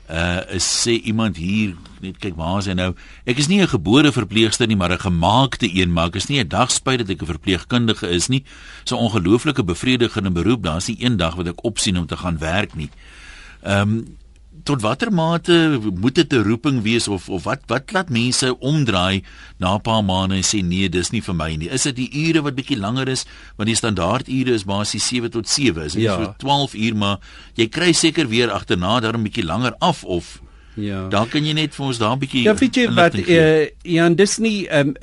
uh 0.10 0.42
is 0.50 0.66
sê 0.66 0.98
iemand 1.06 1.38
hier 1.38 1.76
net 2.02 2.18
kyk 2.18 2.36
waar 2.36 2.60
is 2.60 2.66
hy 2.66 2.74
nou. 2.74 2.94
Ek 3.30 3.38
is 3.38 3.48
nie 3.48 3.62
'n 3.62 3.68
gebore 3.68 4.12
verpleegster 4.12 4.68
nie 4.68 4.76
maar 4.76 4.92
'n 4.92 5.06
gemaakte 5.06 5.70
een 5.70 5.94
maar 5.94 6.08
ek 6.08 6.16
is 6.16 6.30
nie 6.30 6.40
'n 6.40 6.48
dag 6.48 6.72
spyt 6.72 7.00
dat 7.00 7.10
ek 7.10 7.22
'n 7.22 7.34
verpleegkundige 7.38 8.10
is 8.10 8.28
nie. 8.28 8.44
So 8.86 8.98
ongelooflike 8.98 9.64
bevredigende 9.64 10.32
beroep 10.32 10.64
daar's 10.64 10.88
nie 10.88 11.04
een 11.04 11.18
dag 11.18 11.36
wat 11.36 11.48
ek 11.48 11.64
opsien 11.64 11.98
om 11.98 12.06
te 12.06 12.18
gaan 12.18 12.38
werk 12.38 12.76
nie. 12.76 12.90
Ehm 13.62 13.82
um, 13.82 14.18
tot 14.64 14.82
watter 14.82 15.12
mate 15.12 15.80
moet 15.96 16.16
dit 16.16 16.34
'n 16.34 16.44
roeping 16.44 16.82
wees 16.82 17.08
of 17.08 17.30
of 17.30 17.44
wat 17.44 17.62
wat 17.68 17.92
laat 17.92 18.10
mense 18.10 18.60
omdraai 18.60 19.24
na 19.58 19.76
'n 19.76 19.82
paar 19.82 20.04
maande 20.04 20.36
en 20.36 20.44
sê 20.44 20.64
nee, 20.64 20.90
dis 20.90 21.12
nie 21.12 21.22
vir 21.22 21.36
my 21.36 21.56
nie. 21.56 21.70
Is 21.70 21.84
dit 21.84 21.96
die 21.96 22.10
ure 22.28 22.42
wat 22.42 22.56
bietjie 22.56 22.78
langer 22.78 23.08
is, 23.08 23.26
want 23.56 23.68
die 23.68 23.76
standaard 23.76 24.28
ure 24.28 24.54
is 24.54 24.64
basies 24.64 25.08
7 25.08 25.30
tot 25.30 25.48
7, 25.48 25.84
is 25.84 25.94
ja. 25.94 26.16
so 26.16 26.34
12 26.38 26.74
uur, 26.74 26.96
maar 26.96 27.18
jy 27.56 27.68
kry 27.68 27.92
seker 27.92 28.28
weer 28.28 28.52
agterna 28.52 29.00
daarom 29.00 29.24
bietjie 29.24 29.46
langer 29.46 29.76
af 29.80 30.04
of 30.04 30.42
Ja. 30.80 31.08
Dan 31.08 31.28
kan 31.28 31.46
jy 31.46 31.54
net 31.54 31.76
vir 31.76 31.86
ons 31.86 31.98
daar 31.98 32.16
'n 32.16 32.20
bietjie 32.20 32.44
Ja, 32.44 32.56
weet 32.56 32.76
jy 32.76 32.94
wat 32.94 33.16
uh, 33.16 33.68
ja, 33.84 34.10
dis 34.10 34.38
nie 34.38 34.68
um, 34.72 34.96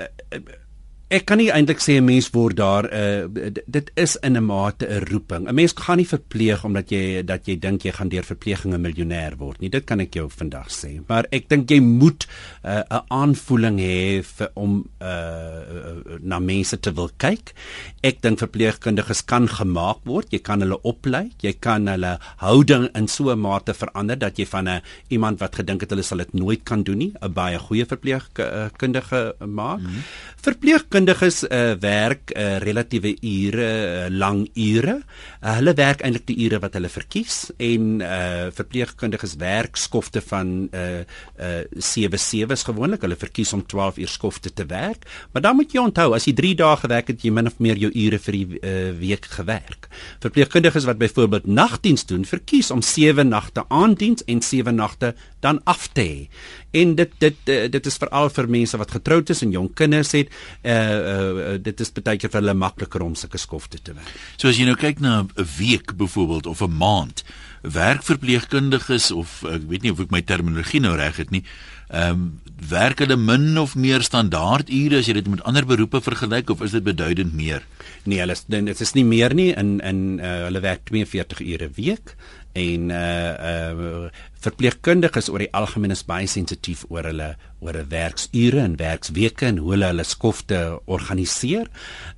ek 1.07 1.23
kan 1.29 1.39
nie 1.39 1.53
eintlik 1.55 1.79
sê 1.79 2.01
'n 2.01 2.05
mens 2.05 2.29
word 2.35 2.57
daar 2.59 2.87
uh, 2.91 3.31
dit 3.67 3.91
is 3.95 4.17
in 4.27 4.37
'n 4.37 4.45
mate 4.45 4.87
'n 4.87 5.07
roeping. 5.07 5.47
'n 5.47 5.55
Mens 5.55 5.73
gaan 5.77 5.99
nie 5.99 6.07
verpleeg 6.07 6.65
omdat 6.65 6.91
jy 6.91 7.23
dat 7.23 7.47
jy 7.47 7.59
dink 7.59 7.83
jy 7.85 7.93
gaan 7.93 8.09
deur 8.09 8.25
verpleging 8.25 8.75
'n 8.75 8.81
miljonair 8.81 9.37
word 9.39 9.61
nie. 9.61 9.71
Dit 9.71 9.85
kan 9.85 10.01
ek 10.01 10.15
jou 10.15 10.29
vandag 10.29 10.69
sê. 10.69 11.01
Maar 11.07 11.27
ek 11.31 11.49
dink 11.49 11.71
jy 11.71 11.81
moet 11.81 12.27
uh, 12.65 12.71
'n 12.71 12.85
uh, 12.91 13.01
aanvoeling 13.09 13.79
hê 13.79 14.23
om 14.55 14.85
uh, 15.01 16.19
na 16.21 16.39
mense 16.39 16.81
te 16.81 16.93
wil 16.93 17.11
kyk. 17.17 17.55
Ek 18.03 18.21
dink 18.23 18.39
verpleegkundiges 18.39 19.25
kan 19.25 19.49
gemaak 19.49 20.03
word. 20.05 20.33
Jy 20.33 20.43
kan 20.43 20.61
hulle 20.61 20.83
oplei. 20.83 21.31
Jy 21.41 21.55
kan 21.61 21.87
hulle 21.87 22.19
houding 22.39 22.91
in 22.97 23.07
so 23.07 23.31
'n 23.31 23.39
mate 23.39 23.75
verander 23.75 24.19
dat 24.19 24.39
jy 24.39 24.47
van 24.47 24.69
'n 24.69 24.83
iemand 25.09 25.39
wat 25.39 25.55
gedink 25.55 25.81
het 25.83 25.91
hulle 25.91 26.03
sal 26.03 26.19
dit 26.19 26.35
nooit 26.35 26.65
kan 26.65 26.83
doen 26.83 26.99
nie, 26.99 27.13
'n 27.23 27.33
baie 27.33 27.59
goeie 27.59 27.87
verpleegkundige 27.87 29.35
maak. 29.47 29.81
Mm 29.81 29.87
-hmm. 29.87 30.03
Verpleeg 30.43 30.89
verpleegkundiges 30.97 31.45
uh, 31.45 31.75
werk 31.81 32.33
uh, 32.33 32.57
relatiewe 32.63 33.17
ure, 33.21 33.67
uh, 33.67 34.07
lang 34.09 34.47
ure. 34.55 35.03
Uh, 35.43 35.57
hulle 35.59 35.75
werk 35.77 36.01
eintlik 36.01 36.25
die 36.31 36.37
ure 36.47 36.61
wat 36.63 36.77
hulle 36.79 36.89
verkies 36.89 37.51
en 37.61 38.01
uh, 38.01 38.49
verpleegkundiges 38.57 39.37
werk 39.41 39.77
skofte 39.77 40.23
van 40.25 40.69
uh 40.73 41.05
uh 41.37 41.65
7 41.77 42.19
7's 42.19 42.65
gewoonlik. 42.65 43.03
Hulle 43.05 43.17
verkies 43.19 43.53
om 43.53 43.65
12 43.67 43.99
uur 43.99 44.09
skofte 44.09 44.53
te 44.53 44.65
werk. 44.67 45.05
Maar 45.33 45.43
dan 45.43 45.57
moet 45.57 45.73
jy 45.73 45.83
onthou 45.83 46.15
as 46.17 46.25
jy 46.29 46.33
3 46.37 46.55
dae 46.63 46.77
gewerk 46.81 47.13
het, 47.13 47.23
jy 47.25 47.33
min 47.35 47.51
of 47.51 47.59
meer 47.61 47.77
jou 47.77 47.91
ure 47.93 48.19
vir 48.19 48.39
die 48.39 48.61
uh, 48.61 48.91
week 48.97 49.29
gewerk. 49.37 49.91
Verpleegkundiges 50.25 50.89
wat 50.89 51.01
byvoorbeeld 51.03 51.47
nagdiens 51.47 52.07
doen, 52.09 52.25
verkies 52.25 52.71
om 52.73 52.83
7 52.83 53.29
nagte 53.29 53.67
aanddiens 53.69 54.25
en 54.27 54.41
7 54.43 54.75
nagte 54.75 55.13
dan 55.47 55.63
af 55.65 55.89
te 55.95 56.05
hê. 56.05 56.29
En 56.77 56.95
dit 56.99 57.13
dit 57.23 57.53
dit 57.73 57.91
is 57.91 57.99
veral 58.03 58.31
vir 58.37 58.51
mense 58.59 58.81
wat 58.83 58.95
getroud 58.99 59.31
is 59.33 59.43
en 59.47 59.55
jong 59.55 59.71
kinders 59.79 60.13
het. 60.19 60.33
Uh 60.63 60.75
uh, 60.77 61.57
dit 61.63 61.81
is 61.81 61.93
baie 61.97 62.19
keer 62.21 62.33
vir 62.33 62.43
hulle 62.43 62.59
makliker 62.59 63.05
om 63.07 63.15
sulke 63.17 63.41
skofte 63.41 63.81
te 63.83 63.95
werk. 63.97 64.13
So 64.37 64.51
as 64.51 64.61
jy 64.61 64.69
nou 64.69 64.77
kyk 64.81 65.01
na 65.01 65.23
'n 65.23 65.49
week 65.59 65.97
byvoorbeeld 65.97 66.47
of 66.47 66.63
'n 66.63 66.77
maand, 66.77 67.25
werkverpleegkundiges 67.63 69.11
of 69.11 69.43
ek 69.45 69.65
weet 69.71 69.83
nie 69.83 69.93
of 69.95 70.01
ek 70.01 70.13
my 70.15 70.23
terminologie 70.23 70.81
nou 70.81 70.97
reg 70.99 71.17
het 71.23 71.31
nie. 71.31 71.45
Ehm 71.89 72.11
um, 72.11 72.27
werk 72.57 73.03
hulle 73.05 73.19
min 73.21 73.59
of 73.61 73.75
meer 73.77 74.01
standaard 74.03 74.71
ure 74.73 74.97
as 74.99 75.07
jy 75.07 75.13
dit 75.19 75.27
met 75.29 75.43
ander 75.45 75.67
beroepe 75.69 76.01
vergelyk 76.01 76.49
of 76.51 76.63
is 76.65 76.73
dit 76.73 76.83
beduidend 76.83 77.35
meer? 77.37 77.67
Nee, 78.09 78.19
hulle 78.23 78.35
dit 78.49 78.81
is 78.81 78.95
nie 78.97 79.05
meer 79.05 79.35
nie 79.37 79.51
in 79.53 79.77
in 79.85 80.01
uh, 80.19 80.47
hulle 80.49 80.63
werk 80.65 80.89
42 80.89 81.45
ure 81.45 81.69
'n 81.69 81.77
week 81.77 82.17
en 82.57 82.91
uh 82.91 83.33
uh 83.53 84.09
verpleegkundiges 84.47 85.27
oor 85.33 85.43
die 85.43 85.51
algemeen 85.59 85.91
is 85.91 86.05
baie 86.07 86.29
sensitief 86.31 86.85
oor 86.93 87.09
hulle 87.09 87.33
oor 87.65 87.77
'n 87.81 87.89
werksure 87.91 88.61
en 88.61 88.77
werksweke 88.79 89.47
en 89.47 89.59
hoe 89.59 89.73
hulle 89.73 89.89
hulle 89.91 90.05
skofte 90.05 90.79
organiseer. 90.85 91.67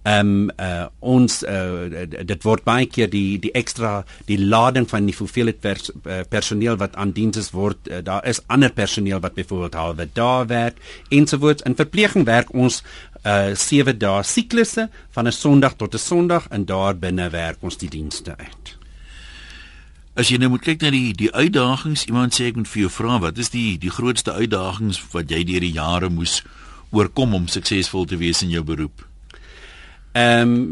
Um, 0.05 0.51
uh 0.59 0.87
ons 1.01 1.43
uh 1.43 2.05
dit 2.33 2.45
word 2.45 2.65
baie 2.65 2.87
keer 2.87 3.11
die 3.11 3.39
die 3.39 3.53
ekstra 3.53 4.05
die 4.27 4.39
lading 4.39 4.89
van 4.91 5.07
die 5.07 5.17
hoeveelheid 5.17 5.61
pers, 5.61 5.91
uh, 6.05 6.21
personeel 6.29 6.77
wat 6.77 6.97
aan 6.97 7.13
diens 7.13 7.37
is 7.37 7.53
word 7.53 7.89
uh, 7.89 8.03
daar 8.03 8.27
is 8.27 8.43
ander 8.47 8.73
personeel 8.73 9.21
wat 9.21 9.35
byvoorbeeld 9.35 9.75
halwe 9.75 10.09
dae 10.13 10.47
werk 10.47 10.77
ensovoorts 11.11 11.63
in 11.63 11.79
verpleging 11.79 12.27
werk 12.27 12.53
ons 12.55 12.83
uh 13.25 13.55
7 13.55 13.99
dae 13.99 14.23
siklusse 14.23 14.89
van 15.11 15.27
'n 15.27 15.33
Sondag 15.33 15.77
tot 15.77 15.95
'n 15.95 15.99
Sondag 15.99 16.49
en 16.51 16.65
daar 16.65 16.95
binne 16.97 17.31
werk 17.31 17.59
ons 17.63 17.77
die 17.77 17.89
dienste 17.89 18.37
uit. 18.37 18.78
As 20.19 20.33
jy 20.33 20.41
nou 20.43 20.49
moet 20.51 20.65
kyk 20.67 20.83
na 20.83 20.91
die 20.91 21.13
die 21.15 21.31
uitdagings, 21.31 22.09
iemand 22.11 22.35
sê 22.35 22.49
ek 22.51 22.57
moet 22.59 22.67
vir 22.67 22.81
jou 22.81 22.89
vra 22.91 23.21
wat 23.23 23.37
is 23.39 23.53
die 23.55 23.77
die 23.79 23.93
grootste 23.95 24.33
uitdagings 24.35 24.99
wat 25.13 25.31
jy 25.31 25.45
deur 25.47 25.63
die 25.63 25.77
jare 25.77 26.09
moes 26.11 26.41
oorkom 26.91 27.37
om 27.39 27.47
suksesvol 27.47 28.09
te 28.11 28.19
wees 28.19 28.43
in 28.43 28.51
jou 28.51 28.65
beroep? 28.67 29.05
Ehm 30.19 30.57
um, 30.57 30.65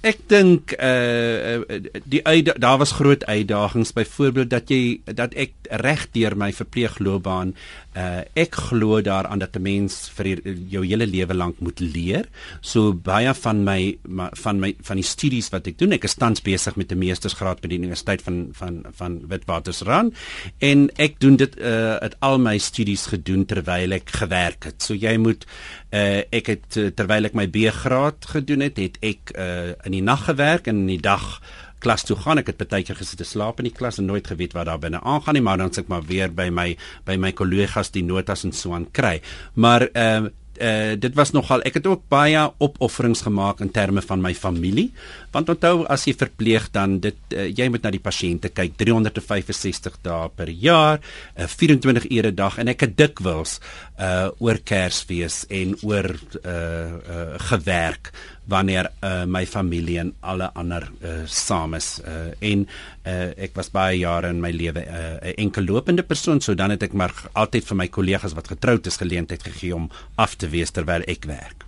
ek 0.00 0.22
dink 0.32 0.72
uh 0.80 1.60
die 2.08 2.22
daar 2.56 2.78
was 2.80 2.96
groot 2.96 3.24
uitdagings 3.24 3.92
byvoorbeeld 3.92 4.50
dat 4.50 4.70
jy 4.72 5.00
dat 5.04 5.34
ek 5.36 5.52
reg 5.84 6.06
deur 6.16 6.36
my 6.40 6.52
verpleegloopbaan 6.56 7.52
uh 7.98 8.22
ek 8.38 8.54
glo 8.70 9.00
daaraan 9.02 9.38
dat 9.38 9.56
'n 9.56 9.62
mens 9.62 10.10
vir 10.14 10.38
jou 10.68 10.86
hele 10.86 11.06
lewe 11.06 11.34
lank 11.34 11.58
moet 11.58 11.80
leer. 11.80 12.24
So 12.60 12.94
baie 12.94 13.34
van 13.34 13.64
my 13.64 13.98
van 14.32 14.60
my 14.60 14.74
van 14.80 14.96
die 14.96 15.04
studies 15.04 15.50
wat 15.50 15.66
ek 15.66 15.78
doen, 15.78 15.92
ek 15.92 16.04
is 16.04 16.14
tans 16.14 16.40
besig 16.40 16.76
met 16.76 16.92
'n 16.92 16.98
meestersgraad 16.98 17.60
by 17.60 17.68
die 17.68 17.78
Universiteit 17.78 18.22
van 18.22 18.48
van 18.52 18.84
van 18.92 19.20
Witwatersrand 19.28 20.14
en 20.58 20.90
ek 20.96 21.20
doen 21.20 21.36
dit 21.36 21.58
uh 21.58 21.98
het 22.00 22.16
al 22.20 22.38
my 22.38 22.58
studies 22.58 23.06
gedoen 23.06 23.44
terwyl 23.44 23.92
ek 23.92 24.10
gewerk 24.10 24.64
het. 24.64 24.82
So 24.82 24.94
jy 24.94 25.16
moet 25.16 25.44
uh 25.92 26.22
ek 26.30 26.46
het 26.46 26.96
terwyl 26.96 27.24
ek 27.24 27.34
my 27.34 27.46
B-graad 27.48 28.26
gedoen 28.26 28.60
het, 28.60 28.76
het 28.76 28.96
ek 29.02 29.32
uh 29.36 29.72
in 29.90 29.98
die 29.98 30.06
nag 30.06 30.24
gewerk 30.30 30.70
en 30.70 30.84
in 30.84 30.94
die 30.94 31.02
dag 31.02 31.40
klas 31.80 32.04
toe 32.06 32.16
gaan. 32.20 32.40
Ek 32.40 32.52
het 32.52 32.60
baie 32.60 32.84
keer 32.86 32.98
gesit 32.98 33.20
te 33.20 33.26
slaap 33.26 33.60
in 33.60 33.70
die 33.70 33.76
klas 33.76 33.98
en 33.98 34.08
nooit 34.10 34.26
geweet 34.30 34.54
wat 34.56 34.68
daar 34.70 34.80
binne 34.82 35.00
aangaan 35.00 35.38
nie, 35.38 35.44
maar 35.44 35.58
dan 35.60 35.72
sit 35.74 35.86
ek 35.86 35.92
maar 35.92 36.04
weer 36.06 36.30
by 36.30 36.50
my 36.52 36.68
by 37.08 37.16
my 37.16 37.32
kollegas 37.32 37.92
die 37.94 38.04
notas 38.06 38.44
en 38.46 38.54
so 38.56 38.76
aan 38.76 38.90
kry. 38.92 39.18
Maar 39.54 39.88
ehm 39.90 40.30
uh, 40.30 40.36
uh, 40.60 40.94
dit 41.00 41.14
was 41.16 41.32
nogal 41.34 41.64
ek 41.66 41.78
het 41.80 41.88
ook 41.88 42.02
baie 42.12 42.40
opofferings 42.62 43.24
gemaak 43.26 43.62
in 43.64 43.72
terme 43.74 44.02
van 44.04 44.22
my 44.22 44.32
familie 44.36 44.90
want 45.34 45.48
onthou 45.52 45.86
as 45.90 46.06
jy 46.08 46.14
verpleeg 46.20 46.68
dan 46.74 46.98
dit 47.02 47.36
uh, 47.36 47.46
jy 47.48 47.68
moet 47.72 47.86
na 47.86 47.92
die 47.94 48.02
pasiënte 48.02 48.52
kyk 48.54 48.76
365 48.80 50.00
dae 50.04 50.28
per 50.36 50.52
jaar 50.52 51.00
uh, 51.00 51.46
24 51.46 52.10
ure 52.10 52.32
'n 52.32 52.40
dag 52.42 52.58
en 52.58 52.72
ek 52.72 52.86
het 52.86 52.96
dikwels 52.98 53.58
uh, 53.98 54.28
oor 54.38 54.60
Kersfees 54.64 55.44
en 55.48 55.76
oor 55.82 56.12
uh, 56.12 56.52
uh, 56.52 57.38
gewerk 57.50 58.12
wanneer 58.50 58.90
uh, 59.00 59.24
my 59.26 59.44
familie 59.46 59.98
en 60.02 60.12
alle 60.20 60.50
ander 60.58 60.88
uh, 60.90 61.22
saam 61.26 61.74
is 61.78 62.00
uh, 62.02 62.30
en 62.50 62.66
uh, 62.66 63.30
ek 63.46 63.54
was 63.58 63.70
baie 63.74 64.00
jare 64.02 64.32
in 64.34 64.42
my 64.42 64.50
lewe 64.50 64.82
'n 64.82 65.00
uh, 65.22 65.32
enkel 65.36 65.64
lopende 65.70 66.02
persoon 66.02 66.40
so 66.40 66.54
dan 66.54 66.70
het 66.74 66.82
ek 66.82 66.92
maar 66.92 67.14
altyd 67.32 67.64
vir 67.70 67.76
my 67.76 67.88
kollegas 67.88 68.34
wat 68.34 68.52
getroud 68.52 68.86
is 68.86 69.00
geleentheid 69.02 69.42
gegee 69.42 69.74
om 69.74 69.90
af 70.16 70.34
te 70.34 70.48
wees 70.48 70.70
terwyl 70.70 71.06
ek 71.06 71.26
werk. 71.30 71.66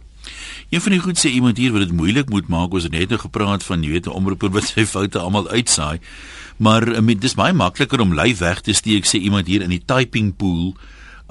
Een 0.70 0.80
van 0.80 0.92
die 0.92 1.00
goed 1.00 1.18
sê 1.18 1.28
iemand 1.30 1.58
hier 1.58 1.72
wat 1.72 1.86
dit 1.86 1.92
moeilik 1.92 2.30
moet 2.30 2.48
maak 2.48 2.72
het 2.72 2.92
net 2.92 3.10
nou 3.10 3.20
gepraat 3.20 3.62
van 3.62 3.82
jy 3.82 3.90
weet 3.90 4.06
'n 4.06 4.18
omroeper 4.18 4.50
wat 4.50 4.64
sy 4.64 4.86
foute 4.86 5.18
almal 5.18 5.48
uitsaai. 5.48 6.00
Maar 6.56 6.88
uh, 6.88 7.14
dis 7.18 7.34
baie 7.34 7.52
makliker 7.52 8.00
om 8.00 8.14
lyf 8.14 8.38
weg 8.38 8.60
te 8.60 8.72
steek 8.72 9.04
sê 9.06 9.18
iemand 9.18 9.46
hier 9.46 9.62
in 9.62 9.70
die 9.70 9.84
typing 9.84 10.36
pool 10.36 10.74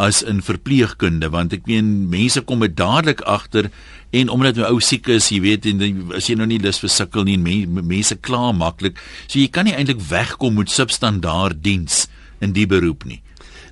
as 0.02 0.22
in 0.26 0.42
verpleegkunde 0.46 1.30
want 1.34 1.54
ek 1.54 1.68
meen 1.70 2.10
mense 2.12 2.42
kom 2.48 2.64
dit 2.66 2.74
dadelik 2.78 3.22
agter 3.30 3.70
en 4.12 4.32
omdat 4.34 4.60
my 4.60 4.68
ou 4.74 4.82
siek 4.84 5.08
is, 5.14 5.30
jy 5.32 5.40
weet 5.46 5.68
en 5.72 5.84
as 6.18 6.28
jy 6.28 6.36
nou 6.40 6.48
nie 6.50 6.60
lus 6.60 6.82
vir 6.84 6.92
sukkel 6.92 7.24
nie, 7.28 7.38
mense 7.66 8.18
kla 8.20 8.52
maklik. 8.52 9.00
So 9.28 9.40
jy 9.40 9.48
kan 9.54 9.70
nie 9.70 9.76
eintlik 9.78 10.02
wegkom 10.10 10.60
met 10.60 10.74
substandaard 10.74 11.62
diens 11.64 12.08
in 12.44 12.56
die 12.58 12.68
beroep 12.68 13.06
nie. 13.08 13.22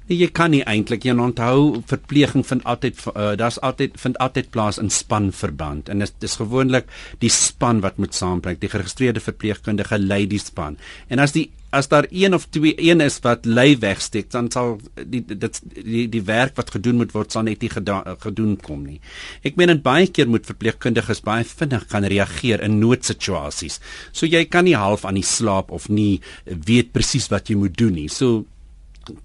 Nee, 0.09 0.23
jy 0.23 0.29
kan 0.33 0.49
nie 0.49 0.63
eintlik 0.65 1.03
jy 1.05 1.13
onthou 1.13 1.83
verpleging 1.89 2.41
vind 2.47 2.63
altyd 2.65 2.97
uh, 3.11 3.35
daar's 3.37 3.59
altyd 3.65 3.99
vind 4.01 4.17
altyd 4.23 4.49
plaas 4.49 4.79
in 4.81 4.89
spanverband 4.89 5.91
en 5.93 6.01
dit 6.01 6.09
is, 6.09 6.31
is 6.31 6.39
gewoonlik 6.39 6.89
die 7.21 7.29
span 7.29 7.83
wat 7.85 7.99
moet 8.01 8.17
saamwerk 8.17 8.57
die 8.63 8.71
geregistreerde 8.73 9.21
verpleegkundige 9.21 9.99
lei 10.01 10.23
die 10.31 10.41
span 10.41 10.79
en 11.13 11.21
as 11.21 11.35
die 11.37 11.45
as 11.75 11.87
daar 11.87 12.07
een 12.09 12.33
of 12.33 12.47
twee 12.49 12.73
een 12.77 13.01
is 13.01 13.19
wat 13.25 13.45
lei 13.45 13.77
wegsteek 13.77 14.29
dan 14.33 14.49
sal 14.51 14.77
die 14.95 15.21
dit 15.25 15.61
die 15.75 16.05
die 16.09 16.23
werk 16.25 16.55
wat 16.57 16.71
gedoen 16.75 16.97
moet 17.01 17.13
word 17.13 17.31
sal 17.31 17.45
net 17.45 17.61
nie 17.61 17.69
gedoen 17.69 18.55
kom 18.57 18.85
nie. 18.85 18.99
Ek 19.45 19.57
meen 19.59 19.73
dit 19.73 19.83
baie 19.85 20.07
keer 20.07 20.29
moet 20.29 20.49
verpleegkundiges 20.49 21.21
baie 21.25 21.45
vinnig 21.45 21.85
kan 21.91 22.07
reageer 22.09 22.63
in 22.65 22.79
noodsituasies. 22.81 23.79
So 24.11 24.25
jy 24.25 24.45
kan 24.45 24.65
nie 24.65 24.77
half 24.77 25.05
aan 25.05 25.19
die 25.19 25.25
slaap 25.25 25.71
of 25.71 25.89
nie 25.89 26.21
weet 26.45 26.93
presies 26.95 27.29
wat 27.33 27.49
jy 27.49 27.59
moet 27.59 27.77
doen 27.77 27.93
nie. 28.01 28.09
So 28.09 28.45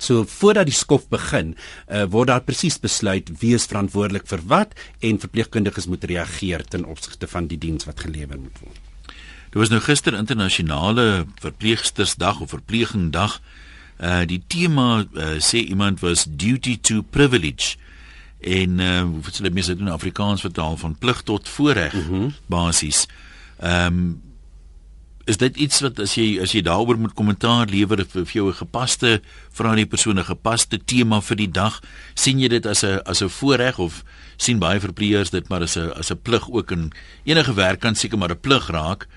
So 0.01 0.25
voordat 0.25 0.65
die 0.71 0.77
skof 0.77 1.03
begin, 1.13 1.51
uh, 1.93 2.07
word 2.09 2.31
daar 2.31 2.45
presies 2.47 2.79
besluit 2.81 3.29
wie 3.43 3.53
is 3.59 3.69
verantwoordelik 3.69 4.25
vir 4.31 4.41
wat 4.49 4.73
en 5.05 5.21
verpleegkundiges 5.21 5.91
moet 5.93 6.09
reageer 6.09 6.65
ten 6.65 6.89
opsigte 6.89 7.29
van 7.29 7.51
die 7.53 7.61
diens 7.61 7.85
wat 7.85 8.01
gelewer 8.07 8.41
moet 8.41 8.65
word. 8.65 8.84
Dit 9.55 9.63
was 9.63 9.71
nou 9.71 9.83
gister 9.83 10.15
internasionale 10.19 11.27
verpleegstersdag 11.39 12.41
of 12.41 12.51
verplegingdag. 12.51 13.41
Uh 14.03 14.25
die 14.27 14.41
tema 14.47 15.05
uh, 15.05 15.37
sê 15.39 15.61
iemand 15.63 16.01
was 16.03 16.25
duty 16.27 16.75
to 16.81 17.05
privilege 17.11 17.77
en 18.41 18.81
uh 18.83 19.05
wat 19.23 19.39
sê 19.39 19.53
mense 19.55 19.77
in 19.79 19.93
Afrikaans 19.95 20.43
vertaal 20.43 20.75
van 20.77 20.97
plig 20.99 21.23
tot 21.23 21.49
voorreg 21.49 21.95
mm 21.95 22.03
-hmm. 22.09 22.33
basies. 22.47 23.07
Ehm 23.59 23.87
um, 23.87 24.23
is 25.25 25.37
dit 25.37 25.57
iets 25.57 25.81
wat 25.81 25.99
as 25.99 26.15
jy 26.15 26.41
as 26.43 26.53
jy 26.53 26.63
daaroor 26.63 26.99
moet 26.99 27.15
kommentaar 27.15 27.67
lewer 27.67 28.07
vir 28.09 28.27
jou 28.33 28.49
'n 28.49 28.59
gepaste 28.59 29.23
vra 29.51 29.75
die 29.75 29.87
persoon 29.87 30.19
'n 30.19 30.25
gepaste 30.25 30.85
tema 30.85 31.21
vir 31.21 31.37
die 31.37 31.51
dag 31.51 31.81
sien 32.15 32.41
jy 32.41 32.49
dit 32.49 32.67
as 32.67 32.83
'n 32.83 32.99
as 33.05 33.23
'n 33.23 33.29
voorreg 33.29 33.79
of 33.79 34.05
sien 34.37 34.59
baie 34.59 34.81
verpleegers 34.81 35.31
dit 35.31 35.49
maar 35.49 35.63
as 35.63 35.77
'n 35.77 35.93
as 35.93 36.11
'n 36.11 36.23
plig 36.23 36.51
ook 36.51 36.71
in 36.71 36.93
enige 37.25 37.55
werk 37.55 37.81
kan 37.81 37.95
seker 37.95 38.19
maar 38.19 38.31
'n 38.31 38.41
plig 38.41 38.67
raak 38.67 39.03
uh, 39.03 39.09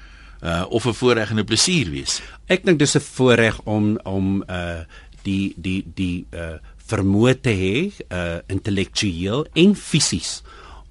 of 0.69 0.85
'n 0.85 0.93
voorreg 0.93 1.29
en 1.29 1.39
'n 1.39 1.45
plesier 1.45 1.89
wees. 1.89 2.21
Ek 2.47 2.65
dink 2.65 2.79
dis 2.79 2.95
'n 2.95 2.99
voorreg 3.01 3.61
om 3.63 3.99
om 4.03 4.43
uh 4.49 4.85
die 5.23 5.53
die 5.57 5.83
die 5.95 6.25
uh 6.31 6.57
vermoë 6.87 7.41
te 7.41 7.51
hê 7.51 7.91
uh 8.11 8.39
intellektueel 8.47 9.47
en 9.53 9.75
fisies 9.75 10.41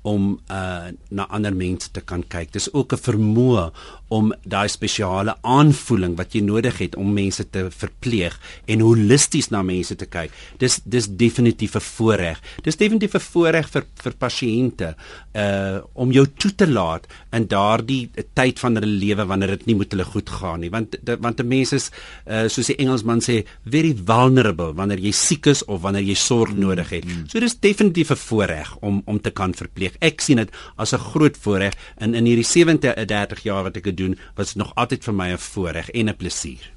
om 0.03 0.41
uh 0.51 0.93
na 1.11 1.27
ander 1.29 1.55
mense 1.55 1.91
te 1.91 2.01
kan 2.01 2.23
kyk. 2.23 2.53
Dis 2.53 2.73
ook 2.73 2.93
'n 2.93 3.05
vermoë 3.09 3.71
om 4.09 4.33
daai 4.47 4.69
spesiale 4.71 5.35
aanvoeling 5.43 6.15
wat 6.19 6.35
jy 6.37 6.43
nodig 6.47 6.79
het 6.79 6.97
om 6.97 7.13
mense 7.17 7.43
te 7.51 7.67
verpleeg 7.75 8.37
en 8.71 8.85
holisties 8.85 9.51
na 9.51 9.63
mense 9.67 9.97
te 9.99 10.07
kyk. 10.07 10.35
Dis 10.63 10.79
dis 10.85 11.09
definitief 11.09 11.75
'n 11.77 11.81
voorreg. 11.81 12.41
Dis 12.63 12.77
definitief 12.77 13.15
'n 13.15 13.21
voorreg 13.21 13.69
vir 13.69 13.85
vir 14.03 14.13
pasiënte 14.13 14.95
uh 15.35 15.81
om 15.95 16.13
jou 16.13 16.27
toe 16.39 16.55
te 16.55 16.67
laat 16.67 17.07
in 17.33 17.47
daardie 17.47 18.11
tyd 18.35 18.59
van 18.59 18.75
hulle 18.75 18.87
lewe 18.87 19.27
wanneer 19.27 19.49
dit 19.49 19.67
nie 19.67 19.77
met 19.77 19.91
hulle 19.91 20.05
goed 20.05 20.31
gaan 20.31 20.61
nie. 20.61 20.71
Want 20.71 20.97
de, 21.03 21.17
want 21.21 21.41
'n 21.41 21.49
mens 21.49 21.73
is 21.73 21.91
uh 22.27 22.49
soos 22.49 22.67
die 22.67 22.77
Engelsman 22.77 23.21
sê 23.21 23.45
very 23.65 23.95
vulnerable 23.95 24.75
wanneer 24.75 24.99
jy 24.99 25.13
siek 25.13 25.47
is 25.47 25.65
of 25.65 25.83
wanneer 25.83 26.03
jy 26.03 26.15
sorg 26.15 26.55
nodig 26.55 26.89
het. 26.91 27.05
Mm. 27.05 27.29
So 27.29 27.41
dis 27.41 27.59
definitief 27.59 28.11
'n 28.11 28.17
voorreg 28.17 28.77
om 28.81 29.03
om 29.05 29.21
te 29.21 29.31
kan 29.31 29.55
verpleeg. 29.55 29.97
Ek 30.01 30.21
sien 30.21 30.37
dit 30.37 30.51
as 30.77 30.93
'n 30.93 30.99
groot 30.99 31.37
voorreg 31.37 31.75
in 31.99 32.15
in 32.15 32.25
hierdie 32.25 32.45
37 32.45 33.43
jaar 33.43 33.63
wat 33.63 33.77
ek 33.77 33.96
doen, 33.97 34.19
was 34.37 34.55
nog 34.55 34.73
altyd 34.75 35.05
vir 35.05 35.15
my 35.15 35.29
'n 35.33 35.39
voorreg 35.39 35.91
en 35.91 36.09
'n 36.09 36.17
plesier. 36.17 36.73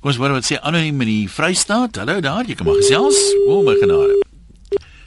Kom 0.00 0.10
ons 0.10 0.16
hoor 0.16 0.34
wat 0.36 0.44
sê 0.44 0.58
anoniem 0.60 1.00
in 1.00 1.08
die 1.08 1.28
Vrystaat. 1.28 1.96
Hallo 1.96 2.20
daar, 2.20 2.44
jy 2.46 2.54
kan 2.54 2.66
maar 2.66 2.76
gesels. 2.76 3.16
O, 3.48 3.62
my 3.62 3.76
genade. 3.80 4.20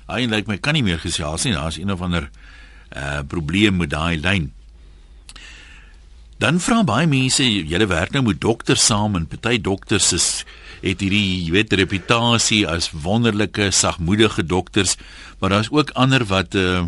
Hy 0.10 0.26
lyk 0.26 0.48
my 0.48 0.58
kan 0.58 0.74
nie 0.74 0.84
meer 0.84 1.00
gesels 1.00 1.44
nie. 1.46 1.54
Daar's 1.54 1.78
een 1.78 1.92
of 1.92 2.02
ander 2.02 2.30
uh 2.96 3.22
probleem 3.28 3.78
met 3.78 3.90
daai 3.90 4.18
lyn. 4.18 4.52
Dan 6.40 6.60
vra 6.64 6.84
baie 6.88 7.08
mense, 7.08 7.44
julle 7.44 7.86
werk 7.92 8.14
nou 8.16 8.24
met 8.24 8.42
dokters 8.42 8.86
saam 8.86 9.18
en 9.20 9.28
party 9.28 9.58
dokters 9.62 10.14
is 10.16 10.28
het 10.80 11.02
hierdie, 11.04 11.44
jy 11.44 11.52
weet, 11.52 11.74
reputasie 11.76 12.62
as 12.68 12.88
wonderlike, 12.96 13.68
sagmoedige 13.76 14.46
dokters, 14.48 14.96
maar 15.40 15.52
daar's 15.52 15.72
ook 15.72 15.92
ander 16.00 16.24
wat 16.32 16.56
uh 16.56 16.88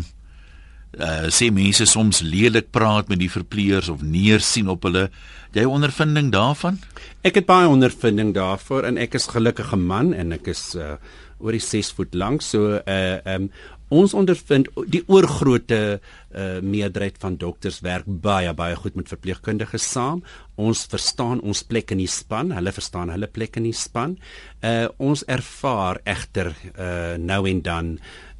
uh 1.00 1.28
sê 1.32 1.48
mense 1.54 1.86
soms 1.88 2.20
lelik 2.20 2.70
praat 2.70 3.08
met 3.08 3.20
die 3.22 3.30
verpleegers 3.32 3.88
of 3.88 4.02
neersien 4.04 4.68
op 4.68 4.84
hulle. 4.84 5.08
Jy 5.52 5.64
ondervinding 5.68 6.30
daarvan? 6.32 6.80
Ek 7.24 7.38
het 7.40 7.48
baie 7.48 7.68
ondervinding 7.68 8.32
daarvoor 8.36 8.88
en 8.88 8.98
ek 9.00 9.16
is 9.16 9.30
gelukkige 9.32 9.76
man 9.76 10.12
en 10.12 10.32
ek 10.36 10.52
is 10.52 10.72
uh 10.76 10.96
oor 11.42 11.56
die 11.56 11.64
6 11.64 11.94
voet 11.96 12.12
lank 12.14 12.42
so 12.44 12.76
uh 12.78 13.18
um 13.34 13.48
ons 13.92 14.14
ondervind 14.16 14.70
die 14.88 15.02
oorgrootte 15.12 15.80
uh 15.96 16.60
meerderheid 16.64 17.18
van 17.20 17.36
dokters 17.40 17.82
werk 17.84 18.06
baie 18.06 18.52
baie 18.56 18.76
goed 18.76 18.96
met 18.96 19.08
verpleegkundiges 19.12 19.84
saam. 19.84 20.22
Ons 20.56 20.86
verstaan 20.88 21.40
ons 21.40 21.60
plek 21.64 21.92
in 21.92 22.00
die 22.00 22.08
span, 22.08 22.52
hulle 22.56 22.72
verstaan 22.72 23.12
hulle 23.12 23.28
plek 23.28 23.56
in 23.60 23.68
die 23.68 23.76
span. 23.76 24.16
Uh 24.64 24.88
ons 24.96 25.24
ervaar 25.28 26.00
egter 26.08 26.52
uh 26.72 27.16
nou 27.20 27.42
en 27.48 27.64
dan 27.64 27.96
uh 27.96 28.31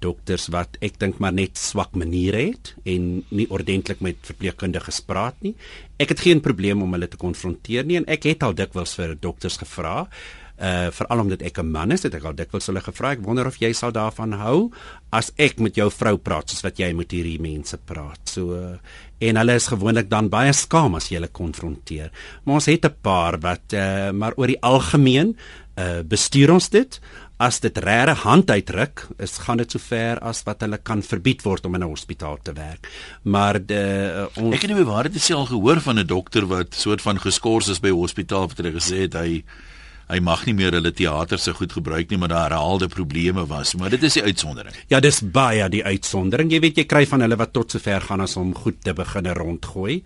dokters 0.00 0.50
wat 0.52 0.76
ek 0.84 0.98
dink 1.00 1.18
maar 1.18 1.32
net 1.32 1.56
swak 1.56 1.94
maniere 1.96 2.42
het 2.50 2.74
en 2.84 3.22
nie 3.30 3.46
ordentlik 3.48 4.00
met 4.04 4.16
verpleegkundiges 4.20 5.00
praat 5.08 5.34
nie. 5.40 5.54
Ek 5.96 6.12
het 6.12 6.20
geen 6.20 6.40
probleem 6.44 6.82
om 6.82 6.92
hulle 6.92 7.08
te 7.08 7.16
konfronteer 7.16 7.84
nie 7.84 7.96
en 7.96 8.04
ek 8.06 8.28
het 8.28 8.42
al 8.42 8.52
dikwels 8.52 8.92
vir 8.98 9.16
dokters 9.16 9.56
gevra 9.56 10.08
uh 10.62 10.90
veral 10.94 11.20
omdat 11.24 11.42
ek 11.42 11.58
'n 11.58 11.70
man 11.70 11.90
is, 11.90 12.02
het 12.02 12.14
ek 12.14 12.24
al 12.24 12.34
dikwels 12.34 12.66
hulle 12.66 12.80
gevra. 12.80 13.12
Ek 13.12 13.24
wonder 13.24 13.46
of 13.46 13.56
jy 13.56 13.72
sal 13.72 13.92
daarvan 13.92 14.32
hou 14.32 14.70
as 15.10 15.32
ek 15.36 15.58
met 15.58 15.74
jou 15.74 15.90
vrou 15.90 16.16
praat 16.18 16.50
soos 16.50 16.62
wat 16.62 16.78
jy 16.78 16.92
met 16.92 17.10
hierdie 17.10 17.40
mense 17.40 17.76
praat. 17.76 18.20
So 18.28 18.54
uh, 18.54 18.76
en 19.18 19.36
hulle 19.36 19.54
is 19.54 19.66
gewoonlik 19.66 20.08
dan 20.08 20.28
baie 20.28 20.52
skaam 20.52 20.94
as 20.94 21.08
jy 21.08 21.16
hulle 21.16 21.28
konfronteer. 21.28 22.10
Maar 22.44 22.54
ons 22.54 22.66
het 22.66 22.84
'n 22.84 22.94
paar 23.02 23.40
wat 23.40 23.72
uh 23.72 24.12
maar 24.12 24.34
oor 24.36 24.46
die 24.46 24.62
algemeen 24.62 25.36
uh 25.78 26.02
bestuur 26.02 26.52
ons 26.52 26.68
dit 26.68 27.00
as 27.42 27.58
dit 27.62 27.78
regte 27.82 28.14
hand 28.22 28.50
uitdruk, 28.50 29.06
is 29.22 29.34
gaan 29.42 29.58
dit 29.62 29.74
sover 29.74 30.20
as 30.22 30.44
wat 30.46 30.62
hulle 30.62 30.78
kan 30.78 31.02
verbied 31.02 31.42
word 31.42 31.66
om 31.66 31.74
in 31.74 31.82
'n 31.82 31.90
hospitaal 31.90 32.38
te 32.42 32.52
werk. 32.52 32.88
Maar 33.22 33.58
de 33.58 33.82
uh, 34.28 34.42
ons 34.42 34.54
Ek 34.54 34.62
het 34.62 34.70
nie 34.70 34.84
bewaar 34.84 35.10
dit 35.10 35.22
sê 35.22 35.34
al 35.34 35.50
gehoor 35.50 35.80
van 35.80 35.98
'n 35.98 36.06
dokter 36.06 36.46
wat 36.46 36.74
soort 36.74 37.02
van 37.02 37.18
geskort 37.18 37.68
is 37.68 37.80
by 37.80 37.88
'n 37.88 38.02
hospitaal 38.04 38.48
wat 38.48 38.56
hulle 38.56 38.78
gesê 38.78 38.96
het 39.06 39.14
hy 39.14 39.42
hy 40.08 40.20
mag 40.20 40.44
nie 40.46 40.54
meer 40.54 40.72
hulle 40.72 40.92
teater 40.92 41.38
se 41.38 41.52
goed 41.56 41.72
gebruik 41.72 42.10
nie, 42.10 42.18
maar 42.18 42.28
daar 42.28 42.50
herhaalde 42.50 42.88
probleme 42.88 43.46
was, 43.46 43.74
maar 43.74 43.90
dit 43.90 44.02
is 44.02 44.18
die 44.18 44.22
uitsondering. 44.22 44.74
Ja, 44.88 45.00
dis 45.00 45.22
baie 45.22 45.68
die 45.68 45.84
uitsondering. 45.84 46.52
Jy 46.52 46.60
weet 46.60 46.76
jy 46.76 46.84
kry 46.84 47.06
van 47.06 47.20
hulle 47.24 47.36
wat 47.36 47.52
tot 47.52 47.70
sover 47.70 48.00
gaan 48.00 48.20
as 48.20 48.36
om 48.36 48.54
goed 48.54 48.82
te 48.82 48.92
begin 48.92 49.26
rondgooi. 49.26 50.02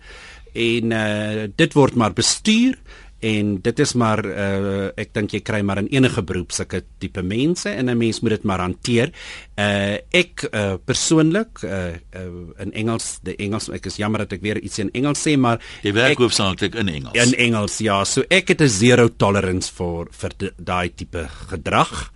En 0.57 0.91
uh, 0.91 1.47
dit 1.55 1.73
word 1.73 1.95
maar 1.95 2.13
bestuur 2.13 2.77
en 3.19 3.61
dit 3.61 3.79
is 3.79 3.93
maar 3.97 4.21
uh, 4.25 4.89
ek 4.99 5.13
dink 5.15 5.33
jy 5.33 5.41
kry 5.45 5.61
maar 5.65 5.81
in 5.81 5.89
enige 5.89 6.21
beroep 6.21 6.53
sulke 6.53 6.83
tipe 7.01 7.23
mense 7.25 7.69
en 7.69 7.89
'n 7.89 7.97
mens 7.97 8.19
moet 8.21 8.37
dit 8.37 8.43
maar 8.43 8.59
hanteer. 8.59 9.11
Uh 9.57 9.97
ek 10.11 10.45
uh, 10.51 10.77
persoonlik 10.85 11.63
uh, 11.63 11.97
uh 12.13 12.61
in 12.61 12.73
Engels, 12.73 13.19
die 13.23 13.35
Engels 13.35 13.69
ek 13.69 13.85
is 13.85 13.97
jammer 13.97 14.19
dat 14.19 14.33
ek 14.33 14.41
weer 14.41 14.61
iets 14.61 14.79
in 14.79 14.91
Engels 14.93 15.21
sê 15.27 15.37
maar 15.37 15.59
jy 15.81 15.93
werk 15.93 16.17
hoofsaaklik 16.17 16.75
in 16.75 16.89
Engels. 16.89 17.15
In 17.15 17.33
Engels 17.33 17.77
ja, 17.77 18.03
so 18.05 18.23
ek 18.29 18.47
het 18.47 18.61
'n 18.61 18.69
zero 18.69 19.09
tolerance 19.09 19.71
vir 19.73 20.07
vir 20.11 20.31
daai 20.57 20.89
tipe 20.95 21.27
gedrag 21.49 22.11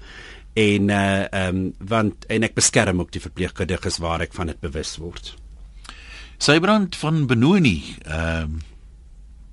en 0.53 0.89
uh 0.89 1.25
um 1.31 1.73
want 1.79 2.25
en 2.29 2.43
ek 2.43 2.53
beskerm 2.53 2.99
ook 2.99 3.11
die 3.11 3.21
verpleegkundiges 3.21 3.97
waar 3.97 4.21
ek 4.21 4.33
van 4.33 4.47
dit 4.47 4.59
bewus 4.59 4.97
word. 4.97 5.35
Sybrand 6.41 6.95
van 6.95 7.27
Benoni, 7.27 7.95
ehm 8.05 8.43
um, 8.43 8.61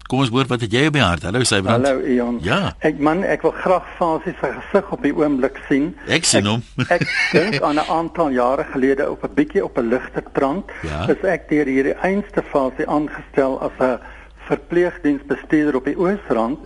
Kom 0.09 0.23
ons 0.25 0.31
hoor 0.33 0.47
wat 0.49 0.63
het 0.65 0.73
jy 0.73 0.87
op 0.89 0.95
die 0.97 1.03
hart? 1.05 1.25
Hallo 1.29 1.45
Sybrand. 1.45 1.85
Hallo 1.85 2.01
Ion. 2.01 2.39
Ja. 2.41 2.71
Ek 2.81 2.97
man, 3.05 3.19
ek 3.29 3.43
wil 3.45 3.53
graag 3.53 3.85
Fasie 3.99 4.33
se 4.39 4.49
gesig 4.55 4.93
op 4.95 5.03
die 5.05 5.11
oomblik 5.13 5.59
sien. 5.67 5.91
Ek 6.09 6.25
sien 6.25 6.47
hom. 6.49 6.63
Ek, 6.87 7.03
ek 7.05 7.35
dink 7.35 7.59
aan 7.61 7.77
'n 7.77 7.93
aantal 7.93 8.33
jare 8.33 8.65
gelede 8.71 9.05
op 9.11 9.27
'n 9.29 9.35
bietjie 9.37 9.61
op 9.65 9.77
'n 9.77 9.91
ligter 9.93 10.25
trant, 10.33 10.73
ja. 10.81 11.05
is 11.13 11.21
ek 11.29 11.45
deur 11.53 11.69
hierdie 11.69 11.93
einste 12.01 12.41
Fasie 12.41 12.89
aangestel 12.89 13.61
as 13.61 13.77
'n 13.85 14.01
verpleegdiensbestuurder 14.49 15.77
op 15.77 15.85
die 15.85 15.99
Oosrand. 16.01 16.65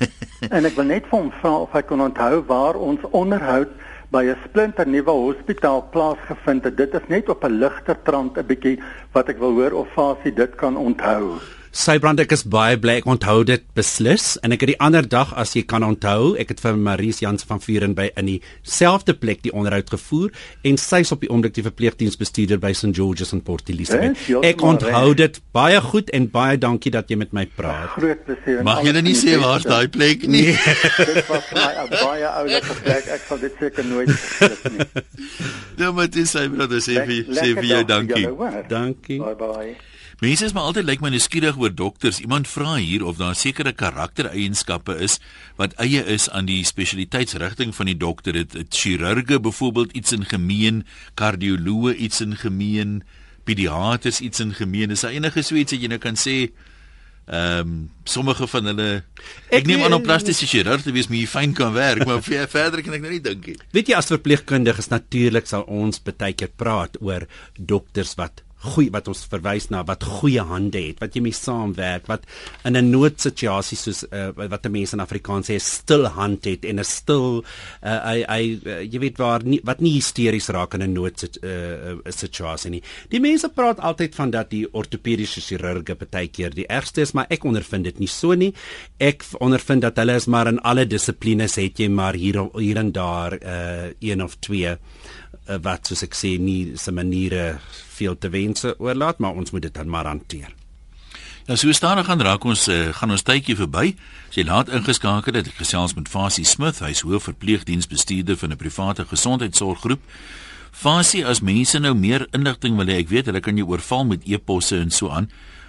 en 0.54 0.62
ek 0.64 0.78
wil 0.78 0.86
net 0.86 1.10
vir 1.10 1.18
hom 1.18 1.32
vra 1.42 1.54
of 1.66 1.74
hy 1.74 1.82
kan 1.82 2.00
onthou 2.00 2.46
waar 2.46 2.78
ons 2.78 3.02
onderhoud 3.10 3.74
by 4.14 4.22
'n 4.22 4.38
splinter 4.46 4.86
nuwe 4.86 5.10
hospitaal 5.10 5.82
plaasgevind 5.90 6.70
het. 6.70 6.76
Dit 6.78 6.94
is 6.94 7.10
net 7.10 7.26
op 7.28 7.42
'n 7.42 7.58
ligter 7.58 7.98
trant 8.06 8.38
'n 8.38 8.46
bietjie 8.46 8.78
wat 9.10 9.28
ek 9.28 9.42
wil 9.42 9.58
hoor 9.58 9.82
of 9.82 9.90
Fasie 9.98 10.32
dit 10.32 10.54
kan 10.54 10.76
onthou. 10.78 11.42
Sybrand 11.74 12.20
ek 12.22 12.30
is 12.30 12.44
baie 12.46 12.76
bly 12.78 13.00
ek 13.00 13.06
onthou 13.10 13.40
dit 13.42 13.62
beslis 13.74 14.36
en 14.46 14.54
ek 14.54 14.60
het 14.62 14.70
die 14.70 14.76
ander 14.86 15.02
dag 15.10 15.32
as 15.34 15.56
jy 15.56 15.64
kan 15.66 15.82
onthou 15.82 16.36
ek 16.38 16.52
het 16.52 16.60
vir 16.62 16.76
Maries 16.78 17.18
Jansen 17.18 17.48
van 17.48 17.58
Vuren 17.64 17.96
by 17.98 18.04
in 18.20 18.28
dieselfde 18.28 19.16
plek 19.18 19.40
die 19.42 19.50
onderhoud 19.50 19.88
gevoer 19.90 20.30
en 20.70 20.78
sy's 20.78 21.10
op 21.10 21.24
die 21.24 21.30
oomblik 21.34 21.56
die 21.56 21.64
verpleegdiensbestuurder 21.66 22.60
by 22.62 22.70
St 22.78 22.92
George's 22.94 23.34
in 23.34 23.42
Port 23.42 23.72
Elizabeth. 23.74 24.20
Ek 24.46 24.62
onthou 24.62 25.16
dit 25.18 25.40
baie 25.56 25.80
goed 25.82 26.12
en 26.14 26.28
baie 26.30 26.60
dankie 26.62 26.92
dat 26.94 27.10
jy 27.10 27.18
met 27.24 27.34
my 27.34 27.42
praat. 27.58 27.90
Groot 27.96 28.22
plesier. 28.28 28.62
Mag 28.62 28.84
jy 28.86 28.94
nie 29.02 29.16
sê 29.18 29.34
waar's 29.42 29.66
daai 29.66 29.90
plek 29.90 30.28
nie? 30.28 30.44
Nee. 30.54 30.76
dit 31.10 31.26
was 31.32 31.48
my 31.58 31.88
baie 31.90 32.28
oulike 32.28 32.76
plek. 32.84 33.08
Ek 33.16 33.26
sal 33.26 33.42
dit 33.42 33.58
seker 33.58 33.90
nooit 33.90 34.14
vergeet 34.14 34.78
nie. 34.78 34.86
Ja, 35.82 35.90
maar 35.90 36.06
dis 36.06 36.30
Sybrand, 36.30 36.70
sê 36.86 37.02
vir 37.02 37.34
sê 37.34 37.50
vir 37.58 37.66
jou 37.72 37.82
dankie. 37.90 38.28
Dankie. 38.70 39.18
Bye 39.18 39.34
bye. 39.42 39.74
Mense 40.24 40.44
is 40.44 40.54
maar 40.56 40.70
altyd 40.70 40.86
lyk 40.86 41.02
like 41.02 41.04
my 41.04 41.10
nuuskierig 41.12 41.56
oor 41.60 41.72
dokters. 41.76 42.18
Iemand 42.24 42.48
vra 42.48 42.78
hier 42.80 43.02
of 43.04 43.18
daar 43.20 43.34
sekere 43.36 43.74
karaktereienskappe 43.76 44.94
is 45.04 45.18
wat 45.58 45.74
eie 45.82 46.00
is 46.14 46.30
aan 46.32 46.46
die 46.48 46.62
spesialiteitsrigting 46.64 47.74
van 47.76 47.90
die 47.90 47.96
dokter. 48.00 48.32
Dit 48.32 48.72
chirurge 48.72 49.36
byvoorbeeld 49.44 49.92
iets 49.92 50.14
in 50.16 50.24
gemeen, 50.24 50.78
kardioloë 51.20 51.92
iets 52.06 52.24
in 52.24 52.38
gemeen, 52.40 53.02
pediaters 53.44 54.22
iets 54.24 54.40
in 54.40 54.54
gemeen. 54.56 54.94
Is 54.96 55.04
daar 55.04 55.12
enige 55.12 55.44
suits 55.44 55.76
wat 55.76 55.84
jy 55.84 55.92
nou 55.92 56.00
kan 56.00 56.16
sê? 56.16 56.38
Ehm 57.24 57.60
um, 57.60 57.76
sommige 58.08 58.48
van 58.48 58.72
hulle 58.72 58.88
ek, 58.94 59.60
ek 59.60 59.68
neem 59.68 59.84
aan 59.84 59.98
om 59.98 60.02
plastiese 60.04 60.48
chirurg 60.48 60.84
te 60.84 60.92
wees, 60.92 61.08
maar 61.08 61.20
jy 61.20 61.28
fyn 61.28 61.52
kan 61.56 61.76
werk, 61.76 62.04
maar 62.08 62.24
verder 62.56 62.80
kan 62.84 62.96
ek 62.96 63.04
nou 63.04 63.12
nie 63.12 63.20
dink 63.28 63.52
nie. 63.52 63.58
Weet 63.76 63.92
jy 63.92 64.00
as 64.00 64.12
verpleegkundiges 64.12 64.88
natuurlik 64.92 65.48
sal 65.52 65.68
ons 65.68 66.00
baie 66.04 66.32
keer 66.32 66.52
praat 66.52 66.96
oor 67.04 67.28
dokters 67.56 68.16
wat 68.20 68.43
goeie 68.64 68.92
wat 68.94 69.08
ons 69.10 69.24
verwys 69.30 69.68
na 69.72 69.82
wat 69.86 70.04
goeie 70.18 70.42
hande 70.44 70.80
het, 70.88 71.00
wat 71.02 71.16
jy 71.16 71.22
mee 71.24 71.36
saamwerk, 71.36 72.08
wat 72.08 72.24
in 72.64 72.76
'n 72.76 72.90
noodsituasie 72.90 73.76
soos 73.76 74.04
uh, 74.10 74.30
wat 74.34 74.66
'n 74.66 74.72
mens 74.72 74.92
in 74.92 75.00
Afrikaans 75.00 75.50
sê 75.50 75.58
stil 75.60 76.06
hand 76.06 76.44
het 76.44 76.64
en 76.64 76.80
'n 76.80 76.84
stil 76.84 77.44
uh, 77.82 78.00
hy 78.10 78.24
hy 78.28 78.60
uh, 78.64 78.80
jy 78.82 78.98
weet 78.98 79.18
waar 79.18 79.44
nie, 79.44 79.60
wat 79.64 79.80
nie 79.80 79.94
hysteries 79.94 80.48
raak 80.48 80.74
in 80.74 80.82
'n 80.82 80.92
noodsituasie 80.92 82.70
uh, 82.70 82.74
nie. 82.76 82.82
Die 83.10 83.20
mense 83.20 83.48
praat 83.48 83.80
altyd 83.80 84.14
van 84.14 84.30
dat 84.30 84.50
die 84.50 84.66
ortopediese 84.72 85.40
chirurge 85.40 85.94
baie 85.94 86.28
keer 86.28 86.50
die 86.54 86.66
ergste 86.68 87.02
is, 87.02 87.12
maar 87.12 87.26
ek 87.30 87.44
ondervind 87.44 87.84
dit 87.84 87.98
nie 87.98 88.08
so 88.08 88.34
nie. 88.34 88.52
Ek 88.98 89.24
ondervind 89.40 89.82
dat 89.82 89.96
hulle 89.96 90.14
is 90.14 90.26
maar 90.26 90.46
in 90.46 90.60
alle 90.60 90.86
dissiplines 90.86 91.56
het 91.56 91.78
jy 91.78 91.88
maar 91.88 92.14
hier 92.14 92.40
hier 92.58 92.76
en 92.76 92.92
daar 92.92 93.32
uh, 93.42 93.90
een 94.00 94.22
of 94.22 94.36
twee 94.40 94.68
uh, 94.68 94.76
wat 95.62 95.86
soos 95.86 96.02
ek 96.02 96.14
sê 96.16 96.38
nie 96.40 96.76
se 96.80 96.92
maniere 96.92 97.58
veel 97.94 98.18
te 98.18 98.30
wense 98.32 98.74
oorlaat, 98.78 99.18
maar 99.18 99.36
ons 99.36 99.50
moet 99.50 99.62
dit 99.62 99.74
dan 99.74 99.88
maar 99.88 100.06
hanteer. 100.06 100.52
Ja, 101.44 101.56
so 101.56 101.72
stadig 101.72 102.06
gaan 102.06 102.22
raak 102.24 102.44
ons 102.48 102.68
uh, 102.72 102.88
gaan 102.96 103.10
ons 103.12 103.22
tydjie 103.22 103.56
verby. 103.58 103.90
As 104.30 104.38
jy 104.38 104.46
laat 104.48 104.70
ingeskakel 104.72 105.36
het, 105.36 105.50
ek 105.52 105.58
gesels 105.60 105.92
met 105.92 106.08
Fasie 106.08 106.46
Smith, 106.48 106.80
hy 106.80 106.94
is 106.96 107.04
hoofverpleegdiensbestuurder 107.04 108.38
van 108.40 108.54
'n 108.54 108.56
private 108.56 109.04
gesondheidsorggroep. 109.04 110.00
Fasie 110.72 111.26
as 111.26 111.42
mense 111.44 111.78
nou 111.78 111.92
meer 111.94 112.26
inligting 112.32 112.76
wil 112.76 112.88
hê, 112.88 112.96
ek 113.04 113.12
weet 113.12 113.26
hulle 113.26 113.40
kan 113.44 113.56
jou 113.56 113.68
oorval 113.68 114.04
met 114.04 114.24
e-posse 114.24 114.80
en 114.80 114.90
so 114.90 115.10
aan. 115.10 115.28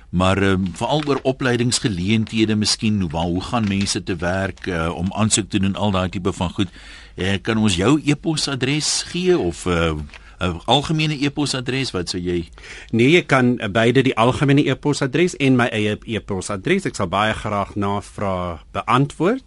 Maar 0.10 0.44
um, 0.44 0.68
veral 0.76 1.02
oor 1.08 1.20
opleidingsgeleenthede, 1.24 2.56
miskien 2.56 3.02
hoe 3.02 3.10
hoe 3.12 3.42
gaan 3.42 3.68
mense 3.68 4.04
te 4.04 4.16
werk 4.16 4.66
uh, 4.66 4.92
om 4.96 5.14
aansoek 5.14 5.50
te 5.50 5.60
doen 5.60 5.76
al 5.76 5.92
daai 5.92 6.10
tipe 6.10 6.34
van 6.34 6.50
goed. 6.50 6.70
Uh, 7.16 7.36
kan 7.42 7.58
ons 7.58 7.76
jou 7.76 8.02
e-posadres 8.06 9.04
gee 9.12 9.38
of 9.38 9.66
uh, 9.66 9.96
'n 10.40 10.60
algemene 10.66 11.16
e-posadres 11.24 11.92
wat 11.96 12.10
sou 12.12 12.20
jy 12.20 12.50
Nee, 12.92 13.10
jy 13.10 13.24
kan 13.24 13.56
beide 13.72 14.04
die 14.04 14.16
algemene 14.16 14.66
e-posadres 14.68 15.36
en 15.40 15.56
my 15.56 15.68
eie 15.72 15.98
e-posadres. 16.06 16.86
Ek 16.86 16.96
sal 16.96 17.08
baie 17.08 17.34
graag 17.34 17.76
navrae 17.76 18.60
beantwoord. 18.76 19.44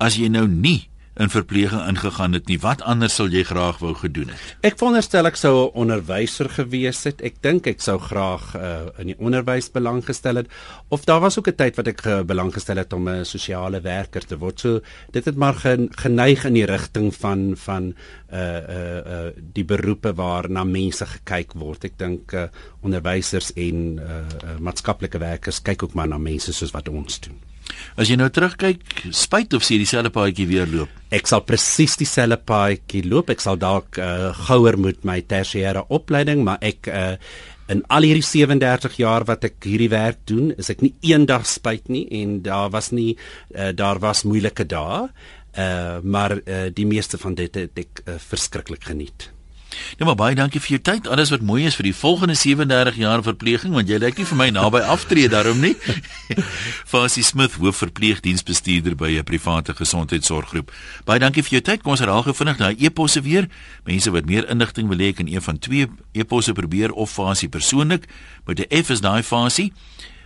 as 0.00 0.18
jy 0.20 0.28
nou 0.32 0.46
nie 0.48 0.88
in 1.18 1.30
verpleging 1.30 1.82
ingegaan 1.90 2.32
het 2.32 2.46
nie, 2.46 2.58
wat 2.62 2.82
anders 2.86 3.16
sal 3.18 3.32
jy 3.32 3.42
graag 3.44 3.80
wou 3.82 3.92
gedoen 3.98 4.30
het? 4.30 4.42
Ek 4.62 4.78
wonderstel 4.78 5.26
ek 5.26 5.36
sou 5.36 5.66
'n 5.66 5.74
onderwyser 5.74 6.48
gewees 6.48 7.02
het. 7.04 7.20
Ek 7.20 7.42
dink 7.42 7.66
ek 7.66 7.80
sou 7.80 7.98
graag 7.98 8.54
uh, 8.54 8.86
in 8.98 9.06
die 9.10 9.18
onderwys 9.18 9.70
belang 9.72 10.04
gestel 10.06 10.36
het 10.36 10.48
of 10.88 11.04
daar 11.04 11.20
was 11.20 11.38
ook 11.38 11.48
'n 11.48 11.56
tyd 11.56 11.76
wat 11.76 11.88
ek 11.88 12.06
uh, 12.06 12.22
belang 12.22 12.52
gestel 12.54 12.76
het 12.76 12.92
om 12.92 13.08
'n 13.08 13.24
sosiale 13.24 13.80
werker 13.80 14.24
te 14.24 14.38
word. 14.38 14.60
So 14.60 14.80
dit 15.10 15.24
het 15.24 15.36
maar 15.36 15.54
geneig 15.54 16.44
in 16.44 16.54
die 16.54 16.66
rigting 16.66 17.14
van 17.14 17.56
van 17.56 17.94
uh 18.32 18.38
uh 18.38 18.98
uh 19.06 19.30
die 19.52 19.64
beroepe 19.64 20.14
waarna 20.14 20.64
mense 20.64 21.06
gekyk 21.06 21.52
word. 21.54 21.84
Ek 21.84 21.98
dink 21.98 22.32
uh, 22.32 22.48
onderwysers 22.82 23.52
en 23.56 23.98
uh, 23.98 24.04
uh 24.44 24.58
maatskaplike 24.58 25.18
werkers 25.18 25.62
kyk 25.62 25.82
ook 25.82 25.94
maar 25.94 26.08
na 26.08 26.18
mense 26.18 26.52
soos 26.52 26.70
wat 26.70 26.88
ons 26.88 27.20
doen. 27.20 27.49
As 28.00 28.10
jy 28.10 28.16
nou 28.20 28.28
terugkyk, 28.32 28.82
spyt 29.14 29.54
of 29.56 29.64
sien 29.66 29.82
dieselfde 29.82 30.12
paadjie 30.14 30.48
weer 30.50 30.68
loop. 30.70 30.92
Ek 31.14 31.28
sal 31.30 31.42
presies 31.46 31.96
dieselfde 32.00 32.38
paadjie 32.46 33.04
loop. 33.08 33.32
Ek 33.32 33.42
sal 33.42 33.58
dalk 33.60 33.98
uh, 33.98 34.30
gouer 34.46 34.78
moet 34.80 35.02
my 35.08 35.20
tersiêre 35.26 35.84
opleiding, 35.88 36.44
maar 36.46 36.62
ek 36.64 36.90
uh, 36.90 37.16
in 37.70 37.84
al 37.94 38.06
hierdie 38.06 38.26
37 38.26 38.98
jaar 38.98 39.26
wat 39.28 39.44
ek 39.46 39.66
hierdie 39.68 39.90
werk 39.92 40.24
doen, 40.28 40.50
is 40.58 40.70
ek 40.72 40.82
nie 40.84 40.94
eendag 41.12 41.46
spyt 41.46 41.90
nie 41.92 42.06
en 42.20 42.40
daar 42.46 42.72
was 42.74 42.90
nie 42.94 43.12
uh, 43.14 43.70
daar 43.76 44.02
was 44.02 44.24
moeilike 44.26 44.66
dae. 44.70 45.04
Uh, 45.50 45.98
maar 46.02 46.36
uh, 46.38 46.68
die 46.70 46.86
meeste 46.86 47.18
van 47.18 47.34
dit 47.34 47.54
het 47.58 47.78
ek 47.82 48.04
uh, 48.06 48.18
verskriklik 48.22 48.86
geniet. 48.86 49.30
Ja 49.98 50.04
maar 50.04 50.18
baie 50.18 50.34
dankie 50.34 50.60
vir 50.60 50.76
jou 50.76 50.80
tyd. 50.80 51.08
Alles 51.08 51.30
wat 51.30 51.40
mooi 51.46 51.64
is 51.68 51.76
vir 51.78 51.84
die 51.90 51.94
volgende 51.94 52.34
37 52.34 52.96
jaar 53.00 53.22
verpleging 53.22 53.74
want 53.74 53.88
jy 53.88 53.98
lyk 54.02 54.18
nie 54.18 54.26
vir 54.26 54.36
my 54.38 54.50
naby 54.54 54.78
aftree 54.94 55.28
daarom 55.28 55.60
nie. 55.60 55.76
Fasie 56.92 57.24
Smith, 57.26 57.54
hoofverpleegdiensbestuurder 57.60 58.96
by 58.96 59.10
'n 59.18 59.24
private 59.24 59.74
gesondheidsorggroep. 59.74 60.72
Baie 61.04 61.20
dankie 61.20 61.42
vir 61.42 61.50
jou 61.58 61.62
tyd. 61.62 61.82
Kom 61.82 61.92
ons 61.92 62.00
herhaal 62.00 62.22
gou 62.22 62.34
vinnig 62.34 62.56
daai 62.56 62.76
e-posse 62.78 63.20
weer. 63.22 63.48
Mense 63.84 64.10
wat 64.10 64.26
meer 64.26 64.48
inligting 64.48 64.88
wil 64.88 64.98
hê 64.98 65.12
kan 65.12 65.26
een 65.26 65.42
van 65.42 65.58
twee 65.58 65.86
e-posse 66.12 66.52
probeer 66.52 66.92
of 66.92 67.10
Fasie 67.10 67.48
persoonlik 67.48 68.08
met 68.46 68.60
'n 68.60 68.82
F 68.82 68.90
is 68.90 69.00
daai 69.00 69.22
Fasie. 69.22 69.72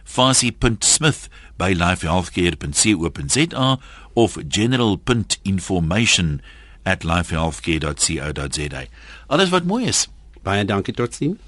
Fasie.smith 0.05 1.29
by 1.57 1.73
lifehealthcare.co.za 1.73 3.79
of 4.15 4.39
general.information 4.49 6.41
at 6.41 6.64
lifehealthcare.co.za. 7.05 8.85
Alles 9.27 9.49
wat 9.49 9.65
mooi 9.65 9.85
is. 9.87 10.09
Baie 10.43 10.65
dankie 10.65 10.95
tot 10.95 11.15
sien. 11.15 11.39